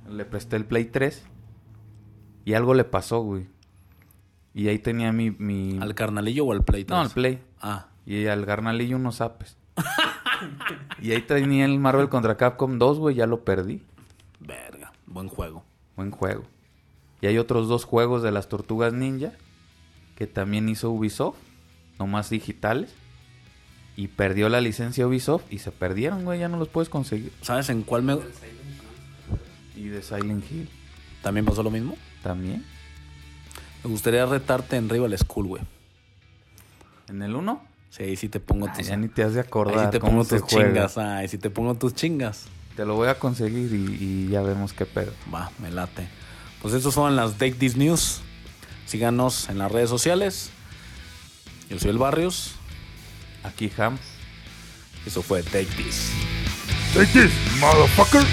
Le 0.09 0.25
presté 0.25 0.55
el 0.55 0.65
Play 0.65 0.85
3. 0.85 1.23
Y 2.45 2.53
algo 2.53 2.73
le 2.73 2.83
pasó, 2.83 3.21
güey. 3.21 3.47
Y 4.53 4.67
ahí 4.67 4.79
tenía 4.79 5.11
mi... 5.11 5.31
mi... 5.31 5.77
¿Al 5.79 5.95
carnalillo 5.95 6.45
o 6.45 6.51
al 6.51 6.63
Play 6.63 6.85
No, 6.87 6.97
al 6.97 7.07
3? 7.07 7.13
Play. 7.13 7.43
Ah. 7.61 7.87
Y 8.05 8.27
al 8.27 8.45
carnalillo 8.45 8.97
unos 8.97 9.21
apes. 9.21 9.57
y 11.01 11.11
ahí 11.11 11.21
tenía 11.21 11.65
el 11.65 11.79
Marvel 11.79 12.09
contra 12.09 12.37
Capcom 12.37 12.79
2, 12.79 12.99
güey. 12.99 13.15
Ya 13.15 13.27
lo 13.27 13.43
perdí. 13.43 13.83
Verga. 14.39 14.93
Buen 15.05 15.27
juego. 15.27 15.63
Buen 15.95 16.11
juego. 16.11 16.43
Y 17.23 17.27
hay 17.27 17.37
otros 17.37 17.69
dos 17.69 17.85
juegos 17.85 18.21
de 18.21 18.31
las 18.33 18.49
Tortugas 18.49 18.91
Ninja 18.91 19.31
que 20.17 20.27
también 20.27 20.67
hizo 20.67 20.91
Ubisoft, 20.91 21.37
nomás 21.97 22.29
digitales. 22.29 22.89
Y 23.95 24.09
perdió 24.09 24.49
la 24.49 24.59
licencia 24.59 25.07
Ubisoft 25.07 25.45
y 25.49 25.59
se 25.59 25.71
perdieron, 25.71 26.25
güey, 26.25 26.41
ya 26.41 26.49
no 26.49 26.57
los 26.57 26.67
puedes 26.67 26.89
conseguir. 26.89 27.31
¿Sabes 27.41 27.69
en 27.69 27.83
cuál 27.83 28.03
me... 28.03 28.17
Y 29.77 29.85
de 29.87 30.01
Silent 30.01 30.43
Hill 30.51 30.67
también 31.21 31.45
pasó 31.45 31.63
lo 31.63 31.71
mismo? 31.71 31.95
también. 32.21 32.65
Me 33.85 33.89
gustaría 33.89 34.25
retarte 34.25 34.75
en 34.75 34.89
Rival 34.89 35.17
School, 35.17 35.47
güey. 35.47 35.63
En 37.07 37.21
el 37.21 37.35
1, 37.37 37.63
Sí, 37.89 38.03
ahí 38.03 38.15
sí 38.17 38.27
te 38.27 38.41
pongo 38.41 38.67
tus... 38.67 38.85
ya 38.85 38.97
ni 38.97 39.07
te 39.07 39.23
has 39.23 39.33
de 39.33 39.39
ahí 39.39 39.45
acordar 39.47 39.85
sí 39.85 39.91
te 39.91 39.99
pongo 40.01 40.25
tus 40.25 40.41
juega. 40.41 40.67
chingas. 40.67 40.97
Ahí 40.97 41.29
sí 41.29 41.37
te 41.37 41.49
pongo 41.49 41.75
tus 41.75 41.93
chingas. 41.95 42.47
Te 42.75 42.83
lo 42.85 42.95
voy 42.95 43.07
a 43.07 43.17
conseguir 43.17 43.71
y, 43.73 44.03
y 44.03 44.27
ya 44.27 44.41
vemos 44.41 44.73
qué 44.73 44.85
pedo. 44.85 45.13
Va, 45.33 45.49
me 45.59 45.71
late. 45.71 46.09
Pues 46.63 46.73
estos 46.73 46.93
fueron 46.95 47.17
las 47.17 47.33
Take 47.33 47.55
This 47.55 47.75
News. 47.75 48.21
Síganos 48.85 49.49
en 49.49 49.57
las 49.57 49.69
redes 49.69 49.89
sociales. 49.89 50.49
Yo 51.69 51.77
soy 51.77 51.89
el 51.89 51.97
Barrios. 51.97 52.53
Aquí 53.43 53.69
Ham. 53.77 53.97
Eso 55.05 55.21
fue 55.21 55.43
Take 55.43 55.65
This. 55.65 56.09
Take 56.93 57.11
this, 57.11 57.31
motherfucker. 57.59 58.23